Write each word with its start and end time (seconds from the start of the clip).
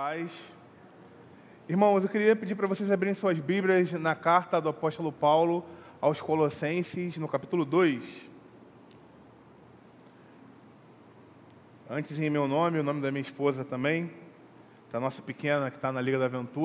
paz. 0.00 0.54
Irmãos, 1.68 2.02
eu 2.02 2.08
queria 2.08 2.34
pedir 2.34 2.54
para 2.54 2.66
vocês 2.66 2.90
abrirem 2.90 3.14
suas 3.14 3.38
Bíblias 3.38 3.92
na 3.92 4.14
carta 4.14 4.58
do 4.58 4.70
apóstolo 4.70 5.12
Paulo 5.12 5.62
aos 6.00 6.22
Colossenses, 6.22 7.18
no 7.18 7.28
capítulo 7.28 7.66
2. 7.66 8.30
Antes 11.90 12.18
em 12.18 12.30
meu 12.30 12.48
nome, 12.48 12.78
o 12.78 12.82
nome 12.82 13.02
da 13.02 13.10
minha 13.10 13.20
esposa 13.20 13.62
também, 13.62 14.10
da 14.90 14.98
nossa 14.98 15.20
pequena 15.20 15.70
que 15.70 15.76
está 15.76 15.92
na 15.92 16.00
Liga 16.00 16.18
da 16.18 16.24
Aventura. 16.24 16.64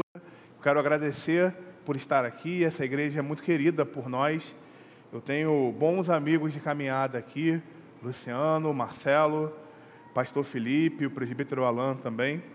Quero 0.63 0.79
agradecer 0.79 1.53
por 1.85 1.97
estar 1.97 2.23
aqui. 2.23 2.63
Essa 2.63 2.85
igreja 2.85 3.19
é 3.19 3.21
muito 3.21 3.43
querida 3.43 3.85
por 3.85 4.07
nós. 4.07 4.55
Eu 5.11 5.19
tenho 5.19 5.75
bons 5.77 6.09
amigos 6.09 6.53
de 6.53 6.61
caminhada 6.61 7.17
aqui, 7.17 7.61
Luciano, 8.01 8.73
Marcelo, 8.73 9.53
pastor 10.13 10.45
Felipe, 10.45 11.05
o 11.05 11.11
presbítero 11.11 11.65
Alan 11.65 11.97
também. 11.97 12.54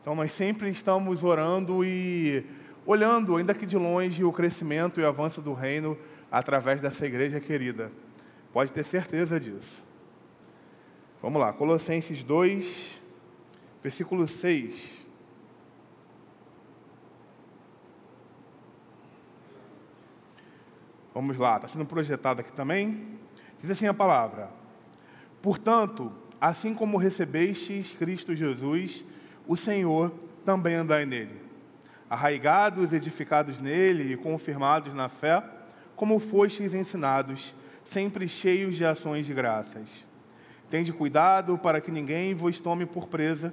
Então 0.00 0.14
nós 0.14 0.32
sempre 0.32 0.70
estamos 0.70 1.22
orando 1.22 1.84
e 1.84 2.44
olhando, 2.86 3.36
ainda 3.36 3.54
que 3.54 3.66
de 3.66 3.76
longe, 3.76 4.24
o 4.24 4.32
crescimento 4.32 4.98
e 4.98 5.02
o 5.02 5.06
avanço 5.06 5.42
do 5.42 5.52
reino 5.52 5.96
através 6.30 6.80
dessa 6.80 7.06
igreja 7.06 7.40
querida. 7.40 7.92
Pode 8.52 8.72
ter 8.72 8.82
certeza 8.82 9.38
disso. 9.38 9.82
Vamos 11.20 11.40
lá, 11.40 11.52
Colossenses 11.52 12.22
2, 12.22 13.00
versículo 13.82 14.26
6. 14.26 15.06
Vamos 21.12 21.36
lá, 21.36 21.56
está 21.56 21.68
sendo 21.68 21.84
projetado 21.84 22.40
aqui 22.40 22.52
também. 22.52 23.18
Diz 23.60 23.70
assim 23.70 23.86
a 23.86 23.92
palavra: 23.92 24.50
Portanto, 25.42 26.10
assim 26.40 26.72
como 26.72 26.96
recebestes 26.96 27.92
Cristo 27.92 28.34
Jesus, 28.34 29.04
o 29.50 29.56
Senhor 29.56 30.12
também 30.44 30.76
andai 30.76 31.04
nele, 31.04 31.34
arraigados, 32.08 32.92
edificados 32.92 33.58
nele 33.58 34.12
e 34.12 34.16
confirmados 34.16 34.94
na 34.94 35.08
fé, 35.08 35.42
como 35.96 36.20
fostes 36.20 36.72
ensinados, 36.72 37.52
sempre 37.82 38.28
cheios 38.28 38.76
de 38.76 38.84
ações 38.84 39.26
de 39.26 39.34
graças. 39.34 40.06
Tende 40.70 40.92
cuidado 40.92 41.58
para 41.58 41.80
que 41.80 41.90
ninguém 41.90 42.32
vos 42.32 42.60
tome 42.60 42.86
por 42.86 43.08
presa, 43.08 43.52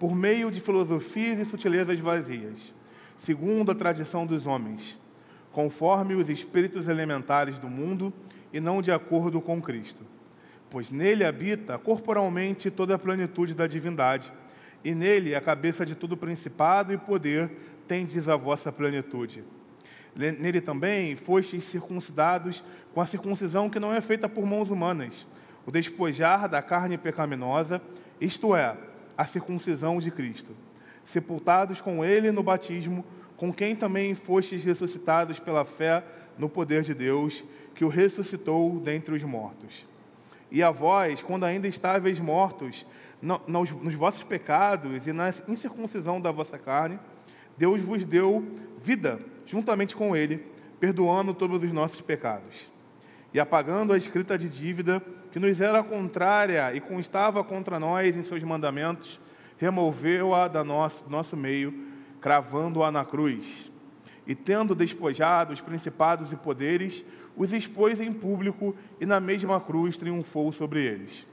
por 0.00 0.16
meio 0.16 0.50
de 0.50 0.60
filosofias 0.60 1.38
e 1.38 1.44
sutilezas 1.44 2.00
vazias, 2.00 2.74
segundo 3.16 3.70
a 3.70 3.74
tradição 3.76 4.26
dos 4.26 4.48
homens, 4.48 4.98
conforme 5.52 6.16
os 6.16 6.28
espíritos 6.28 6.88
elementares 6.88 7.56
do 7.60 7.68
mundo 7.68 8.12
e 8.52 8.58
não 8.58 8.82
de 8.82 8.90
acordo 8.90 9.40
com 9.40 9.62
Cristo. 9.62 10.02
Pois 10.68 10.90
nele 10.90 11.24
habita 11.24 11.78
corporalmente 11.78 12.68
toda 12.68 12.96
a 12.96 12.98
plenitude 12.98 13.54
da 13.54 13.68
divindade 13.68 14.32
e 14.84 14.94
nele 14.94 15.34
a 15.34 15.40
cabeça 15.40 15.84
de 15.84 15.94
todo 15.94 16.16
principado 16.16 16.92
e 16.92 16.98
poder 16.98 17.50
tendes 17.86 18.28
a 18.28 18.36
vossa 18.36 18.70
plenitude. 18.72 19.44
Nele 20.14 20.60
também 20.60 21.14
fostes 21.14 21.64
circuncidados 21.64 22.64
com 22.94 23.00
a 23.00 23.06
circuncisão 23.06 23.68
que 23.68 23.78
não 23.78 23.92
é 23.92 24.00
feita 24.00 24.28
por 24.28 24.46
mãos 24.46 24.70
humanas, 24.70 25.26
o 25.66 25.70
despojar 25.70 26.48
da 26.48 26.62
carne 26.62 26.96
pecaminosa, 26.96 27.82
isto 28.20 28.56
é, 28.56 28.76
a 29.16 29.26
circuncisão 29.26 29.98
de 29.98 30.10
Cristo. 30.10 30.56
Sepultados 31.04 31.80
com 31.80 32.04
ele 32.04 32.32
no 32.32 32.42
batismo, 32.42 33.04
com 33.36 33.52
quem 33.52 33.76
também 33.76 34.14
fostes 34.14 34.64
ressuscitados 34.64 35.38
pela 35.38 35.64
fé 35.64 36.02
no 36.38 36.48
poder 36.48 36.82
de 36.82 36.94
Deus, 36.94 37.44
que 37.74 37.84
o 37.84 37.88
ressuscitou 37.88 38.80
dentre 38.80 39.14
os 39.14 39.22
mortos. 39.22 39.86
E 40.50 40.62
a 40.62 40.70
vós, 40.70 41.20
quando 41.20 41.44
ainda 41.44 41.68
estáveis 41.68 42.18
mortos 42.18 42.86
nos, 43.20 43.70
nos 43.70 43.94
vossos 43.94 44.22
pecados 44.22 45.06
e 45.06 45.12
na 45.12 45.30
incircuncisão 45.48 46.20
da 46.20 46.30
vossa 46.30 46.58
carne, 46.58 46.98
Deus 47.56 47.80
vos 47.80 48.04
deu 48.04 48.46
vida 48.82 49.18
juntamente 49.46 49.96
com 49.96 50.14
Ele, 50.14 50.44
perdoando 50.78 51.32
todos 51.32 51.62
os 51.62 51.72
nossos 51.72 52.00
pecados. 52.00 52.70
E 53.32 53.40
apagando 53.40 53.92
a 53.92 53.96
escrita 53.96 54.36
de 54.36 54.48
dívida 54.48 55.02
que 55.30 55.38
nos 55.38 55.60
era 55.60 55.82
contrária 55.82 56.74
e 56.74 56.80
constava 56.80 57.42
contra 57.44 57.78
nós 57.78 58.16
em 58.16 58.22
seus 58.22 58.42
mandamentos, 58.42 59.20
removeu-a 59.58 60.48
da 60.48 60.64
nosso, 60.64 61.04
nosso 61.08 61.36
meio, 61.36 61.72
cravando-a 62.20 62.90
na 62.90 63.04
cruz. 63.04 63.70
E 64.26 64.34
tendo 64.34 64.74
despojado 64.74 65.52
os 65.52 65.60
principados 65.60 66.32
e 66.32 66.36
poderes, 66.36 67.04
os 67.36 67.52
expôs 67.52 68.00
em 68.00 68.12
público 68.12 68.74
e 69.00 69.06
na 69.06 69.20
mesma 69.20 69.60
cruz 69.60 69.96
triunfou 69.96 70.50
sobre 70.52 70.84
eles. 70.84 71.26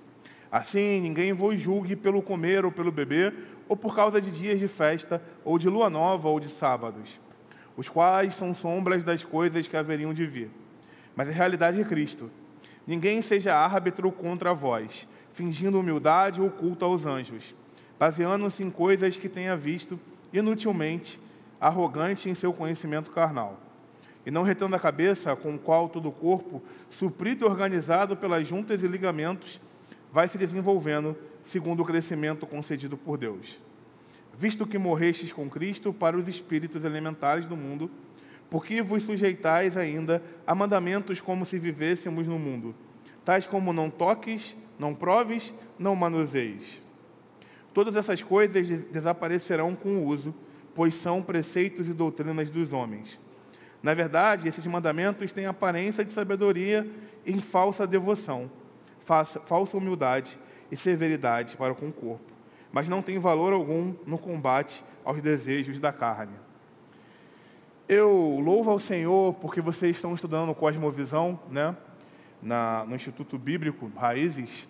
Assim, 0.54 1.02
ninguém 1.02 1.34
vos 1.34 1.60
julgue 1.60 1.96
pelo 1.96 2.22
comer 2.22 2.64
ou 2.64 2.72
pelo 2.72 2.92
beber, 2.92 3.34
ou 3.68 3.76
por 3.76 3.96
causa 3.96 4.22
de 4.22 4.30
dias 4.30 4.60
de 4.60 4.68
festa, 4.68 5.20
ou 5.44 5.58
de 5.58 5.68
lua 5.68 5.90
nova, 5.90 6.30
ou 6.30 6.40
de 6.40 6.48
sábados, 6.48 7.20
os 7.76 7.90
quais 7.90 8.36
são 8.36 8.54
sombras 8.54 9.04
das 9.04 9.24
coisas 9.24 9.68
que 9.68 9.76
haveriam 9.76 10.14
de 10.14 10.28
vir. 10.28 10.52
Mas 11.16 11.28
a 11.28 11.32
realidade 11.32 11.82
é 11.82 11.84
Cristo. 11.84 12.30
Ninguém 12.86 13.20
seja 13.24 13.56
árbitro 13.56 14.12
contra 14.12 14.54
vós, 14.54 15.08
fingindo 15.34 15.80
humildade 15.80 16.40
ou 16.40 16.52
culto 16.52 16.86
aos 16.86 17.04
anjos, 17.04 17.56
baseando-se 17.98 18.64
em 18.64 18.70
coisas 18.70 19.18
que 19.18 19.28
tenha 19.28 19.58
visto, 19.58 20.00
inutilmente, 20.32 21.20
arrogante 21.60 22.30
em 22.30 22.36
seu 22.36 22.54
conhecimento 22.54 23.10
carnal. 23.10 23.60
E 24.24 24.30
não 24.30 24.44
retendo 24.44 24.76
a 24.76 24.80
cabeça, 24.80 25.36
com 25.36 25.56
o 25.56 25.60
qual 25.60 25.90
todo 25.90 26.10
o 26.10 26.12
corpo, 26.12 26.62
suprido 26.92 27.44
e 27.44 27.50
organizado 27.50 28.16
pelas 28.16 28.48
juntas 28.48 28.84
e 28.84 28.88
ligamentos, 28.88 29.60
vai 30.14 30.28
se 30.28 30.38
desenvolvendo 30.38 31.18
segundo 31.44 31.82
o 31.82 31.86
crescimento 31.86 32.46
concedido 32.46 32.96
por 32.96 33.18
Deus. 33.18 33.60
Visto 34.38 34.68
que 34.68 34.78
morrestes 34.78 35.34
com 35.34 35.50
Cristo 35.50 35.92
para 35.92 36.16
os 36.16 36.28
espíritos 36.28 36.86
elementares 36.86 37.48
do 37.48 37.58
mundo, 37.58 37.90
porque 38.48 38.80
vos 38.84 39.02
sujeitais 39.02 39.76
ainda 39.76 40.22
a 40.46 40.54
mandamentos 40.54 41.20
como 41.20 41.44
se 41.46 41.58
vivêssemos 41.58 42.28
no 42.28 42.38
mundo, 42.38 42.76
tais 43.26 43.48
como 43.48 43.74
não 43.74 43.90
toques, 43.90 44.56
não 44.78 44.94
proves, 44.94 45.52
não 45.80 45.96
manuseis. 45.96 46.84
Todas 47.74 47.96
essas 47.96 48.22
coisas 48.22 48.68
desaparecerão 48.92 49.76
com 49.76 49.98
o 49.98 50.06
uso, 50.06 50.34
pois 50.76 50.94
são 50.94 51.24
preceitos 51.24 51.90
e 51.90 51.94
doutrinas 51.94 52.52
dos 52.52 52.72
homens. 52.72 53.20
Na 53.82 53.96
verdade, 53.96 54.48
esses 54.48 54.66
mandamentos 54.68 55.34
têm 55.34 55.48
aparência 55.48 56.06
de 56.06 56.12
sabedoria 56.12 56.88
em 57.26 57.40
falsa 57.40 57.88
devoção 57.88 58.52
falsa 59.06 59.78
humildade 59.78 60.38
e 60.72 60.76
severidade 60.76 61.56
para 61.56 61.74
com 61.74 61.90
o 61.90 61.94
corpo, 61.94 62.32
mas 62.72 62.90
não 62.90 63.02
tem 63.02 63.20
valor 63.20 63.54
algum 63.54 63.94
no 64.06 64.18
combate 64.18 64.84
aos 65.04 65.22
desejos 65.22 65.80
da 65.80 65.92
carne. 65.92 66.34
Eu 67.88 68.40
louvo 68.44 68.72
ao 68.72 68.80
Senhor 68.80 69.34
porque 69.36 69.62
vocês 69.62 69.98
estão 69.98 70.14
estudando 70.14 70.56
Cosmovisão, 70.56 71.40
né, 71.50 71.76
na, 72.42 72.86
no 72.86 72.96
Instituto 72.96 73.38
Bíblico 73.38 73.92
Raízes, 73.96 74.68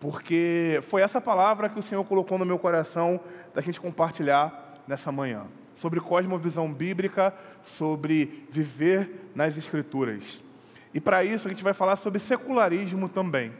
porque 0.00 0.80
foi 0.82 1.02
essa 1.02 1.20
palavra 1.20 1.68
que 1.68 1.78
o 1.78 1.82
Senhor 1.82 2.04
colocou 2.04 2.38
no 2.38 2.44
meu 2.44 2.58
coração 2.58 3.20
da 3.54 3.60
gente 3.60 3.80
compartilhar 3.80 4.82
nessa 4.86 5.12
manhã, 5.12 5.46
sobre 5.74 6.00
cosmovisão 6.00 6.72
bíblica, 6.72 7.34
sobre 7.62 8.46
viver 8.50 9.30
nas 9.34 9.56
Escrituras. 9.56 10.42
E 10.92 11.00
para 11.00 11.24
isso 11.24 11.46
a 11.46 11.50
gente 11.50 11.62
vai 11.62 11.72
falar 11.72 11.96
sobre 11.96 12.18
secularismo 12.18 13.08
também. 13.08 13.52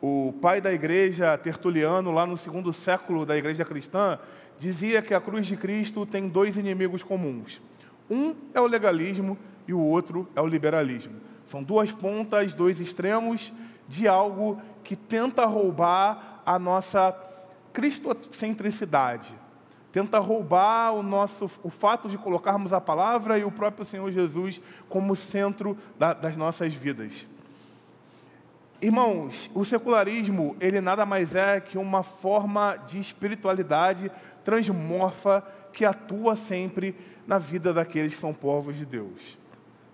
O 0.00 0.32
pai 0.40 0.60
da 0.60 0.72
igreja, 0.72 1.36
Tertuliano, 1.36 2.12
lá 2.12 2.24
no 2.24 2.36
segundo 2.36 2.72
século 2.72 3.26
da 3.26 3.36
igreja 3.36 3.64
cristã, 3.64 4.18
dizia 4.58 5.02
que 5.02 5.12
a 5.12 5.20
cruz 5.20 5.46
de 5.46 5.56
Cristo 5.56 6.06
tem 6.06 6.28
dois 6.28 6.56
inimigos 6.56 7.02
comuns. 7.02 7.60
Um 8.08 8.34
é 8.54 8.60
o 8.60 8.66
legalismo 8.66 9.36
e 9.66 9.74
o 9.74 9.80
outro 9.80 10.28
é 10.36 10.40
o 10.40 10.46
liberalismo. 10.46 11.14
São 11.46 11.62
duas 11.62 11.90
pontas, 11.90 12.54
dois 12.54 12.78
extremos 12.78 13.52
de 13.88 14.06
algo 14.06 14.60
que 14.84 14.94
tenta 14.94 15.44
roubar 15.46 16.42
a 16.46 16.58
nossa 16.58 17.14
cristocentricidade, 17.72 19.34
tenta 19.98 20.20
roubar 20.20 20.92
o 20.92 21.02
nosso 21.02 21.50
o 21.60 21.68
fato 21.68 22.08
de 22.08 22.16
colocarmos 22.16 22.72
a 22.72 22.80
palavra 22.80 23.36
e 23.36 23.42
o 23.42 23.50
próprio 23.50 23.84
Senhor 23.84 24.12
Jesus 24.12 24.60
como 24.88 25.16
centro 25.16 25.76
da, 25.98 26.12
das 26.12 26.36
nossas 26.36 26.72
vidas. 26.72 27.26
Irmãos, 28.80 29.50
o 29.52 29.64
secularismo, 29.64 30.56
ele 30.60 30.80
nada 30.80 31.04
mais 31.04 31.34
é 31.34 31.58
que 31.58 31.76
uma 31.76 32.04
forma 32.04 32.76
de 32.86 33.00
espiritualidade 33.00 34.08
transmorfa 34.44 35.42
que 35.72 35.84
atua 35.84 36.36
sempre 36.36 36.94
na 37.26 37.38
vida 37.38 37.74
daqueles 37.74 38.14
que 38.14 38.20
são 38.20 38.32
povos 38.32 38.76
de 38.76 38.86
Deus. 38.86 39.36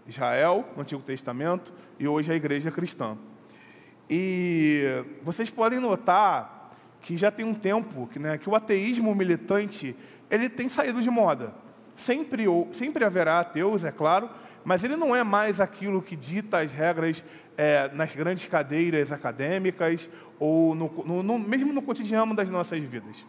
Israel, 0.06 0.66
no 0.76 0.82
Antigo 0.82 1.00
Testamento, 1.00 1.72
e 1.98 2.06
hoje 2.06 2.30
a 2.30 2.36
igreja 2.36 2.70
cristã. 2.70 3.16
E 4.10 5.02
vocês 5.22 5.48
podem 5.48 5.80
notar 5.80 6.53
que 7.04 7.18
já 7.18 7.30
tem 7.30 7.44
um 7.44 7.52
tempo 7.52 8.08
que, 8.10 8.18
né, 8.18 8.38
que 8.38 8.48
o 8.48 8.54
ateísmo 8.54 9.14
militante 9.14 9.94
ele 10.30 10.48
tem 10.48 10.70
saído 10.70 11.02
de 11.02 11.10
moda. 11.10 11.54
Sempre, 11.94 12.46
sempre 12.72 13.04
haverá 13.04 13.40
ateus, 13.40 13.84
é 13.84 13.92
claro, 13.92 14.30
mas 14.64 14.82
ele 14.82 14.96
não 14.96 15.14
é 15.14 15.22
mais 15.22 15.60
aquilo 15.60 16.00
que 16.00 16.16
dita 16.16 16.60
as 16.60 16.72
regras 16.72 17.22
é, 17.58 17.90
nas 17.92 18.16
grandes 18.16 18.46
cadeiras 18.46 19.12
acadêmicas 19.12 20.08
ou 20.38 20.74
no, 20.74 20.90
no, 21.04 21.22
no, 21.22 21.38
mesmo 21.38 21.74
no 21.74 21.82
cotidiano 21.82 22.34
das 22.34 22.48
nossas 22.48 22.82
vidas. 22.82 23.26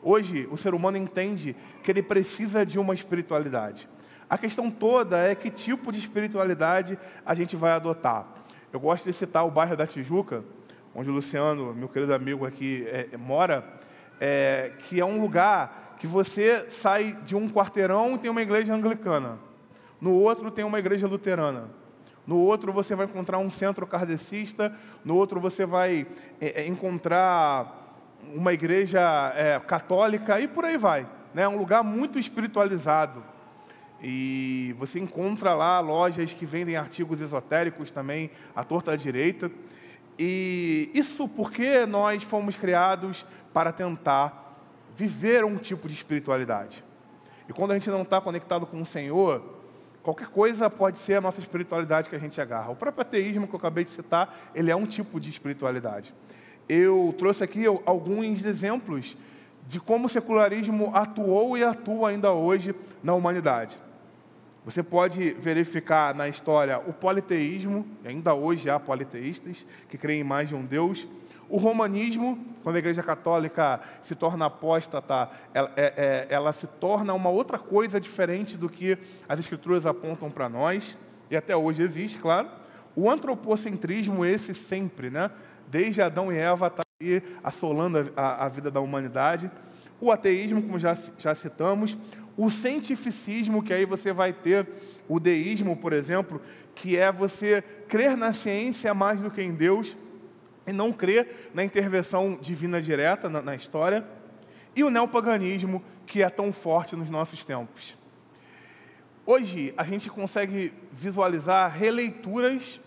Hoje, 0.00 0.48
o 0.48 0.56
ser 0.56 0.72
humano 0.72 0.96
entende 0.96 1.56
que 1.82 1.90
ele 1.90 2.04
precisa 2.04 2.64
de 2.64 2.78
uma 2.78 2.94
espiritualidade. 2.94 3.88
A 4.30 4.38
questão 4.38 4.70
toda 4.70 5.18
é 5.18 5.34
que 5.34 5.50
tipo 5.50 5.90
de 5.90 5.98
espiritualidade 5.98 6.96
a 7.24 7.34
gente 7.34 7.56
vai 7.56 7.72
adotar. 7.72 8.24
Eu 8.72 8.78
gosto 8.78 9.06
de 9.06 9.12
citar 9.12 9.44
o 9.44 9.50
bairro 9.50 9.76
da 9.76 9.84
Tijuca, 9.84 10.44
onde 10.96 11.10
o 11.10 11.12
Luciano, 11.12 11.74
meu 11.74 11.90
querido 11.90 12.14
amigo 12.14 12.46
aqui, 12.46 12.86
é, 12.88 13.18
mora, 13.18 13.62
é, 14.18 14.72
que 14.88 14.98
é 14.98 15.04
um 15.04 15.20
lugar 15.20 15.94
que 15.98 16.06
você 16.06 16.70
sai 16.70 17.18
de 17.22 17.36
um 17.36 17.50
quarteirão 17.50 18.14
e 18.14 18.18
tem 18.18 18.30
uma 18.30 18.40
igreja 18.40 18.74
anglicana. 18.74 19.38
No 20.00 20.12
outro 20.12 20.50
tem 20.50 20.64
uma 20.64 20.78
igreja 20.78 21.06
luterana. 21.06 21.68
No 22.26 22.38
outro 22.38 22.72
você 22.72 22.94
vai 22.94 23.04
encontrar 23.04 23.38
um 23.38 23.50
centro 23.50 23.86
kardecista. 23.86 24.74
No 25.04 25.16
outro 25.16 25.38
você 25.38 25.66
vai 25.66 26.06
é, 26.40 26.62
é 26.62 26.66
encontrar 26.66 28.00
uma 28.34 28.54
igreja 28.54 29.32
é, 29.36 29.60
católica 29.60 30.40
e 30.40 30.48
por 30.48 30.64
aí 30.64 30.78
vai. 30.78 31.06
Né? 31.34 31.42
É 31.42 31.48
um 31.48 31.58
lugar 31.58 31.84
muito 31.84 32.18
espiritualizado. 32.18 33.22
E 34.02 34.74
você 34.78 34.98
encontra 34.98 35.54
lá 35.54 35.78
lojas 35.80 36.32
que 36.32 36.46
vendem 36.46 36.76
artigos 36.76 37.20
esotéricos 37.20 37.90
também, 37.90 38.30
à 38.54 38.64
torta 38.64 38.92
à 38.92 38.96
direita. 38.96 39.50
E 40.18 40.90
isso 40.94 41.28
porque 41.28 41.84
nós 41.86 42.22
fomos 42.22 42.56
criados 42.56 43.26
para 43.52 43.72
tentar 43.72 44.58
viver 44.94 45.44
um 45.44 45.56
tipo 45.56 45.88
de 45.88 45.94
espiritualidade. 45.94 46.84
E 47.48 47.52
quando 47.52 47.72
a 47.72 47.74
gente 47.74 47.90
não 47.90 48.02
está 48.02 48.20
conectado 48.20 48.66
com 48.66 48.80
o 48.80 48.84
Senhor, 48.84 49.42
qualquer 50.02 50.28
coisa 50.28 50.70
pode 50.70 50.98
ser 50.98 51.14
a 51.14 51.20
nossa 51.20 51.40
espiritualidade 51.40 52.08
que 52.08 52.16
a 52.16 52.18
gente 52.18 52.40
agarra. 52.40 52.70
O 52.70 52.76
próprio 52.76 53.02
ateísmo 53.02 53.46
que 53.46 53.54
eu 53.54 53.58
acabei 53.58 53.84
de 53.84 53.90
citar, 53.90 54.50
ele 54.54 54.70
é 54.70 54.76
um 54.76 54.86
tipo 54.86 55.20
de 55.20 55.28
espiritualidade 55.30 56.14
eu 56.68 57.14
trouxe 57.18 57.44
aqui 57.44 57.64
alguns 57.66 58.44
exemplos 58.44 59.16
de 59.66 59.80
como 59.80 60.06
o 60.06 60.08
secularismo 60.08 60.90
atuou 60.94 61.56
e 61.56 61.64
atua 61.64 62.10
ainda 62.10 62.32
hoje 62.32 62.74
na 63.02 63.14
humanidade. 63.14 63.78
Você 64.66 64.82
pode 64.82 65.30
verificar 65.34 66.12
na 66.12 66.28
história 66.28 66.76
o 66.80 66.92
politeísmo, 66.92 67.86
ainda 68.04 68.34
hoje 68.34 68.68
há 68.68 68.80
politeístas 68.80 69.64
que 69.88 69.96
creem 69.96 70.22
em 70.22 70.24
mais 70.24 70.48
de 70.48 70.56
um 70.56 70.64
Deus. 70.64 71.06
O 71.48 71.56
romanismo, 71.56 72.44
quando 72.64 72.74
a 72.74 72.80
Igreja 72.80 73.00
Católica 73.00 73.80
se 74.02 74.16
torna 74.16 74.46
apóstata, 74.46 75.30
ela, 75.54 75.72
é, 75.76 75.94
é, 75.96 76.26
ela 76.28 76.52
se 76.52 76.66
torna 76.66 77.14
uma 77.14 77.30
outra 77.30 77.60
coisa 77.60 78.00
diferente 78.00 78.56
do 78.56 78.68
que 78.68 78.98
as 79.28 79.38
Escrituras 79.38 79.86
apontam 79.86 80.28
para 80.32 80.48
nós, 80.48 80.98
e 81.30 81.36
até 81.36 81.56
hoje 81.56 81.82
existe, 81.82 82.18
claro. 82.18 82.48
O 82.96 83.08
antropocentrismo, 83.08 84.26
esse 84.26 84.52
sempre, 84.52 85.10
né? 85.10 85.30
desde 85.68 86.02
Adão 86.02 86.32
e 86.32 86.38
Eva, 86.38 86.66
está 86.66 86.82
aí 87.00 87.22
assolando 87.44 88.12
a, 88.16 88.46
a, 88.46 88.48
vida 88.48 88.68
da 88.68 88.80
humanidade. 88.80 89.48
O 90.00 90.10
ateísmo, 90.10 90.60
como 90.60 90.76
já, 90.76 90.96
já 91.18 91.36
citamos. 91.36 91.96
O 92.36 92.50
cientificismo, 92.50 93.62
que 93.62 93.72
aí 93.72 93.86
você 93.86 94.12
vai 94.12 94.32
ter 94.32 94.68
o 95.08 95.18
deísmo, 95.18 95.76
por 95.76 95.92
exemplo, 95.92 96.40
que 96.74 96.96
é 96.96 97.10
você 97.10 97.62
crer 97.88 98.16
na 98.16 98.32
ciência 98.32 98.92
mais 98.92 99.22
do 99.22 99.30
que 99.30 99.40
em 99.40 99.54
Deus 99.54 99.96
e 100.66 100.72
não 100.72 100.92
crer 100.92 101.50
na 101.54 101.64
intervenção 101.64 102.38
divina 102.40 102.82
direta 102.82 103.30
na, 103.30 103.40
na 103.40 103.54
história. 103.54 104.06
E 104.74 104.84
o 104.84 104.90
neopaganismo, 104.90 105.82
que 106.04 106.22
é 106.22 106.28
tão 106.28 106.52
forte 106.52 106.94
nos 106.94 107.08
nossos 107.08 107.44
tempos. 107.44 107.96
Hoje, 109.24 109.72
a 109.76 109.82
gente 109.82 110.10
consegue 110.10 110.72
visualizar 110.92 111.70
releituras 111.72 112.80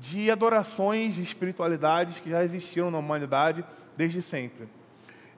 de 0.00 0.30
adorações 0.30 1.18
e 1.18 1.22
espiritualidades 1.22 2.18
que 2.18 2.30
já 2.30 2.42
existiam 2.42 2.90
na 2.90 2.98
humanidade 2.98 3.64
desde 3.96 4.22
sempre. 4.22 4.68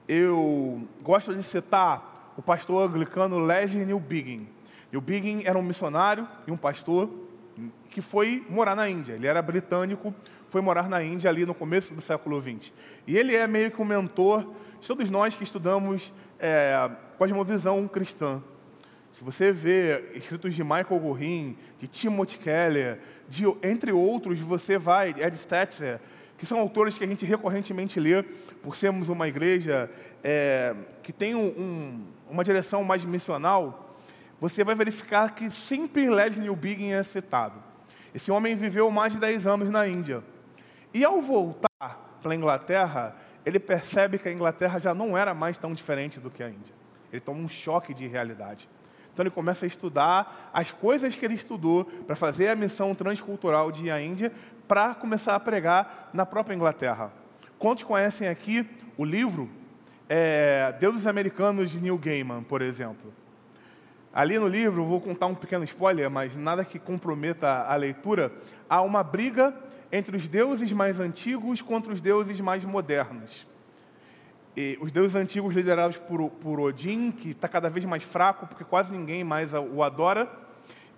Eu 0.07 0.87
gosto 1.03 1.35
de 1.35 1.43
citar 1.43 2.10
o 2.37 2.41
pastor 2.41 2.89
anglicano 2.89 3.39
Leslie 3.39 3.85
Newbigin. 3.85 4.47
Newbigin 4.91 5.43
era 5.45 5.57
um 5.57 5.63
missionário 5.63 6.27
e 6.47 6.51
um 6.51 6.57
pastor 6.57 7.09
que 7.89 8.01
foi 8.01 8.45
morar 8.49 8.75
na 8.75 8.89
Índia. 8.89 9.13
Ele 9.13 9.27
era 9.27 9.41
britânico, 9.41 10.13
foi 10.49 10.61
morar 10.61 10.89
na 10.89 11.03
Índia 11.03 11.29
ali 11.29 11.45
no 11.45 11.53
começo 11.53 11.93
do 11.93 12.01
século 12.01 12.41
XX. 12.41 12.73
E 13.05 13.17
ele 13.17 13.35
é 13.35 13.47
meio 13.47 13.71
que 13.71 13.81
um 13.81 13.85
mentor 13.85 14.47
de 14.79 14.87
todos 14.87 15.09
nós 15.09 15.35
que 15.35 15.43
estudamos 15.43 16.13
é, 16.39 16.89
cosmovisão 17.17 17.87
cristã. 17.87 18.41
Se 19.13 19.23
você 19.23 19.51
vê 19.51 20.11
escritos 20.15 20.55
de 20.55 20.63
Michael 20.63 20.99
Gorin, 20.99 21.57
de 21.77 21.87
Timothy 21.87 22.37
Keller, 22.39 22.99
de, 23.27 23.43
entre 23.61 23.91
outros, 23.91 24.39
você 24.39 24.77
vai, 24.77 25.09
Ed 25.09 25.35
Stetzer, 25.35 25.99
que 26.37 26.45
são 26.45 26.59
autores 26.59 26.97
que 26.97 27.03
a 27.03 27.07
gente 27.07 27.25
recorrentemente 27.25 27.99
lê, 27.99 28.25
por 28.61 28.75
sermos 28.75 29.09
uma 29.09 29.27
igreja 29.27 29.89
é, 30.23 30.75
que 31.01 31.11
tem 31.11 31.35
um, 31.35 31.47
um, 31.47 32.05
uma 32.29 32.43
direção 32.43 32.83
mais 32.83 33.03
missional, 33.03 33.95
você 34.39 34.63
vai 34.63 34.75
verificar 34.75 35.35
que 35.35 35.49
sempre 35.51 36.09
Leslie 36.09 36.43
Newbigin 36.43 36.91
é 36.91 37.03
citado. 37.03 37.61
Esse 38.13 38.31
homem 38.31 38.55
viveu 38.55 38.89
mais 38.91 39.13
de 39.13 39.19
10 39.19 39.47
anos 39.47 39.69
na 39.69 39.87
Índia. 39.87 40.23
E 40.93 41.03
ao 41.05 41.21
voltar 41.21 41.69
para 42.21 42.31
a 42.31 42.35
Inglaterra, 42.35 43.15
ele 43.45 43.59
percebe 43.59 44.17
que 44.17 44.27
a 44.27 44.31
Inglaterra 44.31 44.79
já 44.79 44.93
não 44.93 45.17
era 45.17 45.33
mais 45.33 45.57
tão 45.57 45.73
diferente 45.73 46.19
do 46.19 46.29
que 46.29 46.43
a 46.43 46.49
Índia. 46.49 46.73
Ele 47.11 47.21
toma 47.21 47.39
um 47.39 47.47
choque 47.47 47.93
de 47.93 48.07
realidade. 48.07 48.69
Então 49.13 49.23
ele 49.23 49.31
começa 49.31 49.65
a 49.65 49.67
estudar 49.67 50.49
as 50.53 50.71
coisas 50.71 51.15
que 51.15 51.25
ele 51.25 51.35
estudou 51.35 51.85
para 51.85 52.15
fazer 52.15 52.49
a 52.49 52.55
missão 52.55 52.95
transcultural 52.95 53.71
de 53.71 53.87
ir 53.87 53.91
à 53.91 54.01
Índia, 54.01 54.31
para 54.67 54.95
começar 54.95 55.35
a 55.35 55.39
pregar 55.39 56.09
na 56.13 56.25
própria 56.25 56.55
Inglaterra. 56.55 57.11
Quantos 57.61 57.83
conhecem 57.83 58.27
aqui 58.27 58.67
o 58.97 59.05
livro 59.05 59.47
é, 60.09 60.75
Deuses 60.79 61.05
Americanos 61.05 61.69
de 61.69 61.79
Neil 61.79 61.95
Gaiman, 61.95 62.41
por 62.41 62.59
exemplo? 62.59 63.13
Ali 64.11 64.39
no 64.39 64.47
livro, 64.47 64.83
vou 64.83 64.99
contar 64.99 65.27
um 65.27 65.35
pequeno 65.35 65.63
spoiler, 65.63 66.09
mas 66.09 66.35
nada 66.35 66.65
que 66.65 66.79
comprometa 66.79 67.67
a 67.67 67.75
leitura, 67.75 68.31
há 68.67 68.81
uma 68.81 69.03
briga 69.03 69.53
entre 69.91 70.17
os 70.17 70.27
deuses 70.27 70.71
mais 70.71 70.99
antigos 70.99 71.61
contra 71.61 71.93
os 71.93 72.01
deuses 72.01 72.39
mais 72.39 72.63
modernos. 72.63 73.45
E 74.57 74.79
os 74.81 74.91
deuses 74.91 75.15
antigos 75.15 75.53
liderados 75.53 75.97
por, 75.97 76.31
por 76.31 76.59
Odin, 76.59 77.11
que 77.11 77.29
está 77.29 77.47
cada 77.47 77.69
vez 77.69 77.85
mais 77.85 78.01
fraco, 78.01 78.47
porque 78.47 78.63
quase 78.63 78.91
ninguém 78.91 79.23
mais 79.23 79.53
o 79.53 79.83
adora, 79.83 80.27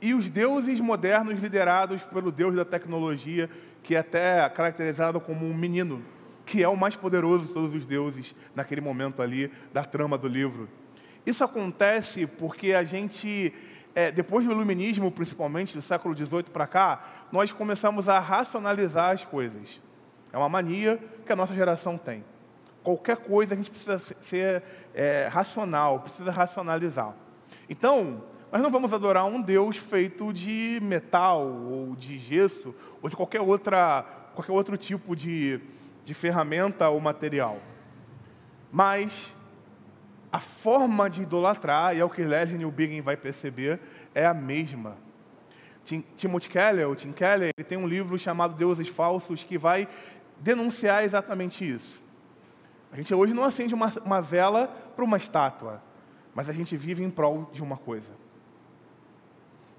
e 0.01 0.13
os 0.13 0.29
deuses 0.29 0.79
modernos 0.79 1.41
liderados 1.41 2.03
pelo 2.03 2.31
deus 2.31 2.55
da 2.55 2.63
tecnologia, 2.63 3.49
que 3.83 3.95
é 3.95 3.99
até 3.99 4.47
caracterizado 4.47 5.19
como 5.19 5.45
um 5.45 5.53
menino, 5.53 6.01
que 6.45 6.63
é 6.63 6.67
o 6.67 6.75
mais 6.75 6.95
poderoso 6.95 7.45
de 7.45 7.53
todos 7.53 7.73
os 7.73 7.85
deuses 7.85 8.35
naquele 8.55 8.81
momento 8.81 9.21
ali 9.21 9.51
da 9.71 9.83
trama 9.83 10.17
do 10.17 10.27
livro. 10.27 10.69
Isso 11.25 11.43
acontece 11.43 12.27
porque 12.27 12.73
a 12.73 12.83
gente, 12.83 13.53
é, 13.95 14.11
depois 14.11 14.45
do 14.45 14.51
iluminismo, 14.51 15.09
principalmente 15.09 15.75
do 15.75 15.81
século 15.81 16.15
XVIII 16.15 16.43
para 16.43 16.67
cá, 16.67 17.27
nós 17.31 17.51
começamos 17.51 18.09
a 18.09 18.19
racionalizar 18.19 19.11
as 19.11 19.23
coisas. 19.23 19.81
É 20.31 20.37
uma 20.37 20.49
mania 20.49 20.99
que 21.25 21.31
a 21.31 21.35
nossa 21.35 21.53
geração 21.53 21.97
tem. 21.97 22.23
Qualquer 22.83 23.17
coisa 23.17 23.53
a 23.53 23.57
gente 23.57 23.71
precisa 23.71 23.97
ser 23.99 24.63
é, 24.93 25.29
racional, 25.31 26.01
precisa 26.01 26.31
racionalizar. 26.31 27.15
Então, 27.69 28.21
nós 28.51 28.61
não 28.61 28.69
vamos 28.69 28.93
adorar 28.93 29.25
um 29.25 29.41
Deus 29.41 29.77
feito 29.77 30.33
de 30.33 30.79
metal, 30.81 31.47
ou 31.47 31.95
de 31.95 32.19
gesso, 32.19 32.75
ou 33.01 33.09
de 33.09 33.15
qualquer, 33.15 33.41
outra, 33.41 34.05
qualquer 34.35 34.51
outro 34.51 34.75
tipo 34.75 35.15
de, 35.15 35.61
de 36.03 36.13
ferramenta 36.13 36.89
ou 36.89 36.99
material. 36.99 37.61
Mas 38.71 39.35
a 40.31 40.39
forma 40.39 41.09
de 41.09 41.21
idolatrar, 41.21 41.95
e 41.95 41.99
é 41.99 42.05
o 42.05 42.09
que 42.09 42.23
Leslie 42.23 42.57
Newbigin 42.57 43.01
vai 43.01 43.15
perceber, 43.15 43.79
é 44.15 44.25
a 44.25 44.33
mesma. 44.33 44.97
Tim, 45.85 46.03
Timothy 46.15 46.49
Keller, 46.49 46.89
o 46.89 46.95
Tim 46.95 47.11
Keller, 47.11 47.51
ele 47.55 47.67
tem 47.67 47.77
um 47.77 47.87
livro 47.87 48.17
chamado 48.17 48.55
Deuses 48.55 48.87
Falsos 48.87 49.43
que 49.43 49.57
vai 49.57 49.87
denunciar 50.39 51.03
exatamente 51.03 51.69
isso. 51.69 52.01
A 52.91 52.95
gente 52.95 53.13
hoje 53.13 53.33
não 53.33 53.43
acende 53.43 53.73
uma, 53.73 53.91
uma 54.03 54.21
vela 54.21 54.67
para 54.95 55.03
uma 55.03 55.17
estátua, 55.17 55.81
mas 56.33 56.49
a 56.49 56.53
gente 56.53 56.75
vive 56.75 57.03
em 57.03 57.09
prol 57.09 57.49
de 57.51 57.61
uma 57.61 57.77
coisa. 57.77 58.13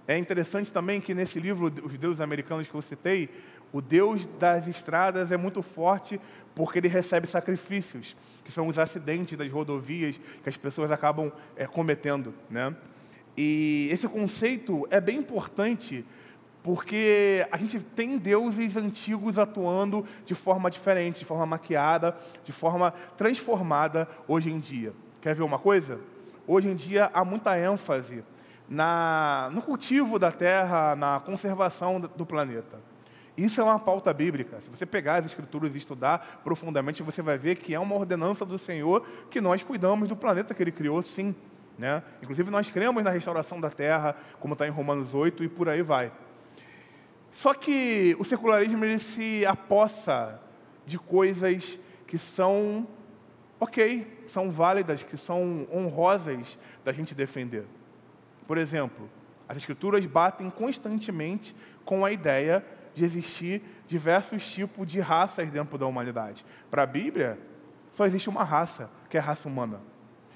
É 0.07 0.19
interessante 0.19 0.73
também 0.73 1.01
que 1.01 1.15
nesse 1.15 1.41
livro, 1.41 1.67
Os 1.83 1.99
Deuses 1.99 2.21
Americanos 2.21 2.69
que 2.69 2.75
eu 2.75 2.83
citei, 2.83 3.31
o 3.75 3.83
Deus 3.83 4.25
das 4.39 4.69
estradas 4.69 5.33
é 5.33 5.37
muito 5.37 5.61
forte 5.61 6.21
porque 6.55 6.79
ele 6.79 6.87
recebe 6.87 7.27
sacrifícios, 7.27 8.15
que 8.45 8.53
são 8.53 8.69
os 8.69 8.79
acidentes 8.79 9.37
das 9.37 9.51
rodovias 9.51 10.21
que 10.45 10.49
as 10.49 10.57
pessoas 10.57 10.93
acabam 10.93 11.33
é, 11.57 11.67
cometendo. 11.67 12.33
Né? 12.49 12.73
E 13.37 13.89
esse 13.91 14.07
conceito 14.07 14.87
é 14.93 15.01
bem 15.01 15.19
importante 15.19 16.05
porque 16.63 17.45
a 17.51 17.57
gente 17.57 17.81
tem 17.81 18.17
deuses 18.17 18.77
antigos 18.77 19.41
atuando 19.41 20.07
de 20.25 20.37
forma 20.37 20.71
diferente, 20.71 21.19
de 21.19 21.25
forma 21.25 21.45
maquiada, 21.45 22.17
de 22.45 22.53
forma 22.53 22.95
transformada 23.17 24.09
hoje 24.29 24.53
em 24.53 24.61
dia. 24.61 24.93
Quer 25.21 25.35
ver 25.35 25.43
uma 25.43 25.59
coisa? 25.59 25.99
Hoje 26.47 26.69
em 26.69 26.77
dia 26.77 27.11
há 27.13 27.25
muita 27.25 27.59
ênfase 27.59 28.23
na, 28.69 29.51
no 29.53 29.61
cultivo 29.61 30.17
da 30.17 30.31
terra, 30.31 30.95
na 30.95 31.19
conservação 31.19 31.99
do 32.01 32.25
planeta. 32.25 32.94
Isso 33.37 33.61
é 33.61 33.65
uma 33.65 33.79
pauta 33.79 34.13
bíblica. 34.13 34.61
Se 34.61 34.71
você 34.71 34.87
pegar 34.87 35.17
as 35.17 35.27
escrituras 35.27 35.75
e 35.75 35.79
estudar 35.79 36.41
profundamente, 36.45 37.03
você 37.03 37.21
vai 37.21 37.37
ver 37.37 37.57
que 37.57 37.75
é 37.75 37.81
uma 37.81 37.97
ordenança 37.97 38.45
do 38.45 38.59
Senhor 38.59 39.05
que 39.31 39.41
nós 39.41 39.63
cuidamos 39.63 40.09
do 40.09 40.15
planeta 40.15 40.55
que 40.55 40.63
Ele 40.63 40.71
criou, 40.71 41.03
sim. 41.03 41.35
Né? 41.77 42.03
Inclusive, 42.23 42.51
nós 42.51 42.71
cremos 42.71 43.03
na 43.03 43.11
restauração 43.11 43.61
da 43.61 43.71
terra, 43.71 44.17
como 44.39 44.55
está 44.55 44.67
em 44.67 44.71
Romanos 44.71 45.15
8, 45.15 45.43
e 45.43 45.49
por 45.49 45.69
aí 45.69 45.83
vai. 45.83 46.13
Só 47.33 47.53
que 47.53 48.17
o 48.21 48.25
secularismo 48.25 48.85
ele 48.85 49.01
se 49.01 49.45
apossa 49.45 50.41
de 50.87 50.97
coisas 50.99 51.79
que 52.07 52.17
são 52.17 52.87
ok, 53.59 54.23
são 54.27 54.51
válidas, 54.51 55.03
que 55.03 55.17
são 55.17 55.67
honrosas 55.73 56.57
da 56.85 56.93
gente 56.93 57.15
defender. 57.15 57.65
Por 58.47 58.59
exemplo, 58.59 59.11
as 59.49 59.57
escrituras 59.57 60.05
batem 60.07 60.49
constantemente 60.51 61.57
com 61.85 62.05
a 62.05 62.13
ideia 62.13 62.65
de 62.95 63.05
existir 63.05 63.63
diversos 63.87 64.51
tipos 64.51 64.87
de 64.91 65.01
raças 65.01 65.51
dentro 65.51 65.77
da 65.77 65.87
humanidade. 65.87 66.45
Para 66.71 66.85
a 66.85 66.87
Bíblia, 66.87 67.39
só 67.93 68.07
existe 68.07 68.29
uma 68.29 68.45
raça, 68.45 68.91
que 69.11 69.17
é 69.17 69.21
a 69.21 69.23
raça 69.23 69.49
humana. 69.49 69.81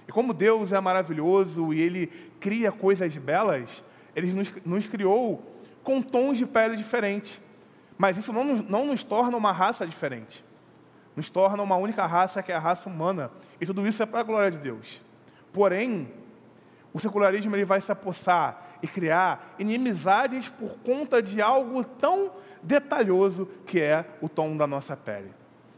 E 0.07 0.13
como 0.13 0.33
Deus 0.33 0.73
é 0.73 0.81
maravilhoso 0.81 1.73
e 1.73 1.81
Ele 1.81 2.07
cria 2.41 2.73
coisas 2.73 3.17
belas, 3.17 3.85
Ele 4.15 4.33
nos, 4.33 4.53
nos 4.65 4.87
criou 4.87 5.57
com 5.83 6.03
tons 6.03 6.39
de 6.39 6.47
pele 6.47 6.77
diferentes. 6.77 7.41
Mas 7.97 8.17
isso 8.17 8.33
não, 8.33 8.45
não 8.45 8.87
nos 8.87 9.03
torna 9.03 9.37
uma 9.37 9.53
raça 9.53 9.87
diferente. 9.87 10.45
Nos 11.17 11.29
torna 11.29 11.63
uma 11.63 11.77
única 11.77 12.07
raça, 12.07 12.43
que 12.43 12.53
é 12.53 12.55
a 12.55 12.61
raça 12.61 12.89
humana. 12.89 13.31
E 13.61 13.67
tudo 13.67 13.87
isso 13.87 14.03
é 14.03 14.07
para 14.07 14.21
a 14.21 14.23
glória 14.23 14.51
de 14.51 14.59
Deus. 14.59 15.05
Porém, 15.53 16.09
o 16.93 16.99
secularismo 17.01 17.55
ele 17.55 17.65
vai 17.65 17.81
se 17.81 17.93
apossar 17.93 18.79
e 18.83 18.87
criar 18.87 19.55
inimizades 19.59 20.49
por 20.49 20.79
conta 20.79 21.21
de 21.21 21.41
algo 21.43 21.85
tão 21.85 22.33
detalhoso 22.63 23.47
que 23.67 23.81
é 23.81 24.05
o 24.21 24.29
tom 24.29 24.57
da 24.57 24.67
nossa 24.67 24.97
pele. 24.97 25.33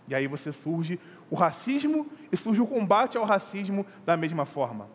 E 0.06 0.14
aí 0.14 0.26
você 0.26 0.52
surge 0.52 0.98
o 1.30 1.36
racismo 1.36 2.06
e 2.32 2.36
surge 2.36 2.60
o 2.60 2.66
combate 2.66 3.16
ao 3.16 3.24
racismo 3.24 3.86
da 4.04 4.16
mesma 4.16 4.44
forma. 4.44 4.88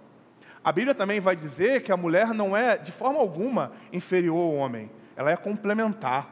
A 0.63 0.71
Bíblia 0.71 0.95
também 0.95 1.19
vai 1.19 1.35
dizer 1.35 1.83
que 1.83 1.91
a 1.91 1.97
mulher 1.97 2.33
não 2.33 2.57
é, 2.57 2.77
de 2.77 2.91
forma 2.91 3.19
alguma, 3.19 3.71
inferior 3.93 4.37
ao 4.37 4.55
homem, 4.55 4.89
ela 5.15 5.31
é 5.31 5.37
complementar. 5.37 6.27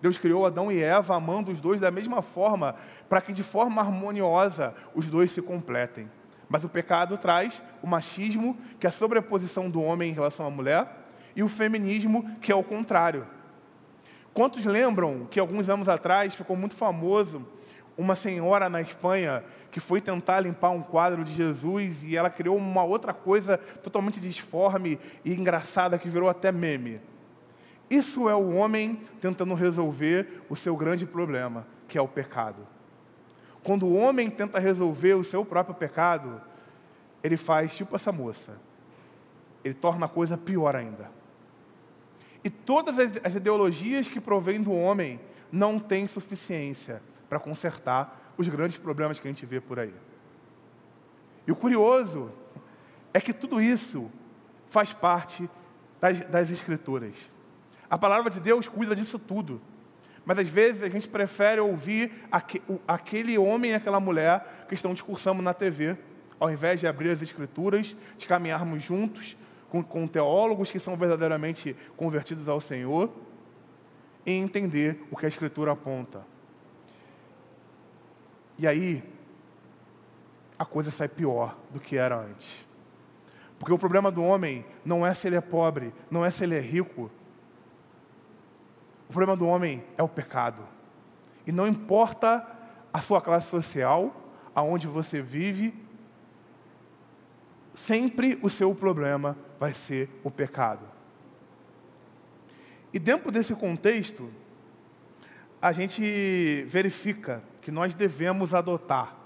Deus 0.00 0.18
criou 0.18 0.44
Adão 0.44 0.70
e 0.70 0.82
Eva 0.82 1.16
amando 1.16 1.50
os 1.50 1.60
dois 1.60 1.80
da 1.80 1.90
mesma 1.90 2.20
forma, 2.20 2.74
para 3.08 3.20
que 3.20 3.32
de 3.32 3.42
forma 3.42 3.80
harmoniosa 3.80 4.74
os 4.94 5.06
dois 5.06 5.32
se 5.32 5.40
completem. 5.40 6.10
Mas 6.48 6.64
o 6.64 6.68
pecado 6.68 7.16
traz 7.18 7.62
o 7.82 7.86
machismo, 7.86 8.56
que 8.80 8.86
é 8.86 8.90
a 8.90 8.92
sobreposição 8.92 9.68
do 9.68 9.82
homem 9.82 10.10
em 10.10 10.14
relação 10.14 10.46
à 10.46 10.50
mulher, 10.50 10.88
e 11.36 11.42
o 11.42 11.48
feminismo, 11.48 12.28
que 12.40 12.50
é 12.50 12.54
o 12.54 12.64
contrário. 12.64 13.26
Quantos 14.32 14.64
lembram 14.64 15.26
que 15.30 15.40
alguns 15.40 15.68
anos 15.68 15.88
atrás 15.88 16.34
ficou 16.34 16.56
muito 16.56 16.74
famoso 16.74 17.46
uma 17.96 18.14
senhora 18.14 18.68
na 18.68 18.80
Espanha 18.80 19.42
que 19.72 19.80
foi 19.80 20.00
tentar 20.00 20.40
limpar 20.40 20.70
um 20.70 20.80
quadro 20.80 21.24
de 21.24 21.32
Jesus 21.34 22.04
e 22.04 22.16
ela 22.16 22.30
criou 22.30 22.56
uma 22.56 22.84
outra 22.84 23.12
coisa 23.12 23.58
totalmente 23.58 24.20
disforme 24.20 24.98
e 25.24 25.34
engraçada 25.34 25.98
que 25.98 26.08
virou 26.08 26.30
até 26.30 26.52
meme. 26.52 27.00
Isso 27.90 28.28
é 28.28 28.34
o 28.34 28.54
homem 28.54 29.00
tentando 29.20 29.54
resolver 29.54 30.44
o 30.48 30.54
seu 30.54 30.76
grande 30.76 31.04
problema, 31.04 31.66
que 31.88 31.98
é 31.98 32.00
o 32.00 32.06
pecado. 32.06 32.66
Quando 33.62 33.86
o 33.86 33.94
homem 33.94 34.30
tenta 34.30 34.58
resolver 34.58 35.14
o 35.14 35.24
seu 35.24 35.44
próprio 35.44 35.74
pecado, 35.74 36.40
ele 37.22 37.36
faz 37.36 37.76
tipo 37.76 37.94
essa 37.96 38.12
moça. 38.12 38.56
Ele 39.64 39.74
torna 39.74 40.06
a 40.06 40.08
coisa 40.08 40.36
pior 40.36 40.74
ainda. 40.76 41.10
E 42.42 42.50
todas 42.50 42.98
as, 42.98 43.34
ideologias 43.34 44.08
que 44.08 44.20
provêm 44.20 44.62
do 44.62 44.72
homem 44.72 45.20
não 45.50 45.78
têm 45.78 46.06
suficiência 46.06 47.02
para 47.28 47.40
consertar 47.40 48.32
os 48.38 48.48
grandes 48.48 48.76
problemas 48.76 49.18
que 49.18 49.26
a 49.26 49.30
gente 49.30 49.44
vê 49.44 49.60
por 49.60 49.78
aí. 49.78 49.94
E 51.46 51.52
o 51.52 51.56
curioso 51.56 52.30
é 53.12 53.20
que 53.20 53.32
tudo 53.32 53.60
isso 53.60 54.10
faz 54.70 54.92
parte 54.92 55.48
das, 56.00 56.20
das 56.24 56.50
Escrituras. 56.50 57.14
A 57.90 57.98
palavra 57.98 58.30
de 58.30 58.38
Deus 58.38 58.68
cuida 58.68 58.94
disso 58.94 59.18
tudo. 59.18 59.60
Mas 60.28 60.40
às 60.40 60.48
vezes 60.48 60.82
a 60.82 60.90
gente 60.90 61.08
prefere 61.08 61.58
ouvir 61.58 62.12
aquele 62.86 63.38
homem 63.38 63.70
e 63.70 63.74
aquela 63.74 63.98
mulher 63.98 64.66
que 64.68 64.74
estão 64.74 64.92
discursando 64.92 65.40
na 65.40 65.54
TV, 65.54 65.96
ao 66.38 66.50
invés 66.50 66.78
de 66.80 66.86
abrir 66.86 67.08
as 67.08 67.22
Escrituras, 67.22 67.96
de 68.14 68.26
caminharmos 68.26 68.82
juntos 68.82 69.38
com, 69.70 69.82
com 69.82 70.06
teólogos 70.06 70.70
que 70.70 70.78
são 70.78 70.98
verdadeiramente 70.98 71.74
convertidos 71.96 72.46
ao 72.46 72.60
Senhor 72.60 73.10
e 74.26 74.32
entender 74.32 75.02
o 75.10 75.16
que 75.16 75.24
a 75.24 75.30
Escritura 75.30 75.72
aponta. 75.72 76.20
E 78.58 78.66
aí, 78.66 79.02
a 80.58 80.64
coisa 80.66 80.90
sai 80.90 81.08
pior 81.08 81.56
do 81.70 81.80
que 81.80 81.96
era 81.96 82.20
antes. 82.20 82.68
Porque 83.58 83.72
o 83.72 83.78
problema 83.78 84.10
do 84.10 84.22
homem 84.22 84.62
não 84.84 85.06
é 85.06 85.14
se 85.14 85.26
ele 85.26 85.36
é 85.36 85.40
pobre, 85.40 85.90
não 86.10 86.22
é 86.22 86.30
se 86.30 86.44
ele 86.44 86.54
é 86.54 86.60
rico. 86.60 87.10
O 89.08 89.12
problema 89.12 89.36
do 89.36 89.46
homem 89.46 89.82
é 89.96 90.02
o 90.02 90.08
pecado. 90.08 90.62
E 91.46 91.52
não 91.52 91.66
importa 91.66 92.46
a 92.92 93.00
sua 93.00 93.20
classe 93.20 93.48
social, 93.48 94.14
aonde 94.54 94.86
você 94.86 95.22
vive, 95.22 95.74
sempre 97.74 98.38
o 98.42 98.50
seu 98.50 98.74
problema 98.74 99.36
vai 99.58 99.72
ser 99.72 100.10
o 100.22 100.30
pecado. 100.30 100.84
E 102.92 102.98
dentro 102.98 103.30
desse 103.30 103.54
contexto, 103.54 104.30
a 105.60 105.72
gente 105.72 106.64
verifica 106.68 107.42
que 107.62 107.70
nós 107.70 107.94
devemos 107.94 108.54
adotar 108.54 109.16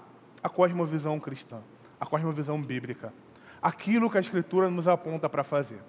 a 0.41 0.49
cosmovisão 0.49 1.19
cristã, 1.19 1.61
a 1.99 2.05
cosmovisão 2.05 2.61
bíblica, 2.61 3.13
aquilo 3.61 4.09
que 4.09 4.17
a 4.17 4.21
Escritura 4.21 4.69
nos 4.69 4.87
aponta 4.87 5.29
para 5.29 5.43
fazer. 5.43 5.79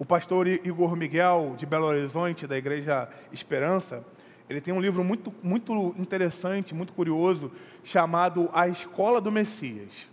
O 0.00 0.04
pastor 0.06 0.48
Igor 0.48 0.96
Miguel, 0.96 1.52
de 1.58 1.66
Belo 1.66 1.84
Horizonte, 1.84 2.46
da 2.46 2.56
Igreja 2.56 3.06
Esperança, 3.30 4.02
ele 4.48 4.58
tem 4.58 4.72
um 4.72 4.80
livro 4.80 5.04
muito, 5.04 5.30
muito 5.42 5.94
interessante, 5.98 6.74
muito 6.74 6.94
curioso, 6.94 7.52
chamado 7.84 8.48
A 8.54 8.66
Escola 8.66 9.20
do 9.20 9.30
Messias. 9.30 10.08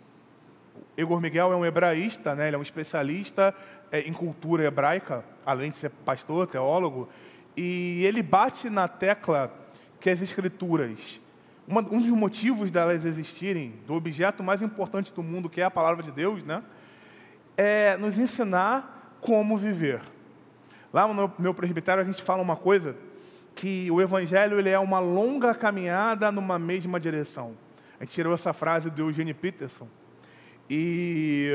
Igor 0.97 1.21
Miguel 1.21 1.53
é 1.53 1.55
um 1.55 1.65
hebraísta, 1.65 2.35
né? 2.35 2.47
ele 2.47 2.57
é 2.57 2.59
um 2.59 2.63
especialista 2.63 3.55
é, 3.89 4.01
em 4.01 4.11
cultura 4.11 4.65
hebraica, 4.65 5.23
além 5.45 5.71
de 5.71 5.77
ser 5.77 5.89
pastor, 5.89 6.47
teólogo, 6.47 7.07
e 7.55 8.03
ele 8.03 8.21
bate 8.21 8.69
na 8.69 8.89
tecla 8.89 9.53
que 10.01 10.09
as 10.09 10.21
escrituras, 10.21 11.17
uma, 11.65 11.79
um 11.79 11.99
dos 11.99 12.09
motivos 12.09 12.71
delas 12.71 13.05
existirem, 13.05 13.75
do 13.87 13.93
objeto 13.93 14.43
mais 14.43 14.61
importante 14.61 15.13
do 15.13 15.23
mundo, 15.23 15.49
que 15.49 15.61
é 15.61 15.63
a 15.63 15.71
palavra 15.71 16.03
de 16.03 16.11
Deus, 16.11 16.43
né? 16.43 16.61
é 17.55 17.95
nos 17.95 18.17
ensinar 18.19 18.96
como 19.21 19.57
viver. 19.57 20.01
Lá 20.93 21.07
no 21.07 21.31
meu 21.37 21.53
presbitério 21.53 22.01
a 22.01 22.05
gente 22.05 22.21
fala 22.21 22.41
uma 22.41 22.55
coisa 22.55 22.95
que 23.55 23.89
o 23.91 24.01
evangelho 24.01 24.59
ele 24.59 24.69
é 24.69 24.79
uma 24.79 24.99
longa 24.99 25.53
caminhada 25.53 26.31
numa 26.31 26.59
mesma 26.59 26.99
direção. 26.99 27.53
A 27.99 28.03
gente 28.03 28.13
tirou 28.13 28.33
essa 28.33 28.53
frase 28.53 28.89
do 28.89 29.01
Eugene 29.01 29.33
Peterson. 29.33 29.87
E 30.69 31.51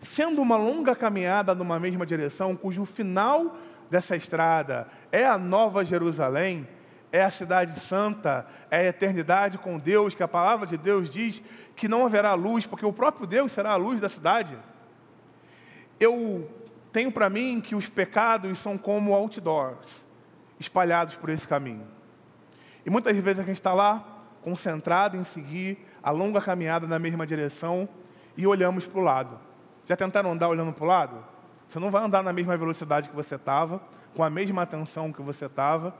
sendo 0.00 0.42
uma 0.42 0.56
longa 0.56 0.96
caminhada 0.96 1.54
numa 1.54 1.78
mesma 1.78 2.04
direção, 2.04 2.56
cujo 2.56 2.84
final 2.84 3.56
dessa 3.90 4.16
estrada 4.16 4.88
é 5.12 5.24
a 5.24 5.38
Nova 5.38 5.84
Jerusalém, 5.84 6.66
é 7.12 7.22
a 7.22 7.30
cidade 7.30 7.78
santa, 7.80 8.46
é 8.70 8.78
a 8.78 8.84
eternidade 8.84 9.58
com 9.58 9.78
Deus, 9.78 10.14
que 10.14 10.22
a 10.22 10.28
palavra 10.28 10.66
de 10.66 10.76
Deus 10.76 11.10
diz 11.10 11.42
que 11.76 11.88
não 11.88 12.06
haverá 12.06 12.34
luz, 12.34 12.66
porque 12.66 12.86
o 12.86 12.92
próprio 12.92 13.26
Deus 13.26 13.52
será 13.52 13.72
a 13.72 13.76
luz 13.76 14.00
da 14.00 14.08
cidade. 14.08 14.56
Eu 16.00 16.50
tenho 16.90 17.12
para 17.12 17.28
mim 17.28 17.60
que 17.60 17.74
os 17.74 17.88
pecados 17.88 18.58
são 18.58 18.78
como 18.78 19.14
outdoors, 19.14 20.08
espalhados 20.58 21.14
por 21.14 21.28
esse 21.28 21.46
caminho. 21.46 21.86
E 22.84 22.90
muitas 22.90 23.16
vezes 23.18 23.40
a 23.40 23.46
gente 23.46 23.56
está 23.56 23.74
lá, 23.74 24.02
concentrado 24.42 25.16
em 25.16 25.24
seguir 25.24 25.78
a 26.02 26.10
longa 26.10 26.40
caminhada 26.40 26.86
na 26.86 26.98
mesma 26.98 27.26
direção 27.26 27.86
e 28.36 28.46
olhamos 28.46 28.86
para 28.86 28.98
o 28.98 29.04
lado. 29.04 29.38
Já 29.84 29.94
tentaram 29.94 30.32
andar 30.32 30.48
olhando 30.48 30.72
para 30.72 30.84
o 30.84 30.88
lado? 30.88 31.24
Você 31.68 31.78
não 31.78 31.90
vai 31.90 32.02
andar 32.02 32.22
na 32.22 32.32
mesma 32.32 32.56
velocidade 32.56 33.08
que 33.08 33.14
você 33.14 33.34
estava, 33.34 33.80
com 34.14 34.24
a 34.24 34.30
mesma 34.30 34.62
atenção 34.62 35.12
que 35.12 35.22
você 35.22 35.44
estava. 35.44 35.94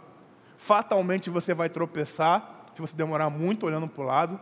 Fatalmente 0.56 1.30
você 1.30 1.54
vai 1.54 1.68
tropeçar 1.68 2.64
se 2.74 2.80
você 2.80 2.96
demorar 2.96 3.30
muito 3.30 3.66
olhando 3.66 3.86
para 3.86 4.02
o 4.02 4.06
lado. 4.06 4.40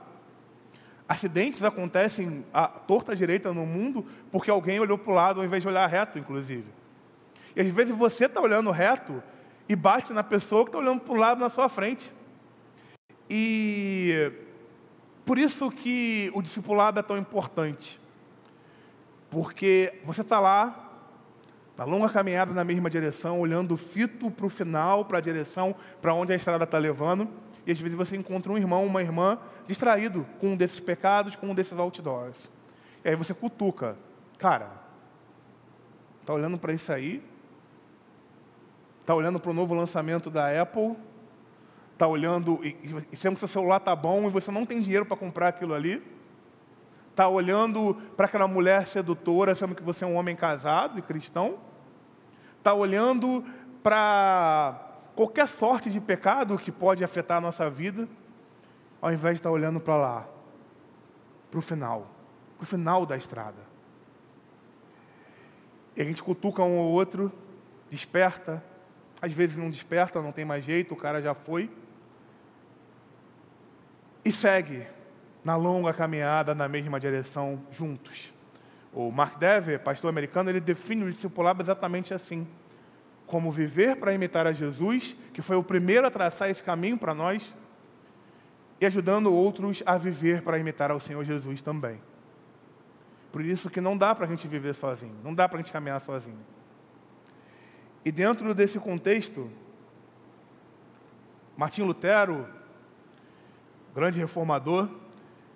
Acidentes 1.08 1.64
acontecem 1.64 2.44
à 2.52 2.68
torta 2.68 3.16
direita 3.16 3.52
no 3.52 3.64
mundo 3.64 4.04
porque 4.30 4.50
alguém 4.50 4.78
olhou 4.78 4.98
para 4.98 5.10
o 5.10 5.14
lado 5.14 5.40
ao 5.40 5.46
invés 5.46 5.62
de 5.62 5.68
olhar 5.68 5.86
reto, 5.86 6.18
inclusive. 6.18 6.66
E 7.56 7.60
às 7.62 7.68
vezes 7.68 7.96
você 7.96 8.26
está 8.26 8.40
olhando 8.40 8.70
reto 8.70 9.22
e 9.66 9.74
bate 9.74 10.12
na 10.12 10.22
pessoa 10.22 10.64
que 10.64 10.68
está 10.68 10.78
olhando 10.78 11.00
para 11.00 11.14
o 11.14 11.16
lado 11.16 11.40
na 11.40 11.48
sua 11.48 11.68
frente. 11.68 12.12
E 13.28 14.30
por 15.24 15.38
isso 15.38 15.70
que 15.70 16.30
o 16.34 16.42
discipulado 16.42 17.00
é 17.00 17.02
tão 17.02 17.16
importante. 17.16 17.98
Porque 19.30 19.94
você 20.04 20.20
está 20.20 20.38
lá, 20.40 20.90
na 21.76 21.84
longa 21.84 22.08
caminhada 22.08 22.52
na 22.52 22.64
mesma 22.64 22.90
direção, 22.90 23.40
olhando 23.40 23.76
fito 23.76 24.30
para 24.30 24.46
o 24.46 24.48
final, 24.48 25.04
para 25.04 25.18
a 25.18 25.20
direção, 25.20 25.74
para 26.02 26.12
onde 26.12 26.32
a 26.32 26.36
estrada 26.36 26.64
está 26.64 26.76
levando. 26.76 27.28
E 27.68 27.70
às 27.70 27.78
vezes 27.78 27.94
você 27.94 28.16
encontra 28.16 28.50
um 28.50 28.56
irmão, 28.56 28.87
uma 28.87 29.02
irmã 29.02 29.38
distraído 29.66 30.26
com 30.40 30.52
um 30.52 30.56
desses 30.56 30.80
pecados, 30.80 31.37
com 31.37 31.48
um 31.48 31.54
desses 31.54 31.78
outdoors. 31.78 32.50
E 33.04 33.10
aí 33.10 33.14
você 33.14 33.34
cutuca. 33.34 33.94
Cara, 34.38 34.70
está 36.22 36.32
olhando 36.32 36.58
para 36.58 36.72
isso 36.72 36.90
aí? 36.90 37.22
Está 39.02 39.14
olhando 39.14 39.38
para 39.38 39.50
o 39.50 39.54
novo 39.54 39.75
lançamento 39.75 40.30
da 40.30 40.62
Apple? 40.62 40.96
Está 41.92 42.06
olhando 42.06 42.58
e, 42.64 42.75
e 43.12 43.16
sendo 43.16 43.34
que 43.34 43.40
seu 43.40 43.48
celular 43.48 43.76
está 43.76 43.94
bom 43.94 44.26
e 44.26 44.30
você 44.30 44.50
não 44.50 44.64
tem 44.64 44.80
dinheiro 44.80 45.04
para 45.04 45.18
comprar 45.18 45.48
aquilo 45.48 45.75
ali? 45.75 46.02
Está 47.10 47.28
olhando 47.28 47.94
para 48.16 48.25
aquela 48.25 48.48
mulher 48.48 48.87
sedutora, 48.87 49.54
sendo 49.54 49.75
que 49.75 49.82
você 49.82 50.04
é 50.04 50.08
um 50.08 50.16
homem 50.16 50.34
casado 50.34 50.98
e 50.98 51.02
cristão? 51.02 51.58
está 52.58 52.75
olhando 52.75 53.44
para 53.82 54.88
qualquer 55.18 55.48
sorte 55.48 55.90
de 55.90 56.00
pecado 56.00 56.56
que 56.56 56.70
pode 56.70 57.02
afetar 57.02 57.38
a 57.38 57.40
nossa 57.40 57.68
vida, 57.68 58.08
ao 59.02 59.12
invés 59.12 59.34
de 59.34 59.40
estar 59.40 59.50
olhando 59.50 59.80
para 59.80 59.96
lá, 59.96 60.28
para 61.50 61.58
o 61.58 61.60
final, 61.60 62.08
para 62.56 62.62
o 62.62 62.66
final 62.66 63.04
da 63.04 63.16
estrada. 63.16 63.60
E 65.96 66.00
a 66.00 66.04
gente 66.04 66.22
cutuca 66.22 66.62
um 66.62 66.78
ou 66.78 66.92
outro, 66.92 67.32
desperta, 67.90 68.62
às 69.20 69.32
vezes 69.32 69.56
não 69.56 69.68
desperta, 69.68 70.22
não 70.22 70.30
tem 70.30 70.44
mais 70.44 70.64
jeito, 70.64 70.94
o 70.94 70.96
cara 70.96 71.20
já 71.20 71.34
foi, 71.34 71.68
e 74.25 74.30
segue 74.30 74.87
na 75.42 75.56
longa 75.56 75.92
caminhada 75.92 76.54
na 76.54 76.68
mesma 76.68 77.00
direção 77.00 77.60
juntos. 77.72 78.32
O 78.92 79.10
Mark 79.10 79.37
Dever, 79.37 79.80
pastor 79.80 80.10
americano, 80.10 80.48
ele 80.48 80.60
define 80.60 81.02
o 81.02 81.10
discipulado 81.10 81.60
exatamente 81.60 82.14
assim: 82.14 82.46
como 83.28 83.52
viver 83.52 83.97
para 83.97 84.12
imitar 84.12 84.47
a 84.47 84.52
Jesus, 84.52 85.14
que 85.32 85.40
foi 85.40 85.54
o 85.54 85.62
primeiro 85.62 86.06
a 86.06 86.11
traçar 86.11 86.50
esse 86.50 86.62
caminho 86.62 86.99
para 86.99 87.14
nós, 87.14 87.54
e 88.80 88.87
ajudando 88.87 89.32
outros 89.32 89.82
a 89.85 89.97
viver 89.99 90.42
para 90.42 90.58
imitar 90.58 90.90
ao 90.90 90.99
Senhor 90.99 91.23
Jesus 91.25 91.61
também. 91.62 92.00
Por 93.30 93.42
isso 93.44 93.68
que 93.68 93.80
não 93.80 93.97
dá 93.97 94.14
para 94.14 94.25
a 94.25 94.28
gente 94.28 94.49
viver 94.49 94.75
sozinho, 94.75 95.14
não 95.23 95.35
dá 95.35 95.49
para 95.49 95.58
a 95.58 95.62
gente 95.62 95.70
caminhar 95.70 96.00
sozinho. 96.00 96.38
E 98.04 98.11
dentro 98.11 98.54
desse 98.54 98.78
contexto, 98.78 99.50
Martim 101.56 101.82
Lutero, 101.82 102.49
grande 103.94 104.18
reformador, 104.18 104.88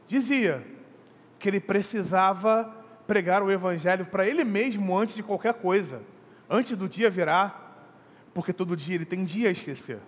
dizia 0.07 0.67
que 1.39 1.49
ele 1.49 1.61
precisava 1.61 2.71
pregar 3.07 3.43
o 3.43 3.51
evangelho 3.51 4.05
para 4.05 4.27
ele 4.27 4.45
mesmo 4.45 4.97
antes 4.99 5.15
de 5.15 5.23
qualquer 5.23 5.55
coisa, 5.55 6.03
antes 6.51 6.77
do 6.77 6.89
dia 6.89 7.09
virar, 7.09 7.62
porque 8.35 8.53
todo 8.53 8.77
dia 8.77 8.95
ele 8.95 9.05
tem 9.05 9.25
dia 9.25 9.49
a 9.49 9.53
esquecer. 9.53 10.01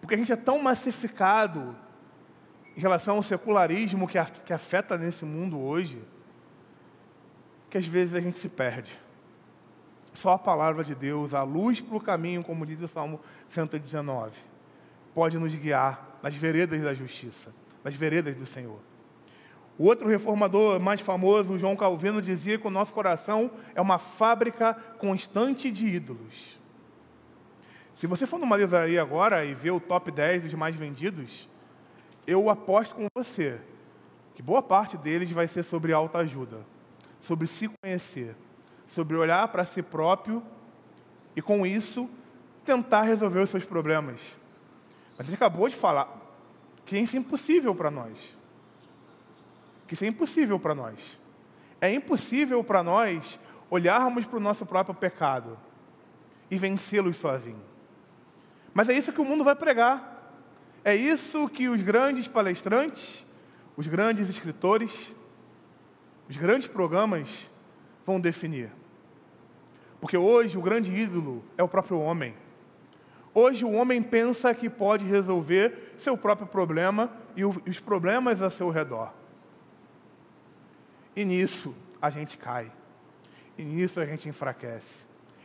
Porque 0.00 0.14
a 0.14 0.18
gente 0.18 0.32
é 0.32 0.36
tão 0.36 0.60
massificado 0.62 1.76
em 2.76 2.80
relação 2.80 3.16
ao 3.16 3.22
secularismo 3.22 4.08
que, 4.08 4.18
afeta 4.18 4.96
nesse 4.96 5.24
mundo 5.24 5.58
hoje, 5.58 6.02
que 7.68 7.78
às 7.78 7.86
vezes 7.86 8.14
a 8.14 8.20
gente 8.20 8.38
se 8.38 8.48
perde. 8.48 8.98
Só 10.12 10.30
a 10.32 10.38
palavra 10.38 10.82
de 10.82 10.94
Deus, 10.94 11.34
a 11.34 11.42
luz 11.42 11.80
para 11.80 11.96
o 11.96 12.00
caminho, 12.00 12.42
como 12.42 12.66
diz 12.66 12.80
o 12.80 12.88
Salmo 12.88 13.20
119, 13.48 14.40
pode 15.14 15.38
nos 15.38 15.54
guiar 15.54 16.18
nas 16.22 16.34
veredas 16.34 16.82
da 16.82 16.92
justiça, 16.94 17.52
nas 17.84 17.94
veredas 17.94 18.36
do 18.36 18.46
Senhor. 18.46 18.89
O 19.80 19.86
outro 19.86 20.06
reformador 20.06 20.78
mais 20.78 21.00
famoso, 21.00 21.56
João 21.56 21.74
Calvino, 21.74 22.20
dizia 22.20 22.58
que 22.58 22.66
o 22.66 22.70
nosso 22.70 22.92
coração 22.92 23.50
é 23.74 23.80
uma 23.80 23.98
fábrica 23.98 24.74
constante 24.98 25.70
de 25.70 25.86
ídolos. 25.86 26.60
Se 27.94 28.06
você 28.06 28.26
for 28.26 28.38
numa 28.38 28.58
livraria 28.58 29.00
agora 29.00 29.42
e 29.42 29.54
ver 29.54 29.70
o 29.70 29.80
top 29.80 30.10
10 30.10 30.42
dos 30.42 30.52
mais 30.52 30.76
vendidos, 30.76 31.48
eu 32.26 32.50
aposto 32.50 32.94
com 32.94 33.06
você 33.14 33.58
que 34.34 34.42
boa 34.42 34.60
parte 34.60 34.98
deles 34.98 35.30
vai 35.30 35.48
ser 35.48 35.62
sobre 35.62 35.94
autoajuda, 35.94 36.58
sobre 37.18 37.46
se 37.46 37.66
conhecer, 37.80 38.36
sobre 38.86 39.16
olhar 39.16 39.48
para 39.48 39.64
si 39.64 39.80
próprio 39.80 40.42
e, 41.34 41.40
com 41.40 41.64
isso, 41.64 42.06
tentar 42.66 43.00
resolver 43.00 43.40
os 43.40 43.48
seus 43.48 43.64
problemas. 43.64 44.36
Mas 45.16 45.26
ele 45.26 45.36
acabou 45.36 45.66
de 45.70 45.74
falar 45.74 46.20
que 46.84 46.98
isso 46.98 47.16
é 47.16 47.18
impossível 47.18 47.74
para 47.74 47.90
nós 47.90 48.38
que 49.90 49.94
isso 49.94 50.04
é 50.04 50.06
impossível 50.06 50.56
para 50.56 50.72
nós. 50.72 51.18
É 51.80 51.92
impossível 51.92 52.62
para 52.62 52.80
nós 52.80 53.40
olharmos 53.68 54.24
para 54.24 54.36
o 54.36 54.40
nosso 54.40 54.64
próprio 54.64 54.94
pecado 54.94 55.58
e 56.48 56.56
vencê-los 56.56 57.16
sozinhos. 57.16 57.58
Mas 58.72 58.88
é 58.88 58.92
isso 58.92 59.12
que 59.12 59.20
o 59.20 59.24
mundo 59.24 59.42
vai 59.42 59.56
pregar. 59.56 60.38
É 60.84 60.94
isso 60.94 61.48
que 61.48 61.68
os 61.68 61.82
grandes 61.82 62.28
palestrantes, 62.28 63.26
os 63.76 63.88
grandes 63.88 64.28
escritores, 64.28 65.12
os 66.28 66.36
grandes 66.36 66.68
programas 66.68 67.50
vão 68.06 68.20
definir. 68.20 68.70
Porque 70.00 70.16
hoje 70.16 70.56
o 70.56 70.62
grande 70.62 70.94
ídolo 70.94 71.42
é 71.58 71.64
o 71.64 71.68
próprio 71.68 71.98
homem. 71.98 72.32
Hoje 73.34 73.64
o 73.64 73.72
homem 73.72 74.00
pensa 74.00 74.54
que 74.54 74.70
pode 74.70 75.04
resolver 75.04 75.94
seu 75.98 76.16
próprio 76.16 76.46
problema 76.46 77.10
e 77.34 77.44
os 77.44 77.80
problemas 77.80 78.40
a 78.40 78.50
seu 78.50 78.70
redor. 78.70 79.18
E 81.14 81.24
nisso 81.24 81.74
a 82.00 82.10
gente 82.10 82.38
cai. 82.38 82.70
E 83.58 83.64
nisso 83.64 84.00
a 84.00 84.06
gente 84.06 84.28
enfraquece. 84.28 85.04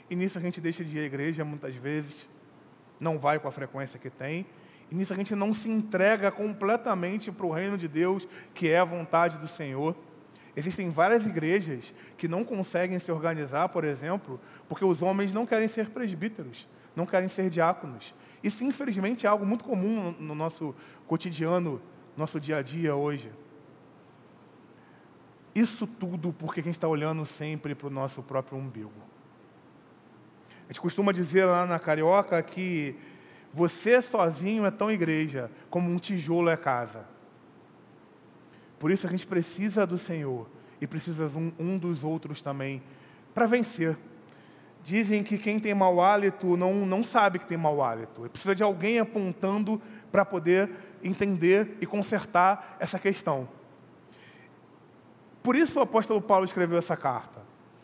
E 0.10 0.16
nisso 0.16 0.38
a 0.38 0.42
gente 0.42 0.62
deixa 0.62 0.84
de 0.84 0.98
ir 0.98 1.02
à 1.02 1.04
igreja 1.04 1.44
muitas 1.44 1.76
vezes, 1.76 2.30
não 3.00 3.18
vai 3.18 3.40
com 3.40 3.48
a 3.48 3.52
frequência 3.52 4.00
que 4.00 4.10
tem. 4.10 4.46
E 4.92 4.96
nisso 4.96 5.14
a 5.14 5.18
gente 5.18 5.34
não 5.36 5.54
se 5.54 5.70
entrega 5.70 6.32
completamente 6.32 7.32
para 7.32 7.46
o 7.46 7.52
reino 7.52 7.78
de 7.78 7.88
Deus, 7.88 8.28
que 8.54 8.70
é 8.70 8.80
a 8.80 8.86
vontade 8.86 9.38
do 9.38 9.48
Senhor. 9.48 9.96
Existem 10.56 10.90
várias 10.90 11.26
igrejas 11.26 11.94
que 12.18 12.28
não 12.28 12.44
conseguem 12.46 12.98
se 13.00 13.12
organizar, 13.12 13.68
por 13.70 13.84
exemplo, 13.84 14.40
porque 14.70 14.86
os 14.86 15.02
homens 15.02 15.34
não 15.34 15.46
querem 15.46 15.68
ser 15.68 15.90
presbíteros, 15.90 16.70
não 16.96 17.06
querem 17.06 17.28
ser 17.28 17.50
diáconos. 17.50 18.14
Isso, 18.42 18.64
infelizmente, 18.64 19.26
é 19.26 19.30
algo 19.30 19.46
muito 19.46 19.66
comum 19.66 20.16
no 20.20 20.36
nosso 20.36 20.74
cotidiano, 21.08 21.82
nosso 22.16 22.40
dia 22.40 22.58
a 22.58 22.62
dia 22.62 22.96
hoje. 22.96 23.32
Isso 25.56 25.88
tudo 25.88 26.36
porque 26.38 26.60
a 26.60 26.64
gente 26.64 26.76
está 26.76 26.88
olhando 26.88 27.26
sempre 27.26 27.74
para 27.74 27.88
o 27.88 27.90
nosso 27.90 28.22
próprio 28.22 28.58
umbigo. 28.58 28.92
A 30.66 30.74
gente 30.74 30.82
costuma 30.82 31.14
dizer 31.14 31.46
lá 31.46 31.66
na 31.66 31.80
Carioca 31.80 32.44
que 32.44 32.96
você 33.54 34.02
sozinho 34.02 34.66
é 34.66 34.72
tão 34.72 34.92
igreja 34.92 35.50
como 35.70 35.90
um 35.90 35.98
tijolo 35.98 36.50
é 36.50 36.58
casa. 36.58 37.06
Por 38.78 38.92
isso 38.92 39.08
a 39.08 39.10
gente 39.10 39.26
precisa 39.26 39.88
do 39.88 39.98
Senhor 39.98 40.46
e 40.82 40.86
precisa 40.86 41.26
um, 41.28 41.54
um 41.58 41.78
dos 41.78 42.04
outros 42.04 42.42
também 42.42 42.84
para 43.34 43.48
vencer. 43.48 43.98
Dizem 44.84 45.24
que 45.24 45.38
quem 45.38 45.58
tem 45.58 45.74
mau 45.74 46.02
hálito 46.02 46.58
não, 46.58 46.86
não 46.86 47.02
sabe 47.02 47.40
que 47.40 47.48
tem 47.48 47.58
mau 47.58 47.82
hálito. 47.82 48.30
Precisa 48.30 48.54
de 48.54 48.62
alguém 48.62 49.00
apontando 49.00 49.82
para 50.12 50.26
poder 50.26 50.70
entender 51.02 51.78
e 51.80 51.86
consertar 51.86 52.76
essa 52.80 53.00
questão. 53.00 53.48
Por 55.46 55.56
isso 55.56 55.78
o 55.78 55.82
apóstolo 55.84 56.20
Paulo 56.20 56.44
escreveu 56.44 56.76
essa 56.76 56.98
carta. 56.98 57.40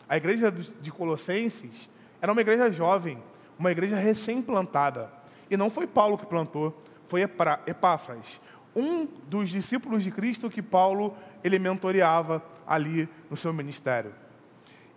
A 0.08 0.16
igreja 0.16 0.50
de 0.50 0.90
Colossenses 0.90 1.88
era 2.20 2.32
uma 2.32 2.40
igreja 2.40 2.72
jovem, 2.72 3.22
uma 3.56 3.70
igreja 3.70 3.94
recém-plantada. 3.94 5.12
E 5.48 5.56
não 5.56 5.70
foi 5.70 5.86
Paulo 5.86 6.18
que 6.18 6.26
plantou, 6.26 6.76
foi 7.06 7.22
Epáfras, 7.22 8.40
um 8.74 9.06
dos 9.28 9.48
discípulos 9.48 10.02
de 10.02 10.10
Cristo 10.10 10.50
que 10.50 10.60
Paulo 10.60 11.16
ele 11.44 11.56
mentoreava 11.60 12.42
ali 12.66 13.08
no 13.30 13.36
seu 13.36 13.52
ministério. 13.52 14.12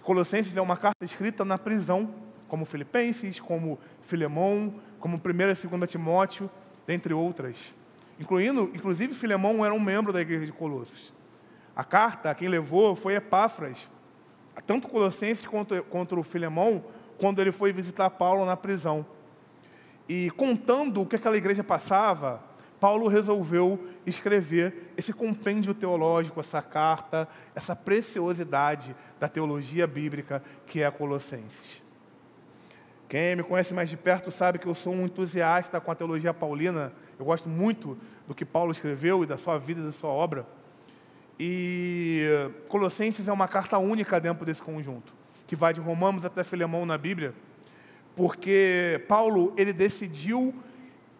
Colossenses 0.01 0.57
é 0.57 0.61
uma 0.61 0.75
carta 0.75 1.05
escrita 1.05 1.45
na 1.45 1.59
prisão, 1.59 2.15
como 2.47 2.65
Filipenses, 2.65 3.39
como 3.39 3.77
Filemão, 4.01 4.73
como 4.99 5.17
1 5.17 5.19
e 5.19 5.77
2 5.77 5.91
Timóteo, 5.91 6.49
dentre 6.87 7.13
outras. 7.13 7.75
Incluindo, 8.19 8.71
inclusive, 8.73 9.13
Filemão 9.13 9.63
era 9.63 9.71
um 9.71 9.79
membro 9.79 10.11
da 10.11 10.19
igreja 10.19 10.47
de 10.47 10.51
Colossos. 10.51 11.13
A 11.75 11.83
carta, 11.83 12.33
quem 12.33 12.47
levou 12.47 12.95
foi 12.95 13.15
Epáfras, 13.15 13.89
tanto 14.65 14.87
Colossenses 14.87 15.45
quanto, 15.45 15.83
quanto 15.83 16.17
o 16.17 16.23
Filemão, 16.23 16.83
quando 17.17 17.41
ele 17.41 17.51
foi 17.51 17.73
visitar 17.73 18.09
Paulo 18.09 18.45
na 18.45 18.55
prisão. 18.55 19.05
E 20.07 20.29
contando 20.31 21.01
o 21.01 21.05
que 21.05 21.15
aquela 21.15 21.35
igreja 21.35 21.63
passava, 21.63 22.41
Paulo 22.79 23.07
resolveu 23.07 23.89
escrever 24.05 24.93
esse 24.95 25.11
compêndio 25.11 25.73
teológico, 25.73 26.39
essa 26.39 26.61
carta, 26.61 27.27
essa 27.55 27.75
preciosidade 27.75 28.95
da 29.19 29.27
teologia 29.27 29.87
bíblica 29.87 30.43
que 30.67 30.81
é 30.81 30.85
a 30.85 30.91
Colossenses. 30.91 31.83
Quem 33.09 33.35
me 33.35 33.43
conhece 33.43 33.73
mais 33.73 33.89
de 33.89 33.97
perto 33.97 34.31
sabe 34.31 34.59
que 34.59 34.67
eu 34.67 34.75
sou 34.75 34.93
um 34.93 35.05
entusiasta 35.05 35.79
com 35.79 35.91
a 35.91 35.95
teologia 35.95 36.33
paulina. 36.33 36.91
Eu 37.19 37.25
gosto 37.25 37.47
muito 37.47 37.97
do 38.27 38.33
que 38.33 38.43
Paulo 38.43 38.71
escreveu 38.71 39.23
e 39.23 39.27
da 39.27 39.37
sua 39.37 39.57
vida 39.57 39.81
e 39.81 39.83
da 39.83 39.91
sua 39.91 40.09
obra. 40.09 40.45
E 41.39 42.23
Colossenses 42.69 43.27
é 43.27 43.33
uma 43.33 43.47
carta 43.47 43.77
única 43.77 44.19
dentro 44.19 44.45
desse 44.45 44.61
conjunto. 44.61 45.13
que 45.47 45.55
vai 45.55 45.73
de 45.73 45.79
Romanos 45.79 46.25
até 46.25 46.43
Filemão 46.43 46.85
na 46.85 46.97
Bíblia, 46.97 47.33
porque 48.15 49.03
Paulo 49.07 49.53
ele 49.55 49.71
decidiu 49.71 50.55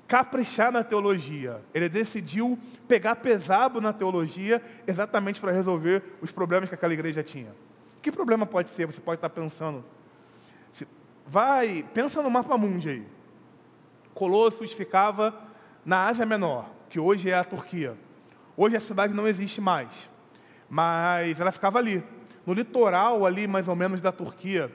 caprichar 0.08 0.72
na 0.72 0.84
teologia. 0.84 1.62
Ele 1.74 1.90
decidiu 1.90 2.58
pegar 2.88 3.16
pesado 3.18 3.82
na 3.82 3.92
teologia 3.92 4.62
exatamente 4.88 5.40
para 5.40 5.52
resolver 5.52 6.04
os 6.22 6.32
problemas 6.32 6.70
que 6.70 6.76
aquela 6.76 6.94
igreja 6.94 7.24
tinha. 7.24 7.54
Que 8.02 8.12
problema 8.12 8.46
pode 8.46 8.70
ser? 8.70 8.86
Você 8.86 9.02
pode 9.02 9.18
estar 9.18 9.30
pensando. 9.30 9.84
Vai, 11.26 11.84
pensa 11.94 12.22
no 12.22 12.30
mapa 12.30 12.58
mundi 12.58 12.90
aí. 12.90 13.08
Colossos 14.14 14.72
ficava 14.72 15.36
na 15.84 16.06
Ásia 16.06 16.26
Menor, 16.26 16.70
que 16.90 17.00
hoje 17.00 17.30
é 17.30 17.34
a 17.36 17.44
Turquia. 17.44 17.98
Hoje 18.58 18.78
a 18.78 18.80
cidade 18.80 19.14
não 19.14 19.28
existe 19.28 19.60
mais, 19.60 20.10
mas 20.70 21.40
ela 21.40 21.52
ficava 21.52 21.78
ali, 21.78 22.04
no 22.46 22.54
litoral 22.54 23.26
ali 23.26 23.48
mais 23.48 23.68
ou 23.68 23.76
menos 23.76 24.02
da 24.02 24.12
Turquia. 24.12 24.72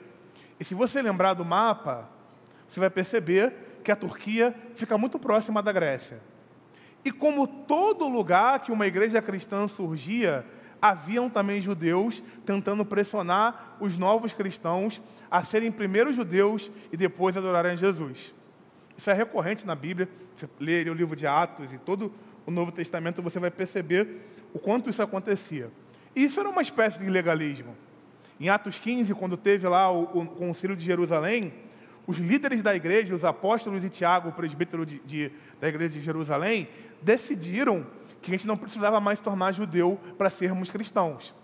E 0.59 0.65
se 0.65 0.75
você 0.75 1.01
lembrar 1.01 1.35
do 1.35 1.45
mapa, 1.45 2.09
você 2.69 2.79
vai 2.79 2.91
perceber 2.91 3.81
que 3.83 3.91
a 3.91 3.97
Turquia 3.97 4.55
fica 4.75 4.99
muito 4.99 5.19
próxima 5.19 5.63
da 5.63 5.73
Grécia. 5.73 6.21
E 7.05 7.11
como 7.11 7.47
todo 7.47 8.07
lugar 8.07 8.61
que 8.61 8.71
uma 8.71 8.87
igreja 8.87 9.23
cristã 9.23 9.67
surgia, 9.67 10.45
haviam 10.83 11.31
também 11.31 11.61
judeus 11.61 12.23
tentando 12.45 12.85
pressionar 12.85 13.77
os 13.81 13.97
novos 13.97 14.33
cristãos 14.33 15.01
a 15.31 15.43
serem 15.43 15.71
primeiro 15.73 16.13
judeus 16.13 16.71
e 16.93 16.97
depois 16.97 17.37
adorarem 17.37 17.77
Jesus. 17.77 18.35
Isso 18.97 19.11
é 19.11 19.15
recorrente 19.15 19.67
na 19.67 19.75
Bíblia. 19.75 20.09
Você 20.37 20.49
lê 20.59 20.83
o 20.91 20.95
livro 20.95 21.17
de 21.17 21.27
Atos 21.27 21.73
e 21.73 21.79
todo 21.79 22.13
o 22.51 22.53
Novo 22.53 22.73
Testamento, 22.73 23.23
você 23.23 23.39
vai 23.39 23.51
perceber 23.51 24.23
o 24.53 24.59
quanto 24.59 24.91
isso 24.91 25.03
acontecia. 25.03 25.71
Isso 26.15 26.41
era 26.41 26.49
uma 26.49 26.61
espécie 26.61 26.99
de 26.99 27.09
legalismo. 27.09 27.77
Em 28.39 28.49
Atos 28.49 28.79
15, 28.79 29.15
quando 29.15 29.37
teve 29.37 29.67
lá 29.69 29.91
o, 29.91 30.03
o 30.03 30.27
concílio 30.27 30.77
de 30.77 30.85
Jerusalém, 30.85 31.53
os 32.07 32.19
líderes 32.19 32.63
da 32.63 32.75
igreja, 32.75 33.15
os 33.15 33.25
apóstolos 33.25 33.85
e 33.85 33.89
Tiago, 33.89 34.31
o 34.31 34.33
presbítero 34.33 34.85
de, 34.85 34.99
de, 35.01 35.31
da 35.61 35.69
igreja 35.69 35.91
de 35.91 36.01
Jerusalém, 36.01 36.69
decidiram 37.01 37.87
que 38.21 38.31
a 38.31 38.35
gente 38.35 38.47
não 38.47 38.57
precisava 38.57 39.01
mais 39.01 39.21
tornar 39.21 39.53
judeu 39.53 39.99
para 40.19 40.29
sermos 40.29 40.71
cristãos. 40.71 41.35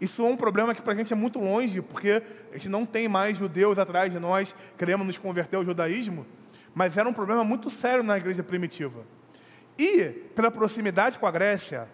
Isso 0.00 0.24
é 0.24 0.28
um 0.28 0.36
problema 0.36 0.74
que 0.74 0.82
para 0.82 0.92
a 0.92 0.96
gente 0.96 1.12
é 1.12 1.16
muito 1.16 1.38
longe, 1.38 1.80
porque 1.80 2.22
a 2.50 2.54
gente 2.54 2.68
não 2.68 2.84
tem 2.84 3.08
mais 3.08 3.36
judeus 3.36 3.78
atrás 3.78 4.12
de 4.12 4.18
nós 4.18 4.54
queremos 4.76 5.06
nos 5.06 5.18
converter 5.18 5.56
ao 5.56 5.64
judaísmo, 5.64 6.26
mas 6.74 6.96
era 6.96 7.08
um 7.08 7.12
problema 7.12 7.44
muito 7.44 7.70
sério 7.70 8.02
na 8.02 8.16
igreja 8.16 8.42
primitiva. 8.42 9.04
E, 9.78 10.08
pela 10.34 10.50
proximidade 10.50 11.18
com 11.18 11.26
a 11.26 11.30
Grécia, 11.30 11.88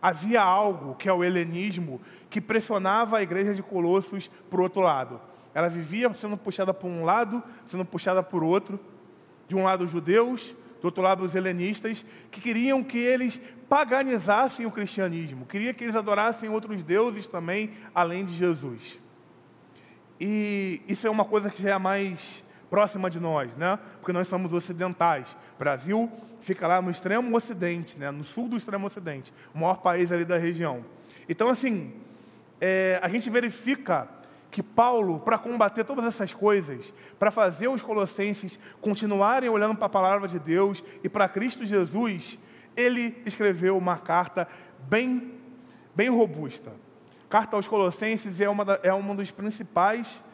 havia 0.00 0.42
algo 0.42 0.94
que 0.96 1.08
é 1.08 1.12
o 1.12 1.24
helenismo, 1.24 2.00
que 2.28 2.40
pressionava 2.40 3.18
a 3.18 3.22
igreja 3.22 3.54
de 3.54 3.62
Colossos 3.62 4.28
para 4.50 4.60
o 4.60 4.62
outro 4.62 4.82
lado. 4.82 5.20
Ela 5.54 5.68
vivia 5.68 6.12
sendo 6.12 6.36
puxada 6.36 6.74
por 6.74 6.88
um 6.88 7.04
lado, 7.04 7.42
sendo 7.66 7.84
puxada 7.84 8.22
por 8.22 8.42
outro. 8.42 8.78
De 9.48 9.56
um 9.56 9.64
lado, 9.64 9.84
os 9.84 9.90
judeus, 9.90 10.54
do 10.80 10.86
outro 10.86 11.02
lado, 11.02 11.22
os 11.24 11.34
helenistas, 11.34 12.04
que 12.30 12.40
queriam 12.40 12.82
que 12.82 12.98
eles 12.98 13.40
paganizassem 13.68 14.66
o 14.66 14.70
cristianismo, 14.70 15.46
queria 15.46 15.72
que 15.72 15.82
eles 15.84 15.96
adorassem 15.96 16.50
outros 16.50 16.84
deuses 16.84 17.28
também, 17.28 17.70
além 17.94 18.24
de 18.24 18.34
Jesus. 18.34 19.00
E 20.20 20.82
isso 20.86 21.06
é 21.06 21.10
uma 21.10 21.24
coisa 21.24 21.48
que 21.48 21.62
já 21.62 21.70
é 21.70 21.78
mais 21.78 22.44
próxima 22.72 23.10
de 23.10 23.20
nós, 23.20 23.54
né? 23.54 23.78
Porque 24.00 24.14
nós 24.14 24.26
somos 24.26 24.50
ocidentais. 24.54 25.36
O 25.56 25.58
Brasil 25.58 26.10
fica 26.40 26.66
lá 26.66 26.80
no 26.80 26.90
extremo 26.90 27.36
ocidente, 27.36 27.98
né? 27.98 28.10
No 28.10 28.24
sul 28.24 28.48
do 28.48 28.56
extremo 28.56 28.86
ocidente, 28.86 29.30
o 29.54 29.58
maior 29.58 29.82
país 29.82 30.10
ali 30.10 30.24
da 30.24 30.38
região. 30.38 30.82
Então, 31.28 31.50
assim, 31.50 31.92
é, 32.58 32.98
a 33.02 33.08
gente 33.08 33.28
verifica 33.28 34.08
que 34.50 34.62
Paulo, 34.62 35.20
para 35.20 35.36
combater 35.36 35.84
todas 35.84 36.06
essas 36.06 36.32
coisas, 36.32 36.94
para 37.18 37.30
fazer 37.30 37.68
os 37.68 37.82
colossenses 37.82 38.58
continuarem 38.80 39.50
olhando 39.50 39.76
para 39.76 39.84
a 39.84 39.90
palavra 39.90 40.26
de 40.26 40.38
Deus 40.38 40.82
e 41.04 41.10
para 41.10 41.28
Cristo 41.28 41.66
Jesus, 41.66 42.38
ele 42.74 43.20
escreveu 43.26 43.76
uma 43.76 43.98
carta 43.98 44.48
bem, 44.88 45.34
bem 45.94 46.08
robusta. 46.08 46.72
Carta 47.28 47.54
aos 47.54 47.68
Colossenses 47.68 48.40
é, 48.40 48.48
uma 48.48 48.64
da, 48.64 48.80
é 48.82 48.94
um 48.94 49.14
dos 49.14 49.30
principais 49.30 50.24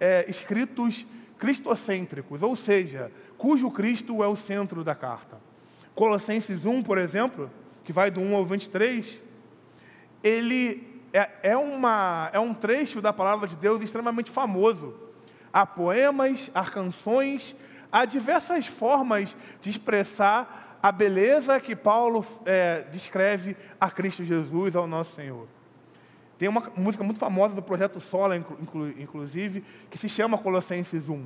é, 0.00 0.24
escritos 0.30 1.06
cristocêntricos, 1.44 2.42
ou 2.42 2.56
seja, 2.56 3.12
cujo 3.36 3.70
Cristo 3.70 4.24
é 4.24 4.26
o 4.26 4.34
centro 4.34 4.82
da 4.82 4.94
carta. 4.94 5.38
Colossenses 5.94 6.64
1, 6.64 6.82
por 6.82 6.96
exemplo, 6.96 7.50
que 7.84 7.92
vai 7.92 8.10
do 8.10 8.18
1 8.18 8.34
ao 8.34 8.46
23, 8.46 9.20
ele 10.22 11.02
é, 11.12 11.50
é, 11.50 11.56
uma, 11.56 12.30
é 12.32 12.40
um 12.40 12.54
trecho 12.54 13.02
da 13.02 13.12
palavra 13.12 13.46
de 13.46 13.56
Deus 13.56 13.82
extremamente 13.82 14.30
famoso. 14.30 14.94
Há 15.52 15.66
poemas, 15.66 16.50
há 16.54 16.64
canções, 16.64 17.54
há 17.92 18.06
diversas 18.06 18.66
formas 18.66 19.36
de 19.60 19.68
expressar 19.68 20.78
a 20.82 20.90
beleza 20.90 21.60
que 21.60 21.76
Paulo 21.76 22.24
é, 22.46 22.86
descreve 22.90 23.54
a 23.78 23.90
Cristo 23.90 24.24
Jesus, 24.24 24.74
ao 24.74 24.86
nosso 24.86 25.14
Senhor. 25.14 25.46
Tem 26.38 26.48
uma 26.48 26.70
música 26.76 27.04
muito 27.04 27.18
famosa 27.18 27.54
do 27.54 27.62
projeto 27.62 28.00
Sola, 28.00 28.36
inclu, 28.36 28.88
inclusive, 28.98 29.64
que 29.90 29.96
se 29.96 30.08
chama 30.08 30.36
Colossenses 30.36 31.08
1. 31.08 31.24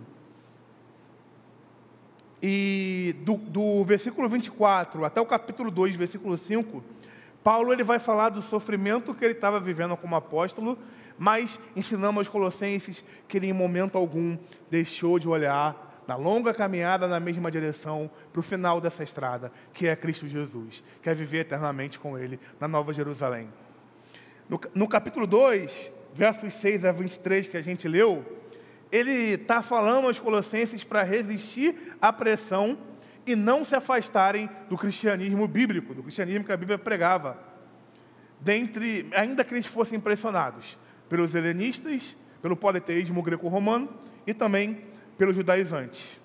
E 2.42 3.16
do, 3.20 3.36
do 3.36 3.84
versículo 3.84 4.28
24 4.28 5.04
até 5.04 5.20
o 5.20 5.26
capítulo 5.26 5.70
2, 5.70 5.96
versículo 5.96 6.36
5, 6.38 6.84
Paulo 7.42 7.72
ele 7.72 7.82
vai 7.82 7.98
falar 7.98 8.28
do 8.28 8.42
sofrimento 8.42 9.14
que 9.14 9.24
ele 9.24 9.32
estava 9.32 9.58
vivendo 9.58 9.96
como 9.96 10.14
apóstolo, 10.14 10.78
mas 11.18 11.58
ensinamos 11.74 12.18
aos 12.18 12.28
colossenses 12.28 13.04
que 13.26 13.38
ele 13.38 13.48
em 13.48 13.52
momento 13.52 13.96
algum 13.96 14.36
deixou 14.70 15.18
de 15.18 15.28
olhar 15.28 15.88
na 16.06 16.16
longa 16.16 16.54
caminhada 16.54 17.06
na 17.06 17.20
mesma 17.20 17.50
direção 17.50 18.10
para 18.32 18.40
o 18.40 18.42
final 18.42 18.80
dessa 18.80 19.02
estrada, 19.02 19.52
que 19.74 19.86
é 19.86 19.94
Cristo 19.94 20.26
Jesus, 20.26 20.82
que 21.02 21.10
é 21.10 21.14
viver 21.14 21.40
eternamente 21.40 21.98
com 21.98 22.18
Ele 22.18 22.40
na 22.58 22.66
Nova 22.66 22.94
Jerusalém. 22.94 23.50
No, 24.48 24.60
no 24.74 24.88
capítulo 24.88 25.26
2, 25.26 25.92
versos 26.14 26.54
6 26.54 26.84
a 26.84 26.92
23 26.92 27.48
que 27.48 27.56
a 27.56 27.62
gente 27.62 27.86
leu, 27.86 28.24
ele 28.90 29.34
está 29.34 29.60
falando 29.60 30.06
aos 30.06 30.18
colossenses 30.18 30.82
para 30.82 31.02
resistir 31.02 31.96
à 32.00 32.12
pressão 32.12 32.78
e 33.26 33.36
não 33.36 33.62
se 33.62 33.76
afastarem 33.76 34.48
do 34.70 34.78
cristianismo 34.78 35.46
bíblico, 35.46 35.94
do 35.94 36.02
cristianismo 36.02 36.44
que 36.44 36.52
a 36.52 36.56
Bíblia 36.56 36.78
pregava. 36.78 37.38
Dentre, 38.40 39.10
ainda 39.14 39.44
que 39.44 39.52
eles 39.52 39.66
fossem 39.66 39.98
impressionados 39.98 40.78
pelos 41.08 41.34
helenistas, 41.34 42.16
pelo 42.40 42.56
politeísmo 42.56 43.22
greco-romano 43.22 43.90
e 44.26 44.32
também 44.32 44.84
pelos 45.18 45.36
judaizantes. 45.36 46.18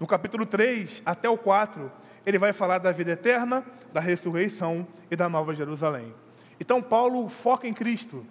No 0.00 0.06
capítulo 0.06 0.44
3 0.44 1.02
até 1.06 1.28
o 1.28 1.38
4, 1.38 1.92
ele 2.26 2.38
vai 2.38 2.52
falar 2.52 2.78
da 2.78 2.90
vida 2.90 3.12
eterna, 3.12 3.64
da 3.92 4.00
ressurreição 4.00 4.88
e 5.10 5.14
da 5.14 5.28
nova 5.28 5.54
Jerusalém. 5.54 6.12
Então, 6.60 6.82
Paulo 6.82 7.28
foca 7.28 7.66
em 7.66 7.72
Cristo 7.72 8.24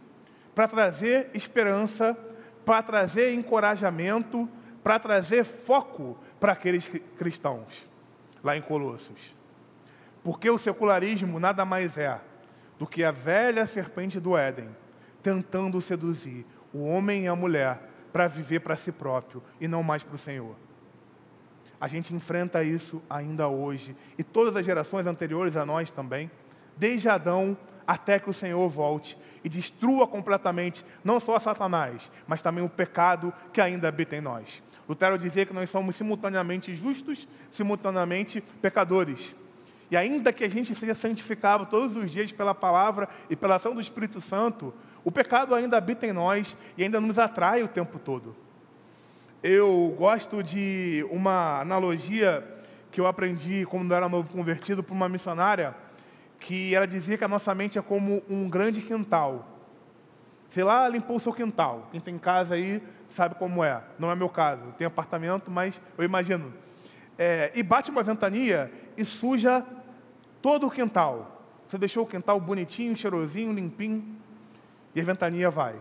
para 0.53 0.67
trazer 0.67 1.31
esperança, 1.33 2.15
para 2.63 2.83
trazer 2.83 3.33
encorajamento, 3.33 4.47
para 4.83 4.99
trazer 4.99 5.43
foco 5.43 6.15
para 6.39 6.53
aqueles 6.53 6.87
cristãos 7.17 7.89
lá 8.43 8.55
em 8.55 8.61
Colossos. 8.61 9.35
Porque 10.23 10.49
o 10.49 10.57
secularismo 10.57 11.39
nada 11.39 11.65
mais 11.65 11.97
é 11.97 12.21
do 12.77 12.87
que 12.87 13.03
a 13.03 13.11
velha 13.11 13.65
serpente 13.65 14.19
do 14.19 14.37
Éden, 14.37 14.69
tentando 15.21 15.81
seduzir 15.81 16.45
o 16.73 16.85
homem 16.85 17.25
e 17.25 17.27
a 17.27 17.35
mulher 17.35 17.89
para 18.13 18.27
viver 18.27 18.59
para 18.61 18.77
si 18.77 18.91
próprio 18.91 19.43
e 19.59 19.67
não 19.67 19.83
mais 19.83 20.03
para 20.03 20.15
o 20.15 20.19
Senhor. 20.19 20.55
A 21.79 21.87
gente 21.87 22.13
enfrenta 22.13 22.63
isso 22.63 23.01
ainda 23.09 23.47
hoje 23.47 23.95
e 24.17 24.23
todas 24.23 24.55
as 24.55 24.65
gerações 24.65 25.07
anteriores 25.07 25.55
a 25.55 25.65
nós 25.65 25.91
também, 25.91 26.29
desde 26.75 27.09
Adão 27.09 27.57
até 27.89 28.19
que 28.19 28.30
o 28.30 28.34
Senhor 28.34 28.69
volte 28.69 29.17
e 29.43 29.49
destrua 29.49 30.06
completamente 30.06 30.86
não 31.04 31.19
só 31.19 31.39
Satanás, 31.39 32.12
mas 32.28 32.39
também 32.39 32.63
o 32.63 32.69
pecado 32.69 33.34
que 33.52 33.60
ainda 33.60 33.88
habita 33.88 34.15
em 34.15 34.21
nós. 34.21 34.62
Lutero 34.88 35.17
dizia 35.17 35.43
que 35.43 35.54
nós 35.56 35.71
somos 35.71 35.95
simultaneamente 35.95 36.75
justos, 36.75 37.28
simultaneamente 37.49 38.41
pecadores. 38.62 39.34
E 39.89 39.97
ainda 39.97 40.32
que 40.32 40.43
a 40.43 40.47
gente 40.47 40.75
seja 40.75 40.93
santificado 40.93 41.65
todos 41.65 41.95
os 41.95 42.12
dias 42.12 42.32
pela 42.32 42.54
palavra 42.54 43.10
e 43.28 43.36
pela 43.36 43.56
ação 43.56 43.73
do 43.73 43.82
Espírito 43.82 44.21
Santo, 44.21 44.71
o 45.04 45.12
pecado 45.12 45.56
ainda 45.56 45.75
habita 45.75 46.06
em 46.06 46.13
nós 46.13 46.56
e 46.78 46.84
ainda 46.84 47.02
nos 47.02 47.17
atrai 47.17 47.63
o 47.63 47.67
tempo 47.67 47.97
todo. 47.97 48.36
Eu 49.41 49.95
gosto 49.97 50.43
de 50.43 51.04
uma 51.10 51.60
analogia 51.60 52.47
que 52.91 53.02
eu 53.02 53.08
aprendi 53.08 53.65
quando 53.65 53.89
eu 53.89 53.97
era 53.97 54.08
novo 54.08 54.32
convertido 54.32 54.84
por 54.84 54.93
uma 54.93 55.10
missionária, 55.10 55.75
que 56.39 56.73
ela 56.73 56.88
dizia 56.88 57.17
que 57.17 57.23
a 57.23 57.28
nossa 57.28 57.54
mente 57.54 57.78
é 57.78 57.82
como 57.82 58.23
um 58.30 58.49
grande 58.49 58.82
quintal. 58.82 59.45
Sei 60.49 60.63
lá, 60.63 60.88
limpou 60.88 61.17
o 61.17 61.19
seu 61.19 61.34
quintal. 61.34 61.88
Quem 61.91 61.99
tem 61.99 62.17
casa 62.17 62.56
aí 62.56 62.82
sabe 63.10 63.36
como 63.36 63.63
é. 63.63 63.84
Não 63.97 64.10
é 64.10 64.15
meu 64.15 64.30
caso. 64.30 64.63
Eu 64.63 64.71
tenho 64.73 64.88
apartamento, 64.88 65.52
mas 65.52 65.82
eu 65.97 66.04
imagino. 66.04 66.54
É, 67.17 67.52
e 67.54 67.62
bate 67.62 67.91
uma 67.91 68.02
ventania 68.02 68.71
e 68.97 69.04
suja 69.04 69.65
todo 70.41 70.67
o 70.67 70.71
quintal. 70.71 71.43
Você 71.67 71.78
deixou 71.78 72.04
o 72.04 72.08
quintal 72.08 72.39
bonitinho, 72.39 72.95
cheirosinho, 72.97 73.54
limpinho, 73.54 74.17
e 74.95 75.02
a 75.02 75.04
ventania 75.04 75.52
vai. 75.52 75.75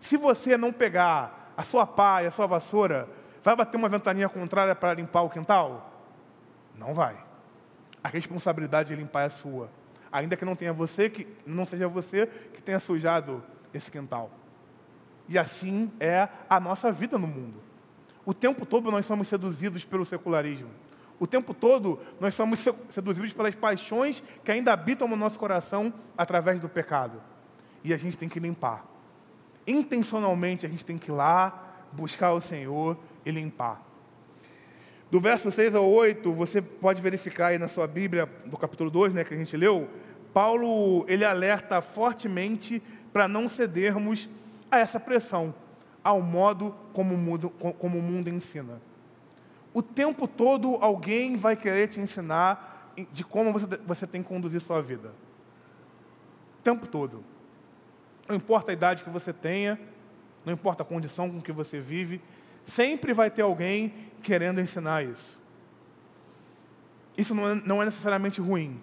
Se 0.00 0.16
você 0.16 0.56
não 0.56 0.72
pegar 0.72 1.52
a 1.56 1.62
sua 1.62 1.86
pá 1.86 2.22
e 2.22 2.26
a 2.26 2.30
sua 2.30 2.46
vassoura, 2.46 3.08
vai 3.42 3.54
bater 3.54 3.76
uma 3.76 3.88
ventania 3.88 4.28
contrária 4.28 4.74
para 4.74 4.94
limpar 4.94 5.22
o 5.22 5.30
quintal? 5.30 5.92
Não 6.78 6.94
vai. 6.94 7.16
A 8.02 8.08
responsabilidade 8.08 8.90
de 8.90 8.96
limpar 8.96 9.22
é 9.22 9.30
sua. 9.30 9.68
Ainda 10.10 10.36
que 10.36 10.44
não 10.44 10.56
tenha 10.56 10.72
você, 10.72 11.10
que 11.10 11.26
não 11.46 11.64
seja 11.64 11.88
você 11.88 12.26
que 12.26 12.62
tenha 12.62 12.78
sujado 12.78 13.42
esse 13.72 13.90
quintal. 13.90 14.30
E 15.28 15.38
assim 15.38 15.90
é 15.98 16.28
a 16.48 16.60
nossa 16.60 16.92
vida 16.92 17.18
no 17.18 17.26
mundo. 17.26 17.60
O 18.24 18.34
tempo 18.34 18.66
todo 18.66 18.90
nós 18.90 19.06
somos 19.06 19.28
seduzidos 19.28 19.84
pelo 19.84 20.04
secularismo. 20.04 20.70
O 21.18 21.26
tempo 21.26 21.54
todo 21.54 22.00
nós 22.20 22.34
somos 22.34 22.64
seduzidos 22.90 23.32
pelas 23.32 23.54
paixões 23.54 24.22
que 24.44 24.50
ainda 24.50 24.72
habitam 24.72 25.08
no 25.08 25.16
nosso 25.16 25.38
coração 25.38 25.92
através 26.16 26.60
do 26.60 26.68
pecado. 26.68 27.22
E 27.82 27.94
a 27.94 27.96
gente 27.96 28.18
tem 28.18 28.28
que 28.28 28.40
limpar. 28.40 28.84
Intencionalmente 29.66 30.66
a 30.66 30.68
gente 30.68 30.84
tem 30.84 30.98
que 30.98 31.10
ir 31.10 31.14
lá, 31.14 31.86
buscar 31.92 32.32
o 32.32 32.40
Senhor 32.40 32.96
e 33.24 33.30
limpar. 33.30 33.85
Do 35.10 35.20
verso 35.20 35.50
6 35.52 35.74
ao 35.74 35.88
8, 35.88 36.32
você 36.32 36.60
pode 36.60 37.00
verificar 37.00 37.48
aí 37.48 37.58
na 37.58 37.68
sua 37.68 37.86
Bíblia, 37.86 38.28
do 38.44 38.56
capítulo 38.56 38.90
2, 38.90 39.14
né, 39.14 39.24
que 39.24 39.32
a 39.32 39.36
gente 39.36 39.56
leu, 39.56 39.88
Paulo, 40.34 41.04
ele 41.08 41.24
alerta 41.24 41.80
fortemente 41.80 42.82
para 43.12 43.28
não 43.28 43.48
cedermos 43.48 44.28
a 44.70 44.78
essa 44.78 44.98
pressão, 44.98 45.54
ao 46.02 46.20
modo 46.20 46.74
como 46.92 47.14
o 47.14 47.18
mundo, 47.18 47.50
como 47.50 47.98
o 47.98 48.02
mundo 48.02 48.28
ensina. 48.28 48.82
O 49.72 49.80
tempo 49.80 50.26
todo 50.26 50.76
alguém 50.80 51.36
vai 51.36 51.54
querer 51.56 51.88
te 51.88 52.00
ensinar 52.00 52.92
de 53.12 53.24
como 53.24 53.52
você, 53.52 53.66
você 53.86 54.06
tem 54.06 54.22
que 54.22 54.28
conduzir 54.28 54.60
sua 54.60 54.82
vida. 54.82 55.14
O 56.58 56.62
tempo 56.62 56.86
todo. 56.86 57.22
Não 58.28 58.34
importa 58.34 58.72
a 58.72 58.74
idade 58.74 59.04
que 59.04 59.10
você 59.10 59.32
tenha, 59.32 59.78
não 60.44 60.52
importa 60.52 60.82
a 60.82 60.86
condição 60.86 61.30
com 61.30 61.40
que 61.40 61.52
você 61.52 61.78
vive, 61.78 62.20
sempre 62.66 63.14
vai 63.14 63.30
ter 63.30 63.42
alguém 63.42 63.94
querendo 64.22 64.60
ensinar 64.60 65.04
isso. 65.04 65.38
Isso 67.16 67.34
não 67.34 67.48
é, 67.48 67.54
não 67.54 67.82
é 67.82 67.84
necessariamente 67.86 68.40
ruim. 68.40 68.82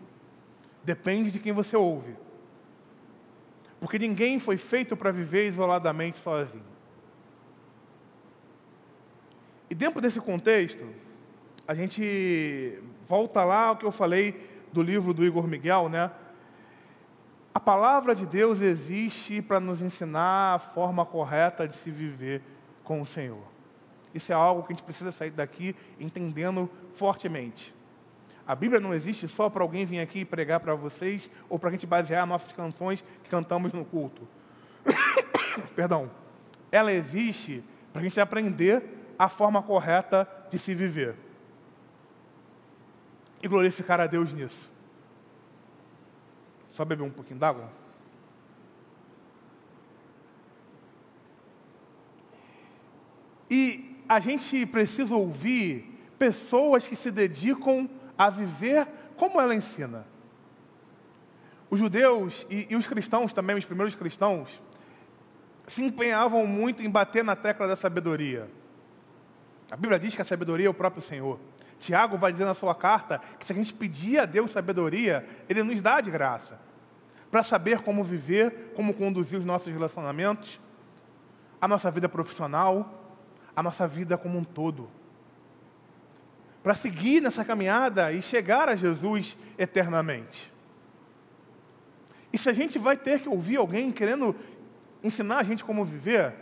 Depende 0.83 1.29
de 1.29 1.39
quem 1.39 1.53
você 1.53 1.75
ouve. 1.77 2.15
Porque 3.79 3.99
ninguém 3.99 4.39
foi 4.39 4.57
feito 4.57 4.97
para 4.97 5.11
viver 5.11 5.47
isoladamente 5.47 6.17
sozinho. 6.17 6.63
E 9.69 9.75
dentro 9.75 10.01
desse 10.01 10.19
contexto, 10.19 10.87
a 11.67 11.75
gente 11.75 12.79
volta 13.07 13.43
lá 13.43 13.67
ao 13.67 13.77
que 13.77 13.85
eu 13.85 13.91
falei 13.91 14.49
do 14.71 14.81
livro 14.81 15.13
do 15.13 15.25
Igor 15.25 15.47
Miguel, 15.47 15.89
né? 15.89 16.11
A 17.53 17.59
palavra 17.59 18.15
de 18.15 18.25
Deus 18.25 18.61
existe 18.61 19.41
para 19.41 19.59
nos 19.59 19.81
ensinar 19.81 20.55
a 20.55 20.59
forma 20.59 21.05
correta 21.05 21.67
de 21.67 21.75
se 21.75 21.91
viver 21.91 22.41
com 22.83 23.01
o 23.01 23.05
Senhor. 23.05 23.52
Isso 24.13 24.31
é 24.31 24.35
algo 24.35 24.63
que 24.63 24.73
a 24.73 24.75
gente 24.75 24.83
precisa 24.83 25.11
sair 25.11 25.31
daqui 25.31 25.75
entendendo 25.99 26.69
fortemente. 26.93 27.73
A 28.45 28.55
Bíblia 28.55 28.79
não 28.79 28.93
existe 28.93 29.27
só 29.27 29.49
para 29.49 29.63
alguém 29.63 29.85
vir 29.85 29.99
aqui 29.99 30.25
pregar 30.25 30.59
para 30.59 30.75
vocês 30.75 31.31
ou 31.49 31.57
para 31.57 31.69
a 31.69 31.71
gente 31.71 31.87
basear 31.87 32.27
nossas 32.27 32.51
canções 32.51 33.03
que 33.23 33.29
cantamos 33.29 33.71
no 33.71 33.85
culto. 33.85 34.27
Perdão. 35.75 36.11
Ela 36.71 36.91
existe 36.91 37.63
para 37.91 38.01
a 38.01 38.03
gente 38.03 38.19
aprender 38.19 38.83
a 39.17 39.29
forma 39.29 39.61
correta 39.61 40.27
de 40.49 40.57
se 40.57 40.73
viver 40.73 41.15
e 43.41 43.47
glorificar 43.47 43.99
a 43.99 44.07
Deus 44.07 44.33
nisso. 44.33 44.71
Só 46.69 46.83
beber 46.83 47.03
um 47.03 47.11
pouquinho 47.11 47.39
d'água? 47.39 47.69
E 53.49 53.92
a 54.07 54.19
gente 54.19 54.65
precisa 54.65 55.15
ouvir 55.15 55.93
pessoas 56.17 56.87
que 56.87 56.95
se 56.95 57.11
dedicam 57.11 57.89
a 58.17 58.29
viver 58.29 58.87
como 59.17 59.39
ela 59.39 59.55
ensina. 59.55 60.05
Os 61.69 61.79
judeus 61.79 62.45
e, 62.49 62.67
e, 62.69 62.75
os 62.75 62.85
cristãos 62.85 63.33
também, 63.33 63.57
os 63.57 63.65
primeiros 63.65 63.95
cristãos, 63.95 64.61
se 65.67 65.83
empenhavam 65.83 66.45
muito 66.45 66.83
em 66.83 66.89
bater 66.89 67.23
na 67.23 67.35
tecla 67.35 67.67
da 67.67 67.75
sabedoria. 67.75 68.47
A 69.71 69.75
Bíblia 69.75 69.97
diz 69.97 70.13
que 70.13 70.21
a 70.21 70.25
sabedoria 70.25 70.67
é 70.67 70.69
o 70.69 70.73
próprio 70.73 71.01
Senhor. 71.01 71.39
Tiago 71.79 72.17
vai 72.17 72.31
dizer 72.31 72.45
na 72.45 72.53
sua 72.53 72.75
carta 72.75 73.19
que 73.39 73.45
se 73.45 73.51
a 73.51 73.55
gente 73.55 73.73
pedir 73.73 74.19
a 74.19 74.25
Deus 74.25 74.51
sabedoria, 74.51 75.27
Ele 75.49 75.63
nos 75.63 75.81
dá 75.81 75.99
de 75.99 76.11
graça. 76.11 76.59
Para 77.31 77.41
saber 77.41 77.79
como 77.81 78.03
viver, 78.03 78.71
como 78.75 78.93
conduzir 78.93 79.39
os 79.39 79.45
nossos 79.45 79.73
relacionamentos, 79.73 80.61
a 81.59 81.67
nossa 81.67 81.89
vida 81.89 82.07
profissional, 82.07 83.02
a 83.55 83.63
nossa 83.63 83.87
vida 83.87 84.17
como 84.17 84.37
um 84.37 84.43
todo. 84.43 84.89
Para 86.61 86.73
seguir 86.73 87.21
nessa 87.21 87.43
caminhada 87.43 88.11
e 88.11 88.21
chegar 88.21 88.69
a 88.69 88.75
Jesus 88.75 89.37
eternamente. 89.57 90.51
E 92.31 92.37
se 92.37 92.49
a 92.49 92.53
gente 92.53 92.79
vai 92.79 92.97
ter 92.97 93.19
que 93.21 93.29
ouvir 93.29 93.57
alguém 93.57 93.91
querendo 93.91 94.35
ensinar 95.03 95.39
a 95.39 95.43
gente 95.43 95.63
como 95.63 95.85
viver, 95.85 96.33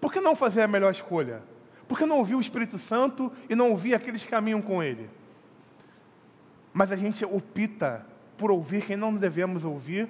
por 0.00 0.12
que 0.12 0.20
não 0.20 0.36
fazer 0.36 0.62
a 0.62 0.68
melhor 0.68 0.90
escolha? 0.90 1.42
Por 1.88 1.96
que 1.96 2.04
não 2.04 2.18
ouvir 2.18 2.34
o 2.34 2.40
Espírito 2.40 2.76
Santo 2.76 3.32
e 3.48 3.54
não 3.54 3.70
ouvir 3.70 3.94
aqueles 3.94 4.24
que 4.24 4.30
caminham 4.30 4.60
com 4.60 4.82
Ele? 4.82 5.08
Mas 6.72 6.92
a 6.92 6.96
gente 6.96 7.24
opta 7.24 8.04
por 8.36 8.50
ouvir 8.50 8.84
quem 8.84 8.96
não 8.96 9.14
devemos 9.14 9.64
ouvir 9.64 10.08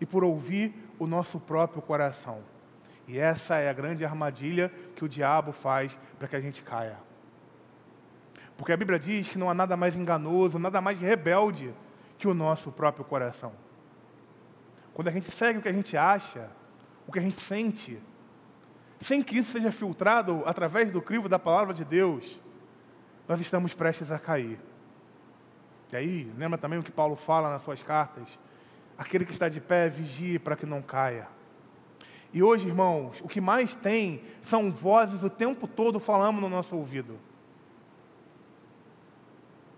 e 0.00 0.06
por 0.06 0.22
ouvir 0.22 0.72
o 0.98 1.06
nosso 1.06 1.40
próprio 1.40 1.82
coração. 1.82 2.40
E 3.06 3.18
essa 3.18 3.56
é 3.56 3.68
a 3.68 3.72
grande 3.72 4.04
armadilha 4.04 4.70
que 4.94 5.04
o 5.04 5.08
diabo 5.08 5.52
faz 5.52 5.98
para 6.18 6.28
que 6.28 6.36
a 6.36 6.40
gente 6.40 6.62
caia. 6.62 6.96
Porque 8.56 8.72
a 8.72 8.76
Bíblia 8.76 8.98
diz 8.98 9.28
que 9.28 9.38
não 9.38 9.50
há 9.50 9.54
nada 9.54 9.76
mais 9.76 9.96
enganoso, 9.96 10.58
nada 10.58 10.80
mais 10.80 10.98
rebelde 10.98 11.74
que 12.18 12.28
o 12.28 12.34
nosso 12.34 12.70
próprio 12.70 13.04
coração. 13.04 13.52
Quando 14.94 15.08
a 15.08 15.10
gente 15.10 15.30
segue 15.30 15.58
o 15.58 15.62
que 15.62 15.68
a 15.68 15.72
gente 15.72 15.96
acha, 15.96 16.48
o 17.06 17.12
que 17.12 17.18
a 17.18 17.22
gente 17.22 17.40
sente, 17.40 18.00
sem 19.00 19.22
que 19.22 19.36
isso 19.36 19.52
seja 19.52 19.72
filtrado 19.72 20.42
através 20.46 20.92
do 20.92 21.02
crivo 21.02 21.28
da 21.28 21.38
palavra 21.38 21.74
de 21.74 21.84
Deus, 21.84 22.40
nós 23.26 23.40
estamos 23.40 23.74
prestes 23.74 24.12
a 24.12 24.18
cair. 24.18 24.60
E 25.90 25.96
aí, 25.96 26.32
lembra 26.38 26.56
também 26.56 26.78
o 26.78 26.82
que 26.82 26.92
Paulo 26.92 27.16
fala 27.16 27.50
nas 27.50 27.62
suas 27.62 27.82
cartas? 27.82 28.38
Aquele 28.96 29.24
que 29.24 29.32
está 29.32 29.48
de 29.48 29.60
pé, 29.60 29.88
vigie 29.88 30.38
para 30.38 30.56
que 30.56 30.64
não 30.64 30.80
caia. 30.80 31.26
E 32.32 32.42
hoje, 32.42 32.66
irmãos, 32.66 33.20
o 33.20 33.28
que 33.28 33.40
mais 33.40 33.74
tem 33.74 34.22
são 34.40 34.70
vozes 34.70 35.22
o 35.22 35.28
tempo 35.28 35.68
todo 35.68 36.00
falando 36.00 36.40
no 36.40 36.48
nosso 36.48 36.74
ouvido. 36.76 37.18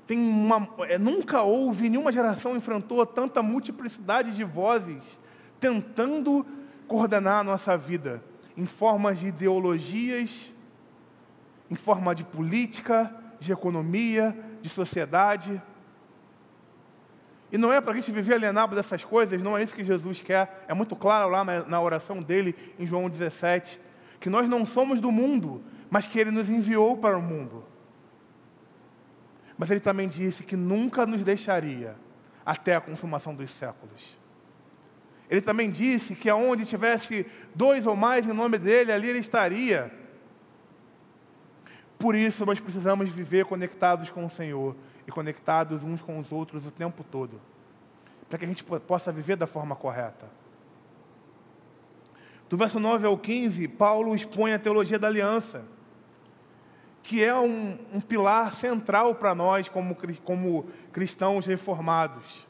Tem 0.06 0.18
uma, 0.18 0.68
é, 0.80 0.98
nunca 0.98 1.42
houve, 1.42 1.88
nenhuma 1.88 2.12
geração 2.12 2.56
enfrentou 2.56 3.04
tanta 3.06 3.42
multiplicidade 3.42 4.36
de 4.36 4.44
vozes 4.44 5.18
tentando 5.58 6.46
coordenar 6.86 7.40
a 7.40 7.44
nossa 7.44 7.76
vida 7.76 8.22
em 8.56 8.66
formas 8.66 9.18
de 9.18 9.28
ideologias, 9.28 10.52
em 11.70 11.74
forma 11.74 12.14
de 12.14 12.22
política, 12.22 13.14
de 13.40 13.52
economia, 13.52 14.36
de 14.60 14.68
sociedade. 14.68 15.60
E 17.54 17.56
não 17.56 17.72
é 17.72 17.80
para 17.80 17.92
a 17.92 17.94
gente 17.94 18.10
viver 18.10 18.34
alienado 18.34 18.74
dessas 18.74 19.04
coisas, 19.04 19.40
não 19.40 19.56
é 19.56 19.62
isso 19.62 19.76
que 19.76 19.84
Jesus 19.84 20.20
quer. 20.20 20.64
É 20.66 20.74
muito 20.74 20.96
claro 20.96 21.30
lá 21.30 21.44
na, 21.44 21.80
oração 21.80 22.20
dele, 22.20 22.52
em 22.80 22.84
João 22.84 23.08
17, 23.08 23.80
que 24.18 24.28
nós 24.28 24.48
não 24.48 24.64
somos 24.64 25.00
do 25.00 25.12
mundo, 25.12 25.62
mas 25.88 26.04
que 26.04 26.18
ele 26.18 26.32
nos 26.32 26.50
enviou 26.50 26.96
para 26.96 27.16
o 27.16 27.22
mundo. 27.22 27.64
Mas 29.56 29.70
ele 29.70 29.78
também 29.78 30.08
disse 30.08 30.42
que 30.42 30.56
nunca 30.56 31.06
nos 31.06 31.22
deixaria 31.22 31.94
até 32.44 32.74
a 32.74 32.80
consumação 32.80 33.32
dos 33.32 33.52
séculos. 33.52 34.18
Ele 35.30 35.40
também 35.40 35.70
disse 35.70 36.16
que 36.16 36.28
aonde 36.28 36.66
tivesse 36.66 37.24
dois 37.54 37.86
ou 37.86 37.94
mais 37.94 38.26
em 38.26 38.32
nome 38.32 38.58
dele, 38.58 38.90
ali 38.90 39.10
ele 39.10 39.20
estaria. 39.20 39.92
Por 42.00 42.16
isso 42.16 42.44
nós 42.44 42.58
precisamos 42.58 43.10
viver 43.10 43.44
conectados 43.44 44.10
com 44.10 44.24
o 44.24 44.28
Senhor 44.28 44.74
e 45.06 45.10
conectados 45.10 45.82
uns 45.82 46.00
com 46.00 46.18
os 46.18 46.32
outros 46.32 46.66
o 46.66 46.70
tempo 46.70 47.04
todo, 47.04 47.40
para 48.28 48.38
que 48.38 48.44
a 48.44 48.48
gente 48.48 48.64
possa 48.64 49.12
viver 49.12 49.36
da 49.36 49.46
forma 49.46 49.76
correta. 49.76 50.28
Do 52.48 52.56
verso 52.56 52.78
9 52.78 53.06
ao 53.06 53.16
15, 53.16 53.66
Paulo 53.68 54.14
expõe 54.14 54.52
a 54.52 54.58
teologia 54.58 54.98
da 54.98 55.08
aliança, 55.08 55.64
que 57.02 57.22
é 57.22 57.34
um, 57.34 57.78
um 57.92 58.00
pilar 58.00 58.52
central 58.54 59.14
para 59.14 59.34
nós 59.34 59.68
como, 59.68 59.96
como 60.24 60.66
cristãos 60.92 61.46
reformados. 61.46 62.46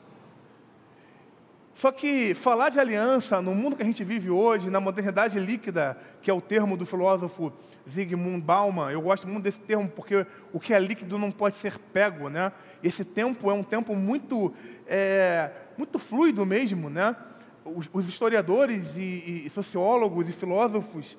Só 1.75 1.91
que 1.91 2.35
falar 2.35 2.69
de 2.69 2.79
aliança 2.79 3.43
no 3.43 3.53
mundo 3.55 3.75
que 3.75 3.83
a 3.83 3.87
gente 3.87 4.05
vive 4.05 4.31
hoje, 4.31 4.71
na 4.71 4.81
modernidade 4.81 5.39
líquida, 5.41 5.99
que 6.23 6.31
é 6.31 6.35
o 6.35 6.41
termo 6.41 6.77
do 6.77 6.87
filósofo 6.87 7.53
Zygmunt 7.89 8.43
Bauman, 8.43 8.91
eu 8.91 9.03
gosto 9.03 9.27
muito 9.27 9.43
desse 9.43 9.61
termo 9.61 9.89
porque 9.89 10.25
o 10.53 10.61
que 10.61 10.73
é 10.73 10.79
líquido 10.79 11.19
não 11.19 11.33
pode 11.33 11.57
ser 11.57 11.77
pego, 11.93 12.29
né? 12.29 12.53
Esse 12.83 13.05
tempo 13.05 13.51
é 13.51 13.55
um 13.55 13.65
tempo 13.65 13.95
muito, 13.97 14.55
é, 14.87 15.51
muito 15.77 15.99
fluido 15.99 16.47
mesmo, 16.47 16.89
né? 16.89 17.17
Os, 17.65 17.91
os 17.93 18.09
historiadores 18.09 18.97
e, 18.97 19.43
e 19.47 19.51
sociólogos 19.51 20.29
e 20.29 20.33
filósofos 20.33 21.19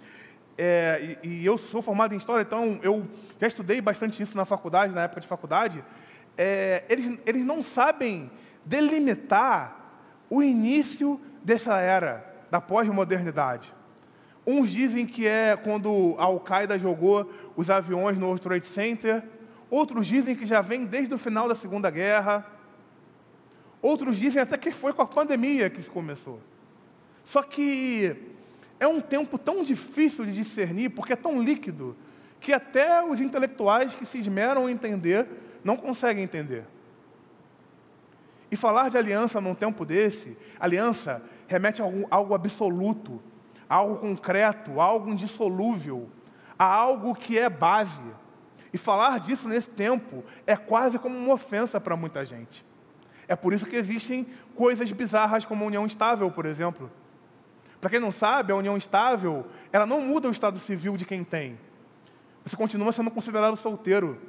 é, 0.57 1.17
e, 1.21 1.27
e, 1.27 1.45
eu 1.45 1.57
sou 1.57 1.81
formado 1.81 2.13
em 2.13 2.17
História, 2.17 2.43
então 2.43 2.79
eu 2.81 3.05
já 3.39 3.47
estudei 3.47 3.81
bastante 3.81 4.23
isso 4.23 4.37
na 4.37 4.45
faculdade, 4.45 4.95
na 4.95 5.03
época 5.03 5.19
de 5.19 5.27
faculdade, 5.27 5.83
é, 6.37 6.83
eles, 6.87 7.19
eles 7.25 7.43
não 7.43 7.61
sabem 7.61 8.31
delimitar 8.63 9.84
o 10.35 10.43
início 10.43 11.19
dessa 11.43 11.79
era 11.79 12.25
da 12.51 12.59
pós-modernidade. 12.59 13.73
Uns 14.45 14.71
dizem 14.71 15.05
que 15.05 15.25
é 15.25 15.55
quando 15.55 16.15
a 16.19 16.25
Al-Qaeda 16.25 16.77
jogou 16.77 17.31
os 17.55 17.69
aviões 17.69 18.17
no 18.17 18.25
World 18.25 18.41
Trade 18.41 18.65
Center, 18.65 19.23
outros 19.69 20.05
dizem 20.05 20.35
que 20.35 20.45
já 20.45 20.59
vem 20.61 20.85
desde 20.85 21.13
o 21.13 21.17
final 21.17 21.47
da 21.47 21.55
Segunda 21.55 21.89
Guerra, 21.89 22.45
outros 23.81 24.17
dizem 24.17 24.41
até 24.41 24.57
que 24.57 24.71
foi 24.71 24.91
com 24.93 25.01
a 25.01 25.05
pandemia 25.07 25.69
que 25.69 25.79
isso 25.79 25.91
começou. 25.91 26.39
Só 27.23 27.41
que 27.41 28.15
é 28.79 28.85
um 28.85 28.99
tempo 28.99 29.37
tão 29.37 29.63
difícil 29.63 30.25
de 30.25 30.33
discernir, 30.33 30.89
porque 30.89 31.13
é 31.13 31.15
tão 31.15 31.41
líquido, 31.41 31.95
que 32.41 32.51
até 32.51 33.03
os 33.03 33.21
intelectuais 33.21 33.95
que 33.95 34.05
se 34.05 34.19
esmeram 34.19 34.69
em 34.69 34.73
entender 34.73 35.25
não 35.63 35.77
conseguem 35.77 36.23
entender. 36.23 36.65
E 38.51 38.55
falar 38.55 38.89
de 38.89 38.97
aliança 38.97 39.41
num 39.41 39.55
tempo 39.55 39.85
desse, 39.85 40.37
aliança 40.59 41.21
remete 41.47 41.81
a 41.81 41.85
algo, 41.85 42.07
algo 42.09 42.33
absoluto, 42.33 43.21
a 43.69 43.75
algo 43.75 43.97
concreto, 43.97 44.79
a 44.79 44.83
algo 44.83 45.09
indissolúvel, 45.09 46.09
a 46.57 46.65
algo 46.65 47.15
que 47.15 47.37
é 47.37 47.49
base. 47.49 48.01
E 48.71 48.77
falar 48.77 49.19
disso 49.19 49.47
nesse 49.47 49.69
tempo 49.69 50.23
é 50.45 50.55
quase 50.55 50.99
como 50.99 51.17
uma 51.17 51.33
ofensa 51.33 51.79
para 51.79 51.95
muita 51.95 52.25
gente. 52.25 52.65
É 53.27 53.35
por 53.35 53.53
isso 53.53 53.65
que 53.65 53.75
existem 53.75 54.27
coisas 54.53 54.91
bizarras 54.91 55.45
como 55.45 55.63
a 55.63 55.67
união 55.67 55.85
estável, 55.85 56.29
por 56.29 56.45
exemplo. 56.45 56.91
Para 57.81 57.89
quem 57.89 57.99
não 57.99 58.11
sabe, 58.11 58.51
a 58.51 58.55
união 58.55 58.77
estável, 58.77 59.45
ela 59.71 59.85
não 59.85 60.01
muda 60.01 60.27
o 60.27 60.31
estado 60.31 60.59
civil 60.59 60.95
de 60.97 61.05
quem 61.05 61.23
tem. 61.23 61.57
Você 62.43 62.55
continua 62.55 62.91
sendo 62.91 63.09
considerado 63.09 63.55
solteiro. 63.57 64.19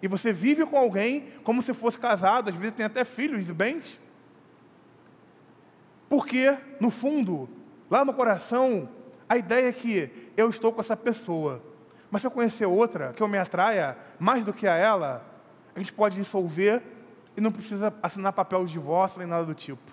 E 0.00 0.08
você 0.08 0.32
vive 0.32 0.64
com 0.64 0.76
alguém 0.76 1.32
como 1.42 1.60
se 1.60 1.74
fosse 1.74 1.98
casado, 1.98 2.50
às 2.50 2.56
vezes 2.56 2.76
tem 2.76 2.86
até 2.86 3.04
filhos 3.04 3.48
e 3.48 3.52
bens. 3.52 4.00
Porque, 6.08 6.56
no 6.80 6.90
fundo, 6.90 7.48
lá 7.90 8.04
no 8.04 8.14
coração, 8.14 8.88
a 9.28 9.36
ideia 9.36 9.68
é 9.68 9.72
que 9.72 10.10
eu 10.36 10.48
estou 10.48 10.72
com 10.72 10.80
essa 10.80 10.96
pessoa. 10.96 11.62
Mas 12.10 12.22
se 12.22 12.26
eu 12.26 12.30
conhecer 12.30 12.66
outra 12.66 13.12
que 13.12 13.22
eu 13.22 13.28
me 13.28 13.38
atraia 13.38 13.96
mais 14.18 14.44
do 14.44 14.52
que 14.52 14.66
a 14.66 14.76
ela, 14.76 15.24
a 15.74 15.78
gente 15.78 15.92
pode 15.92 16.16
dissolver 16.16 16.82
e 17.36 17.40
não 17.40 17.52
precisa 17.52 17.92
assinar 18.02 18.32
papel 18.32 18.64
de 18.64 18.72
divórcio 18.72 19.18
nem 19.18 19.28
nada 19.28 19.44
do 19.44 19.54
tipo. 19.54 19.92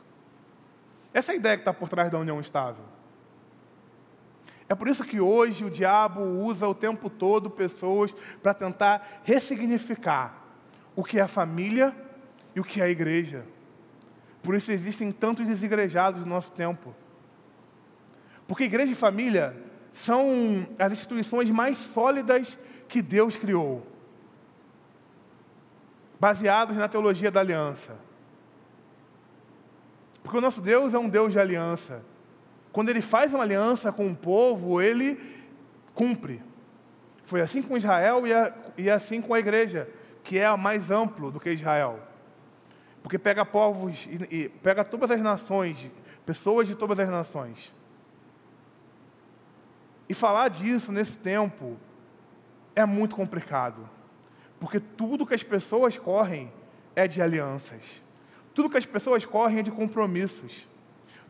Essa 1.13 1.31
é 1.31 1.33
a 1.33 1.37
ideia 1.37 1.57
que 1.57 1.61
está 1.61 1.73
por 1.73 1.89
trás 1.89 2.09
da 2.09 2.17
união 2.17 2.39
estável. 2.39 2.83
É 4.67 4.73
por 4.73 4.87
isso 4.87 5.03
que 5.03 5.19
hoje 5.19 5.63
o 5.63 5.69
diabo 5.69 6.21
usa 6.21 6.67
o 6.67 6.73
tempo 6.73 7.09
todo 7.09 7.49
pessoas 7.49 8.15
para 8.41 8.53
tentar 8.53 9.21
ressignificar 9.23 10.41
o 10.95 11.03
que 11.03 11.19
é 11.19 11.21
a 11.21 11.27
família 11.27 11.95
e 12.55 12.59
o 12.59 12.63
que 12.63 12.81
é 12.81 12.85
a 12.85 12.89
igreja. 12.89 13.45
Por 14.41 14.55
isso 14.55 14.71
existem 14.71 15.11
tantos 15.11 15.47
desigrejados 15.47 16.21
no 16.21 16.27
nosso 16.27 16.51
tempo. 16.51 16.95
Porque 18.47 18.63
igreja 18.63 18.91
e 18.91 18.95
família 18.95 19.55
são 19.91 20.67
as 20.77 20.91
instituições 20.91 21.49
mais 21.49 21.77
sólidas 21.77 22.57
que 22.87 23.01
Deus 23.01 23.35
criou, 23.35 23.85
baseados 26.19 26.77
na 26.77 26.87
teologia 26.87 27.31
da 27.31 27.39
aliança. 27.39 27.95
Porque 30.21 30.37
o 30.37 30.41
nosso 30.41 30.61
Deus 30.61 30.93
é 30.93 30.99
um 30.99 31.09
Deus 31.09 31.33
de 31.33 31.39
aliança. 31.39 32.03
Quando 32.75 32.89
ele 32.89 33.01
faz 33.01 33.33
uma 33.33 33.41
aliança 33.41 33.89
com 33.89 34.05
o 34.11 34.13
povo, 34.13 34.81
ele 34.81 35.17
cumpre. 35.93 36.43
Foi 37.23 37.39
assim 37.39 37.61
com 37.61 37.77
Israel 37.77 38.27
e, 38.27 38.33
a, 38.33 38.53
e 38.77 38.89
assim 38.89 39.21
com 39.21 39.33
a 39.33 39.39
igreja, 39.39 39.89
que 40.21 40.37
é 40.37 40.45
a 40.45 40.57
mais 40.57 40.91
amplo 40.91 41.31
do 41.31 41.39
que 41.39 41.49
Israel. 41.49 41.97
Porque 43.01 43.17
pega 43.17 43.45
povos 43.45 44.05
e, 44.07 44.27
e 44.29 44.49
pega 44.49 44.83
todas 44.83 45.09
as 45.09 45.21
nações, 45.21 45.89
pessoas 46.25 46.67
de 46.67 46.75
todas 46.75 46.99
as 46.99 47.09
nações. 47.09 47.73
E 50.09 50.13
falar 50.13 50.49
disso 50.49 50.91
nesse 50.91 51.17
tempo 51.17 51.77
é 52.75 52.85
muito 52.85 53.15
complicado. 53.15 53.89
Porque 54.59 54.81
tudo 54.81 55.25
que 55.25 55.33
as 55.33 55.43
pessoas 55.43 55.95
correm 55.95 56.51
é 56.93 57.07
de 57.07 57.21
alianças. 57.21 58.03
Tudo 58.53 58.69
que 58.69 58.75
as 58.75 58.85
pessoas 58.85 59.23
correm 59.23 59.59
é 59.59 59.61
de 59.61 59.71
compromissos. 59.71 60.67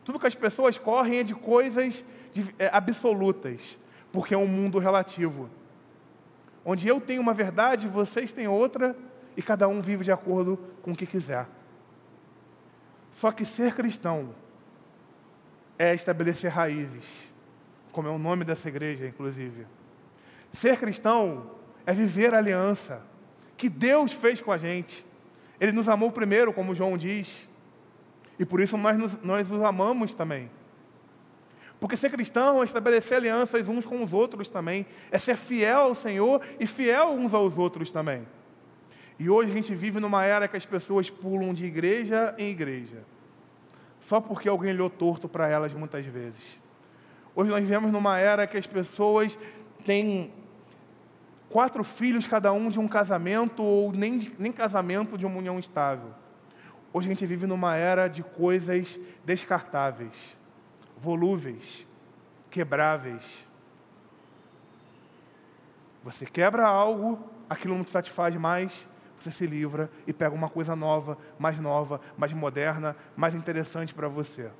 Tudo 0.06 0.20
que 0.20 0.26
as 0.28 0.36
pessoas 0.36 0.78
correm 0.78 1.18
é 1.18 1.22
de 1.24 1.34
coisas 1.34 2.04
de, 2.32 2.54
é, 2.60 2.70
absolutas, 2.72 3.76
porque 4.12 4.34
é 4.34 4.38
um 4.38 4.46
mundo 4.46 4.78
relativo. 4.78 5.50
Onde 6.64 6.86
eu 6.86 7.00
tenho 7.00 7.20
uma 7.20 7.34
verdade, 7.34 7.88
vocês 7.88 8.32
têm 8.32 8.46
outra, 8.46 8.96
e 9.36 9.42
cada 9.42 9.66
um 9.66 9.82
vive 9.82 10.04
de 10.04 10.12
acordo 10.12 10.60
com 10.80 10.92
o 10.92 10.96
que 10.96 11.06
quiser. 11.06 11.48
Só 13.10 13.32
que 13.32 13.44
ser 13.44 13.74
cristão 13.74 14.32
é 15.76 15.92
estabelecer 15.92 16.52
raízes, 16.52 17.34
como 17.90 18.06
é 18.06 18.10
o 18.12 18.18
nome 18.18 18.44
dessa 18.44 18.68
igreja, 18.68 19.08
inclusive. 19.08 19.66
Ser 20.52 20.78
cristão 20.78 21.50
é 21.84 21.92
viver 21.92 22.32
a 22.32 22.38
aliança 22.38 23.02
que 23.56 23.68
Deus 23.68 24.12
fez 24.12 24.40
com 24.40 24.52
a 24.52 24.56
gente. 24.56 25.04
Ele 25.58 25.72
nos 25.72 25.88
amou 25.88 26.12
primeiro, 26.12 26.52
como 26.52 26.76
João 26.76 26.96
diz. 26.96 27.48
E 28.38 28.44
por 28.44 28.60
isso 28.60 28.76
nós, 28.76 29.22
nós 29.22 29.50
os 29.50 29.62
amamos 29.62 30.14
também. 30.14 30.50
Porque 31.78 31.96
ser 31.96 32.10
cristão 32.10 32.62
é 32.62 32.64
estabelecer 32.64 33.18
alianças 33.18 33.68
uns 33.68 33.84
com 33.84 34.02
os 34.02 34.12
outros 34.12 34.48
também, 34.48 34.86
é 35.10 35.18
ser 35.18 35.36
fiel 35.36 35.80
ao 35.80 35.94
Senhor 35.94 36.40
e 36.58 36.66
fiel 36.66 37.10
uns 37.10 37.34
aos 37.34 37.58
outros 37.58 37.90
também. 37.90 38.26
E 39.18 39.28
hoje 39.28 39.50
a 39.50 39.54
gente 39.54 39.74
vive 39.74 40.00
numa 40.00 40.24
era 40.24 40.48
que 40.48 40.56
as 40.56 40.66
pessoas 40.66 41.08
pulam 41.10 41.52
de 41.52 41.64
igreja 41.64 42.34
em 42.38 42.50
igreja, 42.50 43.04
só 44.00 44.20
porque 44.20 44.48
alguém 44.48 44.72
olhou 44.72 44.90
torto 44.90 45.28
para 45.28 45.48
elas 45.48 45.72
muitas 45.72 46.04
vezes. 46.04 46.60
Hoje 47.34 47.50
nós 47.50 47.60
vivemos 47.60 47.92
numa 47.92 48.18
era 48.18 48.46
que 48.46 48.56
as 48.56 48.66
pessoas 48.66 49.38
têm 49.84 50.32
quatro 51.50 51.84
filhos 51.84 52.26
cada 52.26 52.52
um 52.52 52.68
de 52.68 52.78
um 52.78 52.88
casamento 52.88 53.62
ou 53.62 53.92
nem, 53.92 54.32
nem 54.38 54.52
casamento 54.52 55.16
de 55.18 55.26
uma 55.26 55.38
união 55.38 55.58
estável. 55.58 56.10
Hoje 56.96 57.08
a 57.08 57.10
gente 57.10 57.26
vive 57.26 57.46
numa 57.46 57.76
era 57.76 58.08
de 58.08 58.22
coisas 58.22 58.98
descartáveis, 59.22 60.34
volúveis, 60.96 61.86
quebráveis. 62.50 63.46
Você 66.02 66.24
quebra 66.24 66.66
algo, 66.66 67.22
aquilo 67.50 67.76
não 67.76 67.84
te 67.84 67.90
satisfaz 67.90 68.34
mais, 68.36 68.88
você 69.20 69.30
se 69.30 69.46
livra 69.46 69.90
e 70.06 70.12
pega 70.14 70.34
uma 70.34 70.48
coisa 70.48 70.74
nova, 70.74 71.18
mais 71.38 71.60
nova, 71.60 72.00
mais 72.16 72.32
moderna, 72.32 72.96
mais 73.14 73.34
interessante 73.34 73.92
para 73.92 74.08
você. 74.08 74.50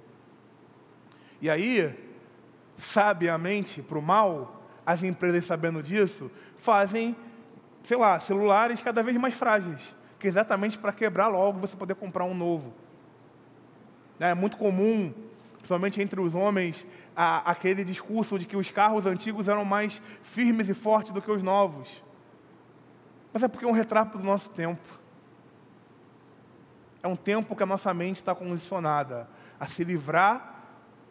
E 1.41 1.49
aí, 1.49 1.99
sabiamente, 2.77 3.81
para 3.81 3.99
o 3.99 4.03
mal, 4.03 4.63
as 4.85 5.03
empresas 5.03 5.47
sabendo 5.47 5.83
disso, 5.83 6.31
fazem, 6.59 7.17
sei 7.83 7.97
lá, 7.97 8.21
celulares 8.21 8.83
cada 8.83 9.03
vez 9.03 9.17
mais 9.17 9.33
frágeis 9.33 9.97
que 10.19 10.27
é 10.27 10.31
exatamente 10.31 10.79
para 10.79 10.93
quebrar 10.93 11.29
logo 11.29 11.61
você 11.61 11.77
poder 11.77 11.95
comprar 11.95 12.25
um 12.25 12.35
novo. 12.35 12.73
É 14.19 14.35
muito 14.35 14.57
comum, 14.57 15.13
principalmente 15.55 16.01
entre 16.01 16.21
os 16.21 16.35
homens, 16.35 16.87
aquele 17.15 17.85
discurso 17.85 18.39
de 18.39 18.47
que 18.47 18.57
os 18.57 18.71
carros 18.71 19.05
antigos 19.05 19.49
eram 19.49 19.65
mais 19.65 20.01
firmes 20.23 20.69
e 20.69 20.75
fortes 20.75 21.13
do 21.13 21.21
que 21.21 21.31
os 21.31 21.43
novos. 21.43 22.03
Mas 23.33 23.43
é 23.43 23.49
porque 23.49 23.67
é 23.67 23.69
um 23.69 23.73
retrato 23.73 24.17
do 24.17 24.25
nosso 24.25 24.51
tempo. 24.51 24.83
É 27.03 27.09
um 27.09 27.17
tempo 27.17 27.55
que 27.55 27.63
a 27.63 27.67
nossa 27.67 27.93
mente 27.93 28.17
está 28.17 28.35
condicionada 28.35 29.29
a 29.61 29.67
se 29.67 29.85
livrar 29.85 30.55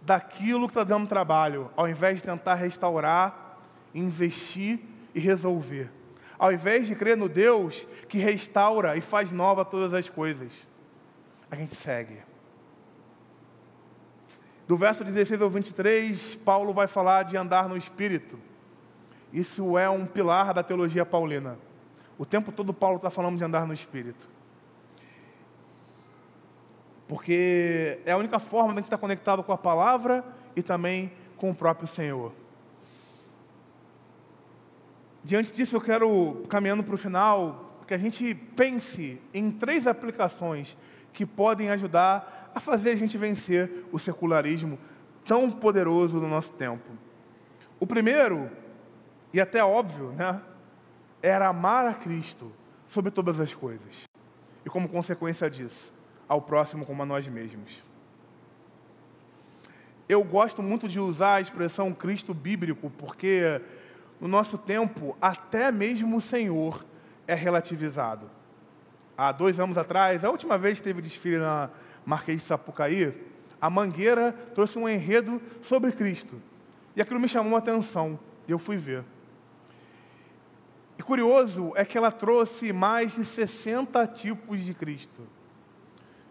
daquilo 0.02 0.68
que 0.68 0.72
está 0.72 0.84
dando 0.84 1.08
trabalho, 1.08 1.72
ao 1.76 1.88
invés 1.88 2.18
de 2.18 2.24
tentar 2.24 2.56
restaurar, 2.56 3.60
investir 3.94 4.80
e 5.14 5.20
resolver 5.20 5.92
ao 6.38 6.52
invés 6.52 6.88
de 6.88 6.96
crer 6.96 7.16
no 7.16 7.30
Deus 7.30 7.88
que 8.08 8.18
restaura 8.18 8.96
e 8.98 9.02
faz 9.02 9.32
nova 9.32 9.64
todas 9.64 9.94
as 9.94 10.10
coisas, 10.10 10.68
a 11.50 11.56
gente 11.56 11.76
segue. 11.76 12.20
Do 14.68 14.76
verso 14.78 15.04
16 15.04 15.42
ao 15.42 15.50
23, 15.50 16.36
Paulo 16.36 16.74
vai 16.74 16.88
falar 16.88 17.24
de 17.24 17.38
andar 17.38 17.70
no 17.70 17.78
Espírito. 17.78 18.40
Isso 19.32 19.78
é 19.78 19.90
um 19.90 20.06
pilar 20.06 20.54
da 20.54 20.64
teologia 20.64 21.06
paulina. 21.06 21.58
O 22.18 22.26
tempo 22.26 22.52
todo 22.52 22.74
Paulo 22.74 22.98
está 22.98 23.10
falando 23.10 23.38
de 23.38 23.44
andar 23.44 23.68
no 23.68 23.74
Espírito. 23.74 24.28
Porque 27.08 28.00
é 28.06 28.12
a 28.12 28.18
única 28.18 28.40
forma 28.40 28.70
de 28.70 28.74
a 28.74 28.78
gente 28.78 28.86
estar 28.86 28.98
conectado 28.98 29.44
com 29.44 29.52
a 29.52 29.58
palavra 29.58 30.24
e 30.56 30.64
também 30.64 31.12
com 31.38 31.52
o 31.52 31.56
próprio 31.56 31.88
Senhor. 31.88 32.32
Diante 35.26 35.52
disso, 35.52 35.76
eu 35.76 35.82
quero, 35.82 36.44
caminhando 36.48 36.84
para 36.84 36.94
o 36.94 37.00
final, 37.00 37.82
que 37.88 37.96
a 37.96 37.98
gente 37.98 38.36
pense 38.56 39.20
em 39.34 39.50
três 39.50 39.88
aplicações 39.88 40.78
que 41.12 41.26
podem 41.26 41.72
ajudar 41.72 42.52
a 42.54 42.60
fazer 42.60 42.92
a 42.92 42.96
gente 42.96 43.18
vencer 43.18 43.88
o 43.92 43.98
secularismo 43.98 44.78
tão 45.26 45.50
poderoso 45.50 46.20
no 46.20 46.28
nosso 46.28 46.54
tempo. 46.54 46.92
O 47.80 47.88
primeiro 47.88 48.52
e 49.34 49.42
até 49.42 49.64
óbvio, 49.66 50.12
né? 50.12 50.40
Era 51.24 51.48
amar 51.48 51.88
a 51.88 51.96
Cristo 51.96 52.52
sobre 52.88 53.10
todas 53.10 53.40
as 53.40 53.52
coisas. 53.52 54.04
E 54.64 54.70
como 54.70 54.88
consequência 54.88 55.50
disso, 55.50 55.92
ao 56.28 56.40
próximo 56.40 56.86
como 56.86 57.02
a 57.02 57.06
nós 57.06 57.28
mesmos. 57.28 57.84
Eu 60.08 60.24
gosto 60.24 60.62
muito 60.62 60.88
de 60.88 61.00
usar 61.00 61.34
a 61.38 61.42
expressão 61.42 61.92
Cristo 61.92 62.32
bíblico, 62.32 62.92
porque 62.92 63.60
no 64.26 64.30
nosso 64.30 64.58
tempo, 64.58 65.16
até 65.22 65.72
mesmo 65.72 66.18
o 66.18 66.22
Senhor 66.22 66.84
é 67.28 67.36
relativizado. 67.36 68.28
Há 69.16 69.32
dois 69.32 69.60
anos 69.60 69.78
atrás, 69.78 70.26
a 70.26 70.32
última 70.32 70.58
vez 70.58 70.80
que 70.80 70.84
teve 70.84 71.00
desfile 71.00 71.38
na 71.38 71.70
Marquês 72.04 72.42
de 72.42 72.48
Sapucaí, 72.48 73.14
a 73.62 73.70
Mangueira 73.70 74.32
trouxe 74.56 74.80
um 74.80 74.90
enredo 74.90 75.40
sobre 75.62 75.92
Cristo. 75.92 76.42
E 76.96 77.04
aquilo 77.04 77.20
me 77.20 77.30
chamou 77.30 77.56
a 77.56 77.60
atenção, 77.60 78.18
e 78.48 78.52
eu 78.52 78.58
fui 78.58 78.78
ver. 78.78 79.04
E 80.98 81.04
curioso 81.04 81.72
é 81.76 81.86
que 81.86 81.96
ela 81.96 82.12
trouxe 82.12 82.74
mais 82.74 83.14
de 83.14 83.26
60 83.26 84.08
tipos 84.08 84.64
de 84.64 84.74
Cristo. 84.74 85.22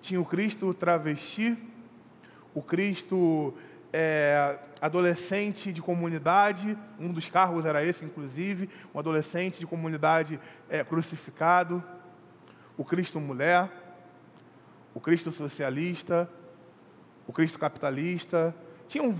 Tinha 0.00 0.20
o 0.20 0.24
Cristo 0.24 0.74
travesti, 0.74 1.56
o 2.52 2.60
Cristo 2.60 3.54
é, 3.96 4.58
adolescente 4.80 5.72
de 5.72 5.80
comunidade, 5.80 6.76
um 6.98 7.12
dos 7.12 7.28
carros 7.28 7.64
era 7.64 7.84
esse, 7.84 8.04
inclusive, 8.04 8.68
um 8.92 8.98
adolescente 8.98 9.60
de 9.60 9.66
comunidade 9.68 10.40
é, 10.68 10.82
crucificado, 10.82 11.80
o 12.76 12.84
Cristo 12.84 13.20
mulher, 13.20 13.70
o 14.92 14.98
Cristo 14.98 15.30
socialista, 15.30 16.28
o 17.24 17.32
Cristo 17.32 17.56
capitalista, 17.56 18.52
tinha 18.88 19.04
um 19.04 19.14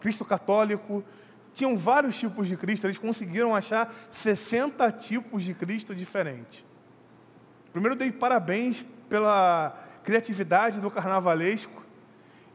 Cristo 0.00 0.24
católico, 0.24 1.04
tinham 1.52 1.76
vários 1.76 2.18
tipos 2.18 2.48
de 2.48 2.56
Cristo, 2.56 2.86
eles 2.86 2.96
conseguiram 2.96 3.54
achar 3.54 3.94
60 4.10 4.90
tipos 4.92 5.42
de 5.42 5.52
Cristo 5.52 5.94
diferentes. 5.94 6.64
Primeiro, 7.70 7.94
dei 7.94 8.10
parabéns 8.10 8.82
pela 9.10 9.78
criatividade 10.02 10.80
do 10.80 10.90
carnavalesco, 10.90 11.84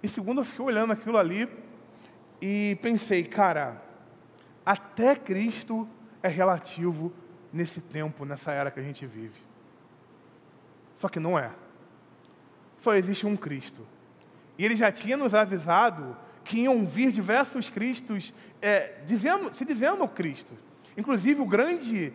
e 0.04 0.08
segundo, 0.08 0.42
eu 0.42 0.46
fiquei 0.46 0.64
olhando 0.66 0.94
aquilo 0.94 1.18
ali 1.18 1.48
e 2.42 2.78
pensei, 2.82 3.24
cara, 3.24 3.82
até 4.66 5.16
Cristo 5.16 5.88
é 6.24 6.28
relativo 6.28 7.14
nesse 7.54 7.82
tempo, 7.82 8.26
nessa 8.26 8.52
era 8.52 8.72
que 8.72 8.80
a 8.80 8.84
gente 8.84 9.06
vive. 9.06 9.40
Só 10.96 11.08
que 11.08 11.20
não 11.20 11.38
é. 11.38 11.52
Só 12.80 12.96
existe 12.96 13.26
um 13.26 13.36
Cristo. 13.36 13.86
E 14.58 14.66
ele 14.66 14.76
já 14.76 14.92
tinha 14.92 15.18
nos 15.18 15.36
avisado 15.36 16.18
que 16.44 16.62
iam 16.62 16.86
vir 16.86 17.12
diversos 17.12 17.70
Cristos 17.70 18.34
é, 18.62 19.02
dizendo, 19.06 19.54
se 19.56 19.64
dizendo 19.64 20.08
Cristo. 20.08 20.58
Inclusive 20.98 21.42
o 21.42 21.46
grande 21.46 22.12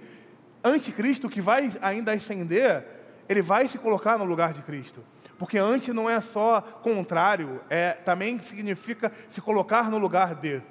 anticristo 0.63 1.29
que 1.29 1.41
vai 1.41 1.73
ainda 1.81 2.13
ascender, 2.13 2.85
ele 3.29 3.43
vai 3.43 3.69
se 3.69 3.79
colocar 3.79 4.19
no 4.19 4.25
lugar 4.25 4.53
de 4.53 4.63
Cristo. 4.63 5.03
Porque 5.39 5.59
anti 5.59 5.93
não 5.93 6.09
é 6.09 6.19
só 6.21 6.61
contrário, 6.61 7.61
é, 7.69 7.93
também 7.93 8.39
significa 8.39 9.13
se 9.29 9.41
colocar 9.41 9.91
no 9.91 9.99
lugar 9.99 10.35
de. 10.35 10.63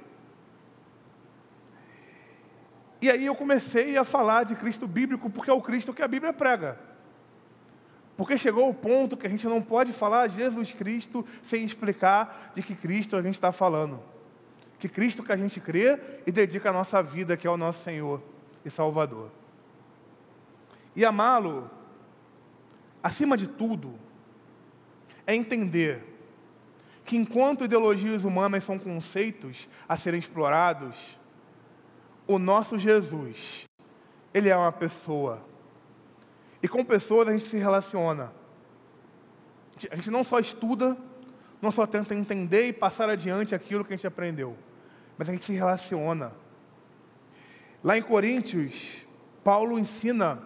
E 3.01 3.11
aí 3.11 3.26
eu 3.26 3.36
comecei 3.36 3.95
a 3.97 4.03
falar 4.03 4.43
de 4.43 4.55
Cristo 4.55 4.88
bíblico, 4.88 5.30
porque 5.30 5.51
é 5.51 5.53
o 5.53 5.61
Cristo 5.61 5.93
que 5.93 6.01
a 6.01 6.07
Bíblia 6.07 6.34
prega. 6.34 6.80
Porque 8.18 8.38
chegou 8.38 8.70
o 8.70 8.74
ponto 8.74 9.18
que 9.18 9.28
a 9.28 9.30
gente 9.30 9.45
não 9.45 9.61
pode 9.61 9.91
falar 9.91 10.28
Jesus 10.28 10.72
Cristo 10.72 11.26
sem 11.43 11.63
explicar 11.63 12.51
de 12.55 12.63
que 12.63 12.74
Cristo 12.74 13.16
a 13.16 13.22
gente 13.22 13.36
está 13.36 13.51
falando. 13.51 14.01
Que 14.80 14.89
Cristo 14.89 15.22
que 15.22 15.32
a 15.32 15.36
gente 15.36 15.59
crê 15.59 15.99
e 16.26 16.32
dedica 16.32 16.70
a 16.70 16.74
nossa 16.74 17.03
vida, 17.03 17.38
que 17.38 17.45
é 17.45 17.49
o 17.49 17.57
nosso 17.57 17.84
Senhor 17.84 18.24
e 18.63 18.70
Salvador. 18.70 19.30
E 20.95 21.03
amá-lo, 21.03 21.70
acima 23.03 23.36
de 23.36 23.47
tudo, 23.47 23.93
é 25.26 25.36
entender 25.36 26.03
que 27.03 27.15
enquanto 27.15 27.65
ideologias 27.65 28.23
humanas 28.23 28.63
são 28.63 28.80
conceitos 28.80 29.69
a 29.88 29.95
serem 29.95 30.19
explorados, 30.19 31.19
o 32.28 32.39
nosso 32.39 32.78
Jesus, 32.80 33.67
ele 34.34 34.49
é 34.49 34.57
uma 34.57 34.71
pessoa 34.71 35.41
e 36.65 36.67
com 36.67 36.84
pessoas 36.84 37.28
a 37.28 37.32
gente 37.32 37.47
se 37.47 37.57
relaciona. 37.57 38.34
A 39.91 39.95
gente 39.95 40.09
não 40.09 40.23
só 40.23 40.39
estuda, 40.39 40.97
não 41.61 41.69
só 41.69 41.86
tenta 41.86 42.15
entender 42.15 42.67
e 42.67 42.73
passar 42.73 43.07
adiante 43.07 43.53
aquilo 43.53 43.86
que 43.86 43.93
a 43.93 43.95
gente 43.95 44.07
aprendeu, 44.07 44.57
mas 45.15 45.30
a 45.30 45.32
gente 45.32 45.45
se 45.45 45.53
relaciona. 45.53 46.32
Lá 47.84 47.99
em 47.99 48.01
Coríntios, 48.01 49.05
Paulo 49.43 49.78
ensina 49.78 50.41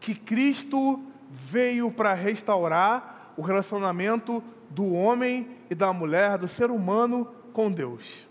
que 0.00 0.16
Cristo 0.16 1.00
veio 1.30 1.92
para 1.92 2.12
restaurar 2.12 3.19
o 3.40 3.42
relacionamento 3.42 4.44
do 4.68 4.92
homem 4.92 5.48
e 5.70 5.74
da 5.74 5.94
mulher, 5.94 6.36
do 6.36 6.46
ser 6.46 6.70
humano 6.70 7.24
com 7.54 7.72
Deus. 7.72 8.28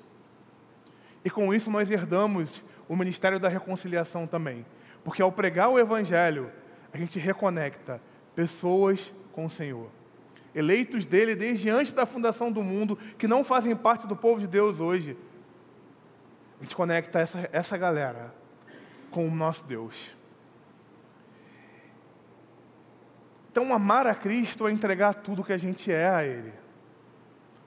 E 1.26 1.32
com 1.32 1.52
isso 1.52 1.72
nós 1.72 1.90
herdamos 1.90 2.64
o 2.88 2.96
ministério 2.96 3.40
da 3.40 3.50
reconciliação 3.50 4.28
também. 4.28 4.64
Porque 5.04 5.20
ao 5.20 5.32
pregar 5.32 5.70
o 5.70 5.80
Evangelho, 5.80 6.52
a 6.94 6.98
gente 7.00 7.18
reconecta 7.18 8.00
pessoas 8.36 9.12
com 9.32 9.46
o 9.46 9.50
Senhor. 9.50 9.90
Eleitos 10.54 11.08
dele 11.08 11.36
desde 11.36 11.72
antes 11.72 11.92
da 11.92 12.06
fundação 12.06 12.52
do 12.52 12.62
mundo, 12.62 12.96
que 13.18 13.28
não 13.28 13.44
fazem 13.44 13.76
parte 13.76 14.06
do 14.06 14.16
povo 14.16 14.40
de 14.40 14.46
Deus 14.46 14.80
hoje. 14.80 15.18
A 16.60 16.64
gente 16.64 16.76
conecta 16.76 17.18
essa, 17.18 17.50
essa 17.52 17.76
galera 17.80 18.32
com 19.10 19.28
o 19.28 19.32
nosso 19.32 19.66
Deus. 19.66 20.16
Então, 23.52 23.74
amar 23.74 24.08
a 24.08 24.16
Cristo 24.16 24.68
é 24.68 24.72
entregar 24.72 25.16
tudo 25.16 25.44
que 25.44 25.54
a 25.54 25.58
gente 25.58 25.92
é 25.92 26.10
a 26.10 26.24
Ele: 26.24 26.54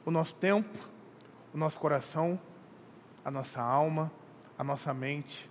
o 0.04 0.10
nosso 0.10 0.34
tempo, 0.34 0.78
o 1.52 1.58
nosso 1.58 1.78
coração, 1.78 2.40
a 3.24 3.30
nossa 3.30 3.60
alma, 3.60 4.10
a 4.58 4.64
nossa 4.64 4.94
mente, 4.94 5.50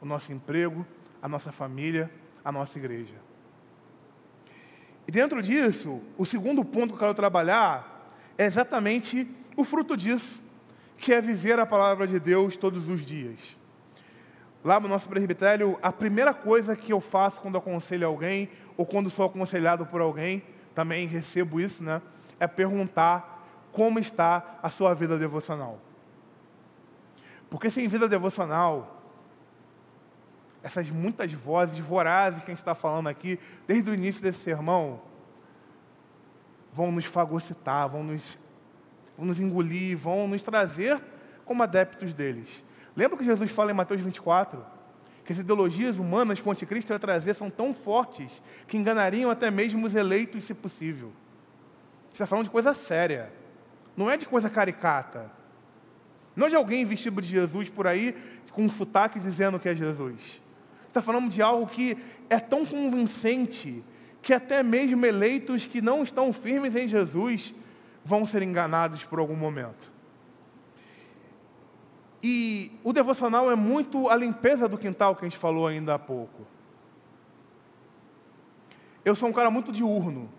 o 0.00 0.06
nosso 0.06 0.32
emprego, 0.32 0.86
a 1.22 1.28
nossa 1.28 1.50
família 1.50 2.10
a 2.44 2.52
nossa 2.52 2.78
igreja. 2.78 3.14
E 5.08 5.10
dentro 5.10 5.40
disso, 5.40 6.00
o 6.18 6.26
segundo 6.26 6.64
ponto 6.64 6.88
que 6.88 6.94
eu 6.94 6.98
quero 6.98 7.14
trabalhar 7.14 8.12
é 8.36 8.44
exatamente 8.44 9.26
o 9.56 9.64
fruto 9.64 9.96
disso, 9.96 10.40
que 10.98 11.12
é 11.12 11.20
viver 11.20 11.58
a 11.58 11.66
palavra 11.66 12.06
de 12.06 12.20
Deus 12.20 12.56
todos 12.56 12.88
os 12.88 13.04
dias. 13.04 13.56
Lá 14.62 14.78
no 14.80 14.88
nosso 14.88 15.08
presbitério, 15.08 15.78
a 15.82 15.92
primeira 15.92 16.32
coisa 16.32 16.76
que 16.76 16.92
eu 16.92 17.00
faço 17.00 17.40
quando 17.40 17.58
aconselho 17.58 18.06
alguém, 18.06 18.48
ou 18.76 18.84
quando 18.84 19.10
sou 19.10 19.26
aconselhado 19.26 19.86
por 19.86 20.00
alguém, 20.00 20.42
também 20.74 21.06
recebo 21.06 21.60
isso, 21.60 21.82
né? 21.82 22.02
É 22.38 22.46
perguntar 22.46 23.44
como 23.72 23.98
está 23.98 24.58
a 24.62 24.70
sua 24.70 24.94
vida 24.94 25.18
devocional. 25.18 25.78
Porque 27.48 27.70
sem 27.70 27.86
vida 27.86 28.08
devocional, 28.08 29.02
essas 30.62 30.88
muitas 30.90 31.32
vozes 31.32 31.78
vorazes 31.78 32.40
que 32.40 32.46
a 32.46 32.50
gente 32.50 32.58
está 32.58 32.74
falando 32.74 33.08
aqui, 33.08 33.38
desde 33.66 33.90
o 33.90 33.94
início 33.94 34.22
desse 34.22 34.38
sermão, 34.38 35.00
vão 36.72 36.90
nos 36.90 37.04
fagocitar, 37.04 37.88
vão 37.88 38.02
nos, 38.02 38.38
vão 39.16 39.26
nos 39.26 39.38
engolir, 39.38 39.96
vão 39.96 40.26
nos 40.26 40.42
trazer 40.42 41.00
como 41.44 41.62
adeptos 41.62 42.14
deles. 42.14 42.64
Lembra 42.96 43.18
que 43.18 43.24
Jesus 43.24 43.50
fala 43.50 43.70
em 43.70 43.74
Mateus 43.74 44.00
24? 44.00 44.73
Que 45.24 45.32
as 45.32 45.38
ideologias 45.38 45.98
humanas 45.98 46.38
que 46.38 46.48
o 46.48 46.52
anticristo 46.52 46.90
vai 46.90 46.98
trazer 46.98 47.34
são 47.34 47.50
tão 47.50 47.74
fortes 47.74 48.42
que 48.66 48.76
enganariam 48.76 49.30
até 49.30 49.50
mesmo 49.50 49.86
os 49.86 49.94
eleitos, 49.94 50.44
se 50.44 50.54
possível. 50.54 51.12
está 52.12 52.26
falando 52.26 52.44
de 52.44 52.50
coisa 52.50 52.74
séria, 52.74 53.32
não 53.96 54.10
é 54.10 54.16
de 54.16 54.26
coisa 54.26 54.50
caricata. 54.50 55.30
Não 56.36 56.46
é 56.46 56.50
de 56.50 56.56
alguém 56.56 56.84
vestido 56.84 57.22
de 57.22 57.28
Jesus 57.28 57.68
por 57.68 57.86
aí, 57.86 58.16
com 58.52 58.64
um 58.64 58.68
sotaque 58.68 59.20
dizendo 59.20 59.58
que 59.58 59.68
é 59.68 59.74
Jesus 59.74 60.42
está 60.94 61.02
falando 61.02 61.28
de 61.28 61.42
algo 61.42 61.66
que 61.66 61.98
é 62.30 62.38
tão 62.38 62.64
convincente 62.64 63.84
que 64.22 64.32
até 64.32 64.62
mesmo 64.62 65.04
eleitos 65.04 65.66
que 65.66 65.82
não 65.82 66.04
estão 66.04 66.32
firmes 66.32 66.76
em 66.76 66.86
Jesus 66.86 67.52
vão 68.04 68.24
ser 68.24 68.42
enganados 68.42 69.02
por 69.02 69.18
algum 69.18 69.34
momento. 69.34 69.92
E 72.26 72.72
o 72.82 72.90
devocional 72.90 73.50
é 73.50 73.54
muito 73.54 74.08
a 74.08 74.16
limpeza 74.16 74.66
do 74.66 74.78
quintal 74.78 75.14
que 75.14 75.26
a 75.26 75.28
gente 75.28 75.36
falou 75.36 75.66
ainda 75.66 75.92
há 75.92 75.98
pouco. 75.98 76.46
Eu 79.04 79.14
sou 79.14 79.28
um 79.28 79.32
cara 79.32 79.50
muito 79.50 79.70
diurno, 79.70 80.30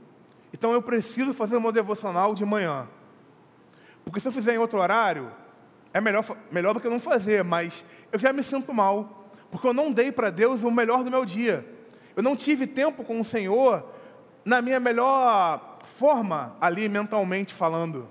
então 0.52 0.74
eu 0.74 0.82
preciso 0.82 1.32
fazer 1.32 1.60
meu 1.60 1.72
devocional 1.72 2.34
de 2.34 2.44
manhã. 2.44 2.88
Porque 4.04 4.20
se 4.20 4.28
eu 4.28 4.32
fizer 4.32 4.56
em 4.56 4.58
outro 4.58 4.80
horário, 4.80 5.32
é 5.94 6.02
melhor, 6.02 6.26
melhor 6.52 6.74
do 6.74 6.80
que 6.80 6.90
não 6.90 7.00
fazer, 7.00 7.44
mas 7.44 7.86
eu 8.12 8.20
já 8.20 8.34
me 8.34 8.42
sinto 8.42 8.74
mal 8.74 9.30
porque 9.52 9.68
eu 9.68 9.74
não 9.74 9.92
dei 9.92 10.12
para 10.12 10.32
Deus 10.32 10.64
o 10.64 10.72
melhor 10.72 11.04
do 11.04 11.12
meu 11.12 11.24
dia. 11.24 11.64
Eu 12.16 12.24
não 12.24 12.36
tive 12.36 12.66
tempo 12.66 13.04
com 13.04 13.20
o 13.20 13.24
Senhor 13.24 13.88
na 14.44 14.60
minha 14.60 14.80
melhor 14.80 15.78
forma, 15.84 16.56
ali 16.60 16.90
mentalmente 16.90 17.54
falando. 17.54 18.10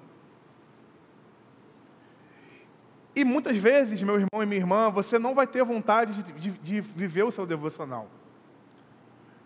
E 3.17 3.25
muitas 3.25 3.57
vezes, 3.57 4.03
meu 4.03 4.17
irmão 4.17 4.43
e 4.43 4.47
minha 4.47 4.61
irmã, 4.61 4.91
você 4.91 5.19
não 5.19 5.35
vai 5.35 5.47
ter 5.47 5.63
vontade 5.65 6.23
de, 6.23 6.33
de, 6.33 6.51
de 6.51 6.81
viver 6.81 7.23
o 7.23 7.31
seu 7.31 7.47
devocional. 7.47 8.09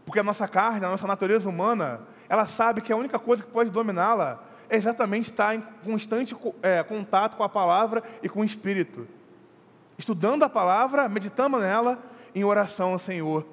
Porque 0.07 0.21
a 0.21 0.23
nossa 0.23 0.49
carne, 0.49 0.87
a 0.87 0.89
nossa 0.89 1.07
natureza 1.07 1.49
humana, 1.49 2.01
ela 2.29 2.47
sabe 2.47 2.81
que 2.81 2.93
a 2.93 2.97
única 2.97 3.19
coisa 3.19 3.43
que 3.43 3.51
pode 3.51 3.71
dominá-la 3.71 4.43
é 4.71 4.77
exatamente 4.77 5.31
estar 5.31 5.55
em 5.55 5.61
constante 5.85 6.35
é, 6.63 6.83
contato 6.83 7.37
com 7.37 7.43
a 7.43 7.49
palavra 7.49 8.03
e 8.23 8.29
com 8.29 8.41
o 8.41 8.45
Espírito. 8.45 9.07
Estudando 9.99 10.45
a 10.45 10.49
palavra, 10.49 11.09
meditando 11.09 11.59
nela, 11.59 11.99
em 12.35 12.45
oração 12.45 12.93
ao 12.93 12.99
Senhor, 12.99 13.47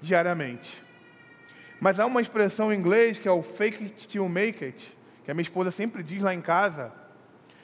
diariamente. 0.00 0.82
Mas 1.80 1.98
há 1.98 2.06
uma 2.06 2.20
expressão 2.20 2.72
em 2.72 2.78
inglês 2.78 3.18
que 3.18 3.26
é 3.26 3.32
o 3.32 3.42
fake 3.42 3.84
it 3.84 4.08
till 4.08 4.28
make 4.28 4.64
it, 4.64 4.96
que 5.24 5.30
a 5.30 5.34
minha 5.34 5.42
esposa 5.42 5.70
sempre 5.70 6.02
diz 6.02 6.22
lá 6.22 6.32
em 6.32 6.40
casa, 6.40 6.92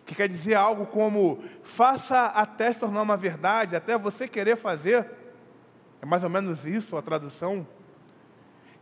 que 0.06 0.14
quer 0.14 0.28
dizer 0.28 0.54
algo 0.54 0.86
como 0.86 1.42
faça 1.64 2.26
até 2.26 2.72
se 2.72 2.78
tornar 2.78 3.02
uma 3.02 3.16
verdade, 3.16 3.74
até 3.74 3.98
você 3.98 4.28
querer 4.28 4.56
fazer. 4.56 5.04
É 6.00 6.06
mais 6.06 6.22
ou 6.22 6.30
menos 6.30 6.64
isso 6.64 6.96
a 6.96 7.02
tradução, 7.02 7.66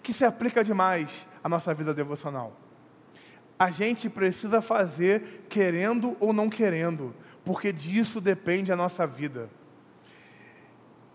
que 0.03 0.12
se 0.12 0.25
aplica 0.25 0.62
demais 0.62 1.27
à 1.43 1.49
nossa 1.49 1.72
vida 1.72 1.95
devocional. 1.95 2.53
A 3.59 3.70
gente 3.70 4.11
precisa 4.11 4.61
fazer 4.61 5.47
querendo 5.49 6.14
ou 6.20 6.33
não 6.33 6.51
querendo, 6.51 7.14
porque 7.43 7.72
disso 7.72 8.20
depende 8.20 8.70
a 8.70 8.77
nossa 8.77 9.07
vida. 9.07 9.49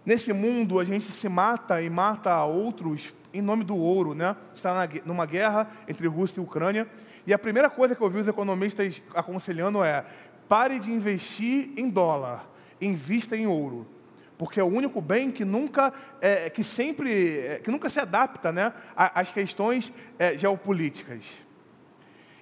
Nesse 0.03 0.33
mundo, 0.33 0.79
a 0.79 0.83
gente 0.83 1.11
se 1.11 1.29
mata 1.29 1.79
e 1.83 1.89
mata 1.89 2.31
a 2.31 2.45
outros 2.45 3.13
em 3.31 3.41
nome 3.41 3.63
do 3.63 3.75
ouro, 3.75 4.15
né? 4.15 4.35
Está 4.55 4.89
numa 5.05 5.27
guerra 5.27 5.69
entre 5.87 6.07
Rússia 6.07 6.39
e 6.39 6.43
Ucrânia. 6.43 6.89
E 7.29 7.33
a 7.33 7.37
primeira 7.37 7.69
coisa 7.69 7.93
que 7.93 8.01
eu 8.01 8.09
vi 8.09 8.17
os 8.17 8.27
economistas 8.27 9.03
aconselhando 9.13 9.83
é: 9.83 10.03
pare 10.47 10.79
de 10.79 10.91
investir 10.91 11.69
em 11.77 11.87
dólar, 11.87 12.49
invista 12.81 13.37
em 13.37 13.45
ouro, 13.45 13.85
porque 14.35 14.59
é 14.59 14.63
o 14.63 14.65
único 14.65 14.99
bem 14.99 15.29
que 15.29 15.45
nunca, 15.45 15.93
é, 16.19 16.49
que 16.49 16.63
sempre, 16.63 17.37
é, 17.37 17.59
que 17.59 17.69
nunca 17.69 17.87
se 17.87 17.99
adapta, 17.99 18.51
né, 18.51 18.73
às 18.95 19.29
questões 19.29 19.93
é, 20.17 20.35
geopolíticas. 20.35 21.45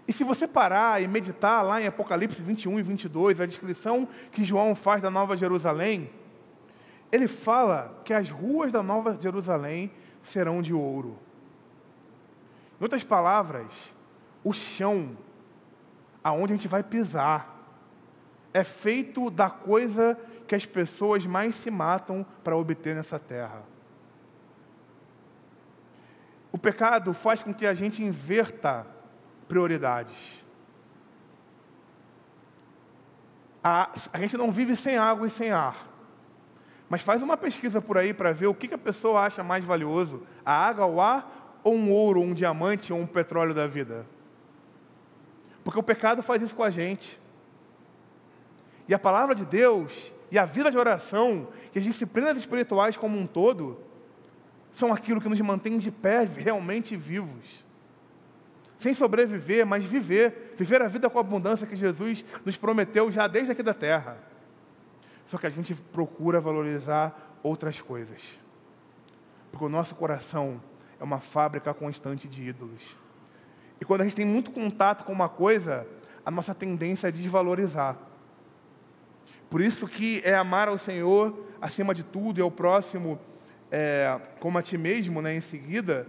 E 0.08 0.14
se 0.14 0.24
você 0.24 0.48
parar 0.48 1.04
e 1.04 1.08
meditar 1.10 1.66
lá 1.66 1.82
em 1.82 1.88
Apocalipse 1.88 2.42
21 2.42 2.80
e 2.80 2.82
22, 2.82 3.42
a 3.42 3.46
descrição 3.46 4.08
que 4.32 4.42
João 4.42 4.74
faz 4.74 5.02
da 5.02 5.12
Nova 5.12 5.36
Jerusalém, 5.36 6.10
ele 7.12 7.28
fala 7.28 8.02
que 8.06 8.14
as 8.14 8.30
ruas 8.30 8.72
da 8.72 8.82
Nova 8.82 9.20
Jerusalém 9.22 9.92
serão 10.24 10.62
de 10.62 10.74
ouro. 10.74 11.20
Em 12.80 12.84
outras 12.84 13.04
palavras, 13.04 13.97
o 14.44 14.54
chão 14.54 15.18
aonde 16.24 16.54
a 16.54 16.56
gente 16.56 16.68
vai 16.68 16.84
pisar 16.84 17.56
é 18.54 18.64
feito 18.64 19.30
da 19.30 19.50
coisa 19.50 20.18
que 20.48 20.56
as 20.56 20.66
pessoas 20.66 21.26
mais 21.26 21.56
se 21.56 21.70
matam 21.70 22.26
para 22.44 22.56
obter 22.56 22.96
nessa 22.96 23.20
terra. 23.20 23.64
O 26.52 26.58
pecado 26.58 27.14
faz 27.14 27.44
com 27.44 27.54
que 27.54 27.68
a 27.68 27.74
gente 27.74 28.02
inverta 28.02 28.88
prioridades. 29.48 30.46
A, 33.64 33.92
a 34.14 34.18
gente 34.18 34.38
não 34.38 34.52
vive 34.52 34.76
sem 34.76 34.98
água 34.98 35.28
e 35.28 35.30
sem 35.30 35.52
ar. 35.52 35.88
Mas 36.90 37.02
faz 37.02 37.22
uma 37.22 37.36
pesquisa 37.36 37.82
por 37.82 37.98
aí 37.98 38.14
para 38.14 38.32
ver 38.32 38.48
o 38.48 38.56
que, 38.56 38.68
que 38.68 38.74
a 38.74 38.78
pessoa 38.78 39.22
acha 39.22 39.44
mais 39.44 39.64
valioso: 39.64 40.26
a 40.46 40.54
água, 40.54 40.86
o 40.86 41.02
ar, 41.02 41.60
ou 41.64 41.76
um 41.76 41.92
ouro, 41.92 42.22
um 42.22 42.34
diamante, 42.34 42.94
ou 42.94 43.00
um 43.00 43.06
petróleo 43.06 43.54
da 43.54 43.68
vida. 43.68 44.06
Porque 45.68 45.82
o 45.82 45.84
pecado 45.84 46.24
faz 46.24 46.42
isso 46.42 46.56
com 46.56 46.64
a 46.64 46.70
gente. 46.70 47.20
E 48.88 48.94
a 48.94 48.98
palavra 48.98 49.36
de 49.36 49.46
Deus 49.46 50.14
e 50.32 50.40
a 50.40 50.46
vida 50.46 50.72
de 50.72 50.78
oração 50.78 51.50
e 51.76 51.78
as 51.78 51.84
disciplinas 51.84 52.38
espirituais 52.38 52.96
como 52.96 53.20
um 53.20 53.28
todo 53.28 53.78
são 54.72 54.94
aquilo 54.94 55.20
que 55.20 55.28
nos 55.28 55.42
mantém 55.42 55.78
de 55.78 55.92
pé, 55.92 56.24
realmente 56.24 56.96
vivos. 56.96 57.66
Sem 58.78 58.94
sobreviver, 58.94 59.66
mas 59.66 59.84
viver. 59.84 60.54
Viver 60.56 60.82
a 60.82 60.88
vida 60.88 61.10
com 61.10 61.18
a 61.18 61.22
abundância 61.22 61.68
que 61.68 61.76
Jesus 61.76 62.24
nos 62.46 62.56
prometeu 62.56 63.12
já 63.12 63.28
desde 63.28 63.52
aqui 63.52 63.62
da 63.62 63.74
terra. 63.74 64.18
Só 65.26 65.38
que 65.38 65.48
a 65.48 65.50
gente 65.50 65.76
procura 65.76 66.40
valorizar 66.40 67.40
outras 67.44 67.82
coisas. 67.82 68.40
Porque 69.52 69.66
o 69.66 69.70
nosso 69.70 69.96
coração 69.96 70.64
é 70.98 71.04
uma 71.04 71.20
fábrica 71.20 71.74
constante 71.74 72.26
de 72.26 72.48
ídolos. 72.48 72.96
E 73.80 73.86
quando 73.86 74.02
a 74.02 74.04
gente 74.04 74.16
tem 74.16 74.26
muito 74.26 74.52
contato 74.52 75.04
com 75.04 75.12
uma 75.12 75.30
coisa, 75.30 75.88
a 76.26 76.32
nossa 76.32 76.54
tendência 76.54 77.08
é 77.08 77.12
desvalorizar. 77.12 77.98
Por 79.50 79.62
isso 79.62 79.88
que 79.88 80.22
é 80.26 80.36
amar 80.36 80.68
ao 80.68 80.78
Senhor 80.78 81.46
acima 81.62 81.94
de 81.94 82.04
tudo 82.04 82.40
e 82.40 82.42
ao 82.42 82.52
próximo 82.52 83.20
é, 83.72 84.20
como 84.40 84.58
a 84.58 84.62
ti 84.62 84.78
mesmo, 84.78 85.22
né, 85.22 85.36
em 85.36 85.42
seguida, 85.42 86.08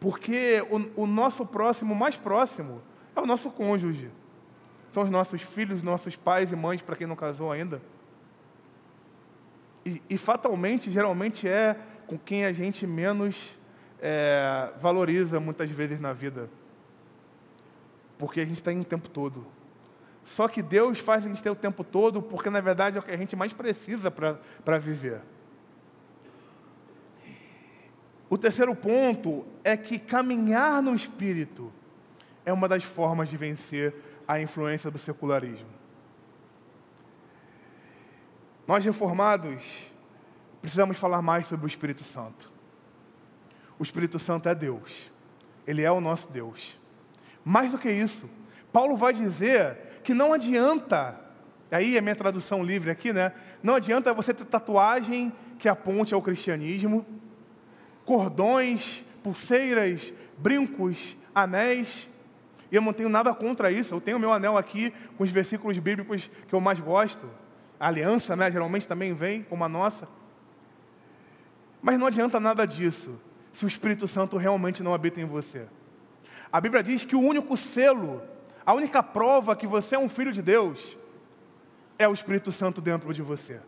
porque 0.00 0.64
o, 0.70 1.02
o 1.02 1.06
nosso 1.06 1.44
próximo 1.44 1.94
mais 1.94 2.16
próximo 2.16 2.82
é 3.14 3.20
o 3.20 3.26
nosso 3.26 3.50
cônjuge. 3.50 4.10
São 4.92 5.02
os 5.02 5.10
nossos 5.10 5.42
filhos, 5.42 5.82
nossos 5.82 6.16
pais 6.16 6.52
e 6.52 6.56
mães, 6.56 6.80
para 6.80 6.96
quem 6.96 7.06
não 7.06 7.16
casou 7.16 7.52
ainda. 7.52 7.80
E, 9.84 10.02
e, 10.08 10.18
fatalmente, 10.18 10.90
geralmente 10.90 11.48
é 11.48 11.76
com 12.06 12.18
quem 12.18 12.44
a 12.44 12.52
gente 12.52 12.86
menos 12.86 13.58
é, 14.00 14.70
valoriza 14.80 15.40
muitas 15.40 15.70
vezes 15.70 16.00
na 16.00 16.12
vida. 16.12 16.48
Porque 18.18 18.40
a 18.40 18.44
gente 18.44 18.56
está 18.56 18.72
em 18.72 18.80
o 18.80 18.84
tempo 18.84 19.08
todo. 19.08 19.46
Só 20.24 20.46
que 20.48 20.60
Deus 20.60 20.98
faz 20.98 21.24
a 21.24 21.28
gente 21.28 21.42
ter 21.42 21.50
o 21.50 21.56
tempo 21.56 21.82
todo, 21.82 22.20
porque 22.20 22.50
na 22.50 22.60
verdade 22.60 22.96
é 22.96 23.00
o 23.00 23.02
que 23.02 23.10
a 23.10 23.16
gente 23.16 23.34
mais 23.34 23.52
precisa 23.52 24.10
para 24.10 24.78
viver. 24.78 25.22
O 28.28 28.36
terceiro 28.36 28.74
ponto 28.74 29.46
é 29.64 29.76
que 29.76 29.98
caminhar 29.98 30.82
no 30.82 30.94
Espírito 30.94 31.72
é 32.44 32.52
uma 32.52 32.68
das 32.68 32.84
formas 32.84 33.30
de 33.30 33.36
vencer 33.36 33.94
a 34.26 34.38
influência 34.38 34.90
do 34.90 34.98
secularismo. 34.98 35.68
Nós 38.66 38.84
reformados 38.84 39.86
precisamos 40.60 40.98
falar 40.98 41.22
mais 41.22 41.46
sobre 41.46 41.64
o 41.64 41.68
Espírito 41.68 42.04
Santo. 42.04 42.52
O 43.78 43.82
Espírito 43.82 44.18
Santo 44.18 44.48
é 44.48 44.54
Deus. 44.54 45.10
Ele 45.66 45.82
é 45.82 45.90
o 45.90 46.00
nosso 46.00 46.28
Deus. 46.28 46.78
Mais 47.48 47.70
do 47.70 47.78
que 47.78 47.90
isso, 47.90 48.28
Paulo 48.70 48.94
vai 48.94 49.14
dizer 49.14 50.02
que 50.04 50.12
não 50.12 50.34
adianta, 50.34 51.18
aí 51.70 51.96
é 51.96 52.00
minha 52.02 52.14
tradução 52.14 52.62
livre 52.62 52.90
aqui, 52.90 53.10
né? 53.10 53.32
Não 53.62 53.74
adianta 53.74 54.12
você 54.12 54.34
ter 54.34 54.44
tatuagem 54.44 55.32
que 55.58 55.66
aponte 55.66 56.12
ao 56.12 56.20
cristianismo, 56.20 57.06
cordões, 58.04 59.02
pulseiras, 59.22 60.12
brincos, 60.36 61.16
anéis. 61.34 62.06
E 62.70 62.76
eu 62.76 62.82
não 62.82 62.92
tenho 62.92 63.08
nada 63.08 63.32
contra 63.32 63.72
isso. 63.72 63.94
Eu 63.94 64.00
tenho 64.02 64.18
meu 64.18 64.30
anel 64.30 64.58
aqui 64.58 64.92
com 65.16 65.24
os 65.24 65.30
versículos 65.30 65.78
bíblicos 65.78 66.30
que 66.48 66.54
eu 66.54 66.60
mais 66.60 66.78
gosto. 66.78 67.30
A 67.80 67.88
aliança, 67.88 68.36
né, 68.36 68.50
geralmente 68.50 68.86
também 68.86 69.14
vem 69.14 69.42
como 69.42 69.64
a 69.64 69.70
nossa. 69.70 70.06
Mas 71.80 71.98
não 71.98 72.08
adianta 72.08 72.38
nada 72.38 72.66
disso 72.66 73.18
se 73.54 73.64
o 73.64 73.68
Espírito 73.68 74.06
Santo 74.06 74.36
realmente 74.36 74.82
não 74.82 74.92
habita 74.92 75.18
em 75.18 75.24
você. 75.24 75.66
A 76.52 76.60
Bíblia 76.60 76.82
diz 76.82 77.04
que 77.04 77.14
o 77.14 77.20
único 77.20 77.56
selo, 77.56 78.22
a 78.64 78.72
única 78.72 79.02
prova 79.02 79.54
que 79.54 79.66
você 79.66 79.96
é 79.96 79.98
um 79.98 80.08
filho 80.08 80.32
de 80.32 80.40
Deus, 80.40 80.96
é 81.98 82.08
o 82.08 82.12
Espírito 82.12 82.50
Santo 82.50 82.80
dentro 82.80 83.12
de 83.12 83.20
você. 83.20 83.60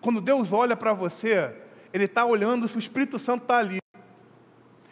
Quando 0.00 0.20
Deus 0.20 0.52
olha 0.52 0.76
para 0.76 0.92
você, 0.92 1.54
Ele 1.92 2.04
está 2.04 2.24
olhando 2.24 2.68
se 2.68 2.76
o 2.76 2.78
Espírito 2.78 3.18
Santo 3.18 3.42
está 3.42 3.58
ali. 3.58 3.78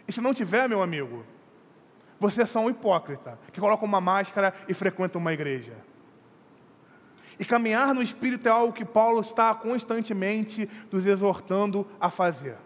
E 0.07 0.12
se 0.12 0.20
não 0.20 0.33
tiver, 0.33 0.68
meu 0.68 0.83
amigo, 0.83 1.24
você 2.18 2.43
é 2.43 2.47
só 2.47 2.61
um 2.61 2.70
hipócrita 2.70 3.39
que 3.53 3.61
coloca 3.61 3.85
uma 3.85 4.01
máscara 4.01 4.55
e 4.66 4.74
frequenta 4.74 5.18
uma 5.18 5.33
igreja. 5.33 5.74
E 7.39 7.45
caminhar 7.45 7.95
no 7.95 8.03
Espírito 8.03 8.49
é 8.49 8.51
algo 8.51 8.72
que 8.72 8.85
Paulo 8.85 9.20
está 9.20 9.55
constantemente 9.55 10.68
nos 10.91 11.07
exortando 11.07 11.87
a 12.01 12.11
fazer. 12.11 12.57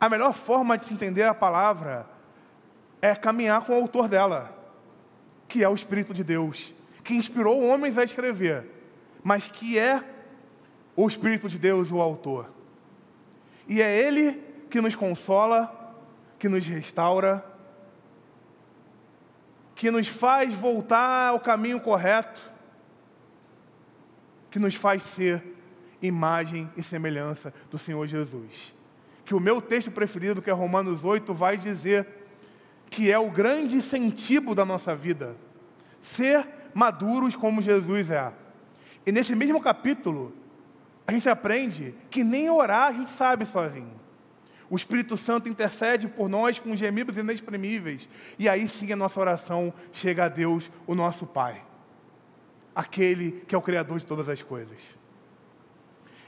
A 0.00 0.08
melhor 0.08 0.32
forma 0.32 0.76
de 0.76 0.86
se 0.86 0.94
entender 0.94 1.22
a 1.22 1.34
palavra 1.34 2.15
é 3.08 3.14
caminhar 3.14 3.64
com 3.64 3.72
o 3.72 3.76
autor 3.82 4.08
dela, 4.08 4.56
que 5.48 5.62
é 5.62 5.68
o 5.68 5.74
Espírito 5.74 6.12
de 6.12 6.24
Deus, 6.24 6.74
que 7.04 7.14
inspirou 7.14 7.62
homens 7.62 7.98
a 7.98 8.04
escrever, 8.04 8.66
mas 9.22 9.46
que 9.46 9.78
é 9.78 10.02
o 10.94 11.06
Espírito 11.06 11.48
de 11.48 11.58
Deus 11.58 11.90
o 11.90 12.00
autor. 12.00 12.50
E 13.68 13.82
é 13.82 13.96
Ele 13.96 14.42
que 14.70 14.80
nos 14.80 14.94
consola, 14.94 15.94
que 16.38 16.48
nos 16.48 16.66
restaura, 16.66 17.44
que 19.74 19.90
nos 19.90 20.08
faz 20.08 20.52
voltar 20.52 21.28
ao 21.28 21.40
caminho 21.40 21.80
correto 21.80 22.56
que 24.56 24.58
nos 24.58 24.74
faz 24.74 25.02
ser 25.02 25.42
imagem 26.00 26.70
e 26.78 26.82
semelhança 26.82 27.52
do 27.70 27.76
Senhor 27.76 28.06
Jesus. 28.06 28.74
Que 29.22 29.34
o 29.34 29.40
meu 29.40 29.60
texto 29.60 29.90
preferido, 29.90 30.40
que 30.40 30.48
é 30.48 30.52
Romanos 30.54 31.04
8, 31.04 31.34
vai 31.34 31.58
dizer 31.58 32.25
que 32.90 33.10
é 33.10 33.18
o 33.18 33.30
grande 33.30 33.76
incentivo 33.76 34.54
da 34.54 34.64
nossa 34.64 34.94
vida, 34.94 35.36
ser 36.00 36.46
maduros 36.72 37.34
como 37.34 37.60
Jesus 37.62 38.10
é. 38.10 38.32
E 39.04 39.12
nesse 39.12 39.34
mesmo 39.34 39.60
capítulo, 39.60 40.32
a 41.06 41.12
gente 41.12 41.28
aprende 41.28 41.94
que 42.10 42.24
nem 42.24 42.50
orar 42.50 42.88
a 42.88 42.92
gente 42.92 43.10
sabe 43.10 43.46
sozinho. 43.46 43.96
O 44.68 44.74
Espírito 44.74 45.16
Santo 45.16 45.48
intercede 45.48 46.08
por 46.08 46.28
nós 46.28 46.58
com 46.58 46.74
gemidos 46.74 47.16
inexprimíveis. 47.16 48.08
E 48.38 48.48
aí 48.48 48.66
sim 48.66 48.92
a 48.92 48.96
nossa 48.96 49.20
oração 49.20 49.72
chega 49.92 50.24
a 50.24 50.28
Deus, 50.28 50.70
o 50.86 50.94
nosso 50.94 51.24
Pai. 51.24 51.62
Aquele 52.74 53.44
que 53.46 53.54
é 53.54 53.58
o 53.58 53.62
Criador 53.62 53.98
de 53.98 54.06
todas 54.06 54.28
as 54.28 54.42
coisas. 54.42 54.98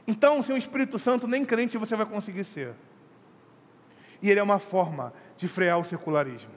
Então, 0.06 0.40
sem 0.40 0.54
o 0.54 0.58
Espírito 0.58 0.98
Santo, 0.98 1.26
nem 1.26 1.44
crente 1.44 1.76
você 1.76 1.96
vai 1.96 2.06
conseguir 2.06 2.44
ser. 2.44 2.74
E 4.20 4.30
ele 4.30 4.40
é 4.40 4.42
uma 4.42 4.58
forma 4.58 5.12
de 5.36 5.46
frear 5.48 5.78
o 5.78 5.84
secularismo. 5.84 6.50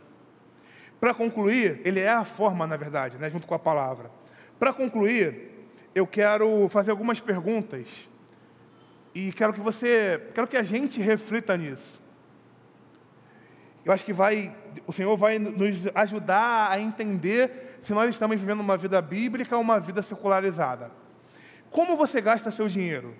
Para 0.99 1.13
concluir, 1.13 1.81
ele 1.83 1.99
é 1.99 2.09
a 2.09 2.23
forma, 2.23 2.67
na 2.67 2.77
verdade, 2.77 3.17
né, 3.17 3.29
junto 3.29 3.47
com 3.47 3.55
a 3.55 3.59
palavra. 3.59 4.11
Para 4.59 4.71
concluir, 4.71 5.51
eu 5.95 6.05
quero 6.05 6.69
fazer 6.69 6.91
algumas 6.91 7.19
perguntas 7.19 8.09
e 9.13 9.31
quero 9.33 9.53
que 9.53 9.59
você, 9.59 10.29
quero 10.33 10.47
que 10.47 10.57
a 10.57 10.63
gente 10.63 11.01
reflita 11.01 11.57
nisso. 11.57 11.99
Eu 13.83 13.91
acho 13.91 14.05
que 14.05 14.13
vai, 14.13 14.55
o 14.85 14.93
Senhor 14.93 15.17
vai 15.17 15.39
nos 15.39 15.79
ajudar 15.95 16.69
a 16.69 16.79
entender 16.79 17.77
se 17.81 17.93
nós 17.93 18.09
estamos 18.09 18.39
vivendo 18.39 18.59
uma 18.59 18.77
vida 18.77 19.01
bíblica 19.01 19.55
ou 19.55 19.61
uma 19.61 19.79
vida 19.79 20.03
secularizada. 20.03 20.91
Como 21.71 21.95
você 21.95 22.21
gasta 22.21 22.51
seu 22.51 22.67
dinheiro? 22.67 23.15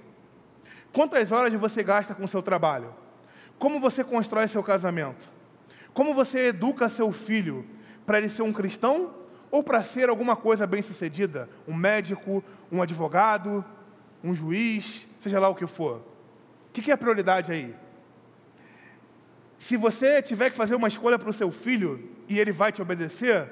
Quantas 0.94 1.32
horas 1.32 1.52
você 1.56 1.82
gasta 1.82 2.14
com 2.14 2.24
o 2.24 2.28
seu 2.28 2.44
trabalho? 2.44 2.94
Como 3.62 3.80
você 3.80 4.04
constrói 4.04 4.48
seu 4.48 4.64
casamento? 4.64 5.30
Como 5.94 6.16
você 6.16 6.48
educa 6.48 6.90
seu 6.90 7.12
filho 7.12 7.64
para 8.08 8.18
ele 8.18 8.28
ser 8.28 8.42
um 8.42 8.52
cristão 8.52 9.14
ou 9.52 9.62
para 9.62 9.84
ser 9.84 10.10
alguma 10.10 10.36
coisa 10.36 10.66
bem-sucedida? 10.66 11.48
Um 11.68 11.76
médico, 11.76 12.44
um 12.72 12.82
advogado, 12.82 13.64
um 14.24 14.34
juiz, 14.34 15.08
seja 15.20 15.40
lá 15.40 15.48
o 15.48 15.54
que 15.54 15.68
for. 15.68 15.98
O 15.98 16.72
que 16.72 16.90
é 16.90 16.96
a 16.96 16.98
prioridade 16.98 17.52
aí? 17.52 17.76
Se 19.60 19.78
você 19.78 20.24
tiver 20.24 20.50
que 20.50 20.58
fazer 20.58 20.74
uma 20.74 20.88
escolha 20.88 21.20
para 21.20 21.30
o 21.30 21.34
seu 21.34 21.52
filho 21.52 22.10
e 22.28 22.40
ele 22.40 22.52
vai 22.52 22.72
te 22.72 22.82
obedecer, 22.82 23.48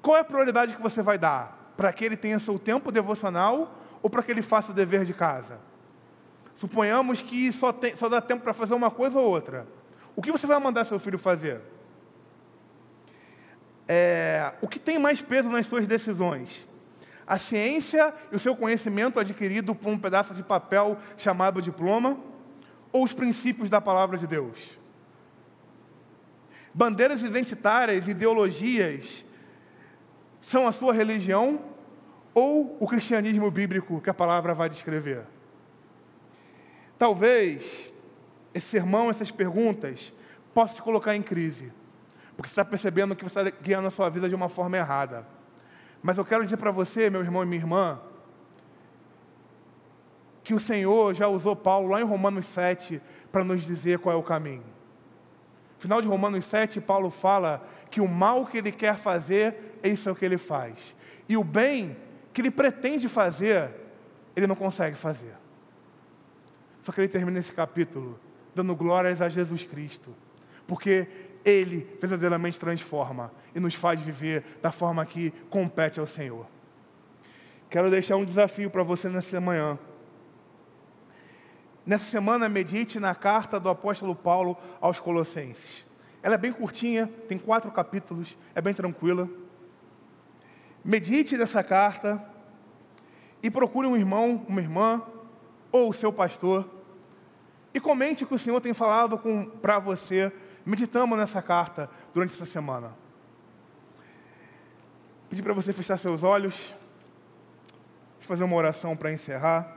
qual 0.00 0.16
é 0.16 0.20
a 0.20 0.24
prioridade 0.24 0.74
que 0.74 0.80
você 0.80 1.02
vai 1.02 1.18
dar? 1.18 1.74
Para 1.76 1.92
que 1.92 2.02
ele 2.02 2.16
tenha 2.16 2.38
seu 2.38 2.58
tempo 2.58 2.90
devocional 2.90 3.78
ou 4.02 4.08
para 4.08 4.22
que 4.22 4.30
ele 4.30 4.40
faça 4.40 4.72
o 4.72 4.74
dever 4.74 5.04
de 5.04 5.12
casa? 5.12 5.60
Suponhamos 6.56 7.20
que 7.20 7.52
só, 7.52 7.70
tem, 7.70 7.94
só 7.96 8.08
dá 8.08 8.20
tempo 8.20 8.42
para 8.42 8.54
fazer 8.54 8.74
uma 8.74 8.90
coisa 8.90 9.20
ou 9.20 9.28
outra. 9.28 9.66
O 10.16 10.22
que 10.22 10.32
você 10.32 10.46
vai 10.46 10.58
mandar 10.58 10.86
seu 10.86 10.98
filho 10.98 11.18
fazer? 11.18 11.60
É, 13.86 14.54
o 14.62 14.66
que 14.66 14.78
tem 14.78 14.98
mais 14.98 15.20
peso 15.20 15.50
nas 15.50 15.66
suas 15.66 15.86
decisões? 15.86 16.66
A 17.26 17.36
ciência 17.36 18.14
e 18.32 18.36
o 18.36 18.38
seu 18.38 18.56
conhecimento 18.56 19.20
adquirido 19.20 19.74
por 19.74 19.90
um 19.90 19.98
pedaço 19.98 20.32
de 20.32 20.42
papel 20.42 20.96
chamado 21.18 21.60
diploma? 21.60 22.18
Ou 22.90 23.04
os 23.04 23.12
princípios 23.12 23.68
da 23.68 23.80
palavra 23.80 24.16
de 24.16 24.26
Deus? 24.26 24.78
Bandeiras 26.72 27.22
identitárias, 27.22 28.08
ideologias, 28.08 29.26
são 30.40 30.66
a 30.66 30.72
sua 30.72 30.94
religião 30.94 31.60
ou 32.32 32.78
o 32.80 32.86
cristianismo 32.86 33.50
bíblico 33.50 34.00
que 34.00 34.08
a 34.08 34.14
palavra 34.14 34.54
vai 34.54 34.70
descrever? 34.70 35.35
Talvez 36.98 37.90
esse 38.54 38.68
sermão, 38.68 39.10
essas 39.10 39.30
perguntas, 39.30 40.12
possam 40.54 40.76
te 40.76 40.82
colocar 40.82 41.14
em 41.14 41.22
crise, 41.22 41.72
porque 42.36 42.48
você 42.48 42.52
está 42.52 42.64
percebendo 42.64 43.14
que 43.14 43.22
você 43.22 43.40
está 43.40 43.56
guiando 43.62 43.88
a 43.88 43.90
sua 43.90 44.08
vida 44.08 44.28
de 44.28 44.34
uma 44.34 44.48
forma 44.48 44.76
errada. 44.76 45.26
Mas 46.02 46.16
eu 46.16 46.24
quero 46.24 46.44
dizer 46.44 46.56
para 46.56 46.70
você, 46.70 47.10
meu 47.10 47.20
irmão 47.20 47.42
e 47.42 47.46
minha 47.46 47.60
irmã, 47.60 48.00
que 50.42 50.54
o 50.54 50.60
Senhor 50.60 51.12
já 51.12 51.28
usou 51.28 51.56
Paulo 51.56 51.88
lá 51.88 52.00
em 52.00 52.04
Romanos 52.04 52.46
7 52.46 53.02
para 53.32 53.44
nos 53.44 53.64
dizer 53.66 53.98
qual 53.98 54.14
é 54.14 54.18
o 54.18 54.22
caminho. 54.22 54.64
No 55.76 55.82
final 55.82 56.00
de 56.00 56.08
Romanos 56.08 56.46
7, 56.46 56.80
Paulo 56.80 57.10
fala 57.10 57.68
que 57.90 58.00
o 58.00 58.08
mal 58.08 58.46
que 58.46 58.56
ele 58.56 58.72
quer 58.72 58.96
fazer, 58.96 59.78
isso 59.82 60.08
é 60.08 60.12
o 60.12 60.16
que 60.16 60.24
ele 60.24 60.38
faz. 60.38 60.94
E 61.28 61.36
o 61.36 61.44
bem 61.44 61.96
que 62.32 62.40
ele 62.40 62.50
pretende 62.50 63.08
fazer, 63.08 63.70
ele 64.34 64.46
não 64.46 64.54
consegue 64.54 64.96
fazer. 64.96 65.34
Só 66.86 66.92
que 66.92 67.00
ele 67.00 67.08
termina 67.08 67.40
esse 67.40 67.52
capítulo 67.52 68.16
dando 68.54 68.72
glórias 68.76 69.20
a 69.20 69.28
Jesus 69.28 69.64
Cristo, 69.64 70.14
porque 70.68 71.08
Ele 71.44 71.84
verdadeiramente 72.00 72.60
transforma 72.60 73.32
e 73.52 73.58
nos 73.58 73.74
faz 73.74 73.98
viver 73.98 74.44
da 74.62 74.70
forma 74.70 75.04
que 75.04 75.32
compete 75.50 75.98
ao 75.98 76.06
Senhor. 76.06 76.46
Quero 77.68 77.90
deixar 77.90 78.14
um 78.14 78.24
desafio 78.24 78.70
para 78.70 78.84
você 78.84 79.08
nessa 79.08 79.40
manhã. 79.40 79.76
Nessa 81.84 82.04
semana, 82.04 82.48
medite 82.48 83.00
na 83.00 83.16
carta 83.16 83.58
do 83.58 83.68
apóstolo 83.68 84.14
Paulo 84.14 84.56
aos 84.80 85.00
Colossenses. 85.00 85.84
Ela 86.22 86.36
é 86.36 86.38
bem 86.38 86.52
curtinha, 86.52 87.10
tem 87.26 87.36
quatro 87.36 87.72
capítulos, 87.72 88.38
é 88.54 88.62
bem 88.62 88.72
tranquila. 88.72 89.28
Medite 90.84 91.36
nessa 91.36 91.64
carta 91.64 92.24
e 93.42 93.50
procure 93.50 93.88
um 93.88 93.96
irmão, 93.96 94.46
uma 94.46 94.60
irmã 94.60 95.02
ou 95.72 95.90
o 95.90 95.92
seu 95.92 96.12
pastor 96.12 96.75
e 97.76 97.80
comente 97.80 98.24
o 98.24 98.26
que 98.26 98.34
o 98.34 98.38
Senhor 98.38 98.58
tem 98.58 98.72
falado 98.72 99.20
para 99.60 99.78
você. 99.78 100.32
Meditamos 100.64 101.18
nessa 101.18 101.42
carta 101.42 101.90
durante 102.14 102.32
essa 102.32 102.46
semana. 102.46 102.94
Pedir 105.28 105.42
para 105.42 105.52
você 105.52 105.74
fechar 105.74 105.98
seus 105.98 106.22
olhos. 106.22 106.74
Fazer 108.20 108.44
uma 108.44 108.56
oração 108.56 108.96
para 108.96 109.12
encerrar. 109.12 109.76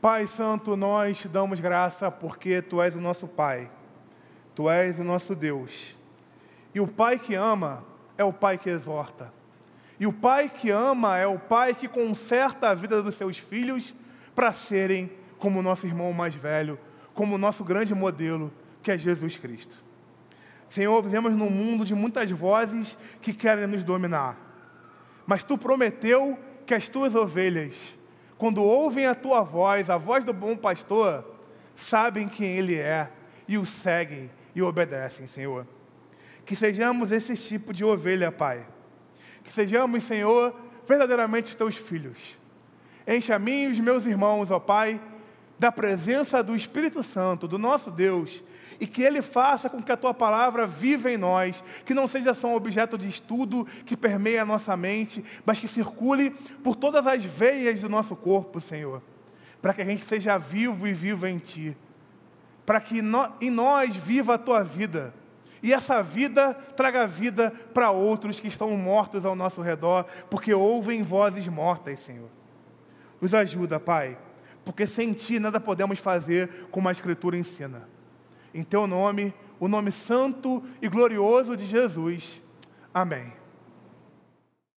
Pai 0.00 0.26
Santo, 0.26 0.74
nós 0.74 1.18
te 1.18 1.28
damos 1.28 1.60
graça 1.60 2.10
porque 2.10 2.62
Tu 2.62 2.80
és 2.80 2.94
o 2.94 3.00
nosso 3.00 3.28
Pai, 3.28 3.70
Tu 4.54 4.70
és 4.70 4.98
o 4.98 5.04
nosso 5.04 5.34
Deus. 5.34 5.94
E 6.74 6.80
o 6.80 6.88
Pai 6.88 7.18
que 7.18 7.34
ama 7.34 7.84
é 8.16 8.24
o 8.24 8.32
Pai 8.32 8.56
que 8.56 8.70
exorta. 8.70 9.30
E 10.00 10.06
o 10.06 10.12
Pai 10.14 10.48
que 10.48 10.70
ama 10.70 11.18
é 11.18 11.26
o 11.26 11.38
Pai 11.38 11.74
que 11.74 11.86
conserta 11.86 12.70
a 12.70 12.74
vida 12.74 13.02
dos 13.02 13.16
seus 13.16 13.36
filhos 13.36 13.94
para 14.36 14.52
serem 14.52 15.10
como 15.38 15.58
o 15.58 15.62
nosso 15.62 15.86
irmão 15.86 16.12
mais 16.12 16.34
velho, 16.34 16.78
como 17.14 17.34
o 17.34 17.38
nosso 17.38 17.64
grande 17.64 17.94
modelo, 17.94 18.52
que 18.82 18.92
é 18.92 18.98
Jesus 18.98 19.38
Cristo. 19.38 19.82
Senhor, 20.68 21.02
vivemos 21.02 21.34
num 21.34 21.48
mundo 21.48 21.84
de 21.84 21.94
muitas 21.94 22.30
vozes 22.30 22.98
que 23.22 23.32
querem 23.32 23.66
nos 23.66 23.82
dominar, 23.82 24.36
mas 25.26 25.42
tu 25.42 25.56
prometeu 25.56 26.38
que 26.66 26.74
as 26.74 26.88
tuas 26.88 27.14
ovelhas, 27.14 27.98
quando 28.36 28.62
ouvem 28.62 29.06
a 29.06 29.14
tua 29.14 29.40
voz, 29.40 29.88
a 29.88 29.96
voz 29.96 30.22
do 30.22 30.34
bom 30.34 30.54
pastor, 30.54 31.24
sabem 31.74 32.28
quem 32.28 32.58
ele 32.58 32.76
é 32.76 33.10
e 33.48 33.56
o 33.56 33.64
seguem 33.64 34.30
e 34.54 34.60
obedecem, 34.60 35.26
Senhor. 35.26 35.66
Que 36.44 36.54
sejamos 36.54 37.10
esse 37.10 37.34
tipo 37.36 37.72
de 37.72 37.84
ovelha, 37.84 38.30
Pai. 38.30 38.66
Que 39.42 39.52
sejamos, 39.52 40.04
Senhor, 40.04 40.54
verdadeiramente 40.86 41.56
teus 41.56 41.76
filhos 41.76 42.36
Enche 43.06 43.32
a 43.32 43.38
mim 43.38 43.64
e 43.64 43.68
os 43.68 43.78
meus 43.78 44.04
irmãos, 44.04 44.50
ó 44.50 44.58
Pai, 44.58 45.00
da 45.58 45.72
presença 45.72 46.42
do 46.42 46.54
Espírito 46.54 47.02
Santo, 47.02 47.48
do 47.48 47.58
nosso 47.58 47.90
Deus, 47.90 48.42
e 48.78 48.86
que 48.86 49.02
Ele 49.02 49.22
faça 49.22 49.70
com 49.70 49.82
que 49.82 49.92
a 49.92 49.96
Tua 49.96 50.12
palavra 50.12 50.66
viva 50.66 51.10
em 51.10 51.16
nós, 51.16 51.62
que 51.84 51.94
não 51.94 52.06
seja 52.06 52.34
só 52.34 52.48
um 52.48 52.54
objeto 52.54 52.98
de 52.98 53.08
estudo 53.08 53.66
que 53.86 53.96
permeia 53.96 54.42
a 54.42 54.46
nossa 54.46 54.76
mente, 54.76 55.24
mas 55.44 55.58
que 55.58 55.68
circule 55.68 56.30
por 56.62 56.76
todas 56.76 57.06
as 57.06 57.24
veias 57.24 57.80
do 57.80 57.88
nosso 57.88 58.14
corpo, 58.14 58.60
Senhor, 58.60 59.02
para 59.62 59.72
que 59.72 59.82
a 59.82 59.84
gente 59.84 60.04
seja 60.04 60.36
vivo 60.36 60.86
e 60.86 60.92
vivo 60.92 61.26
em 61.26 61.38
Ti, 61.38 61.76
para 62.66 62.80
que 62.80 62.98
em 63.40 63.50
nós 63.50 63.96
viva 63.96 64.34
a 64.34 64.38
Tua 64.38 64.62
vida. 64.62 65.14
E 65.62 65.72
essa 65.72 66.02
vida 66.02 66.52
traga 66.76 67.06
vida 67.06 67.50
para 67.72 67.90
outros 67.90 68.38
que 68.38 68.48
estão 68.48 68.70
mortos 68.76 69.24
ao 69.24 69.34
nosso 69.34 69.62
redor, 69.62 70.04
porque 70.28 70.52
ouvem 70.52 71.02
vozes 71.02 71.48
mortas, 71.48 72.00
Senhor. 72.00 72.35
Nos 73.20 73.34
ajuda, 73.34 73.78
Pai, 73.78 74.18
porque 74.64 74.86
sem 74.86 75.12
Ti 75.12 75.38
nada 75.38 75.60
podemos 75.60 75.98
fazer 75.98 76.66
como 76.70 76.88
a 76.88 76.92
Escritura 76.92 77.36
ensina. 77.36 77.88
Em 78.54 78.64
Teu 78.64 78.86
nome, 78.86 79.34
o 79.60 79.68
nome 79.68 79.92
santo 79.92 80.62
e 80.80 80.88
glorioso 80.88 81.56
de 81.56 81.64
Jesus. 81.64 82.42
Amém. 82.92 83.35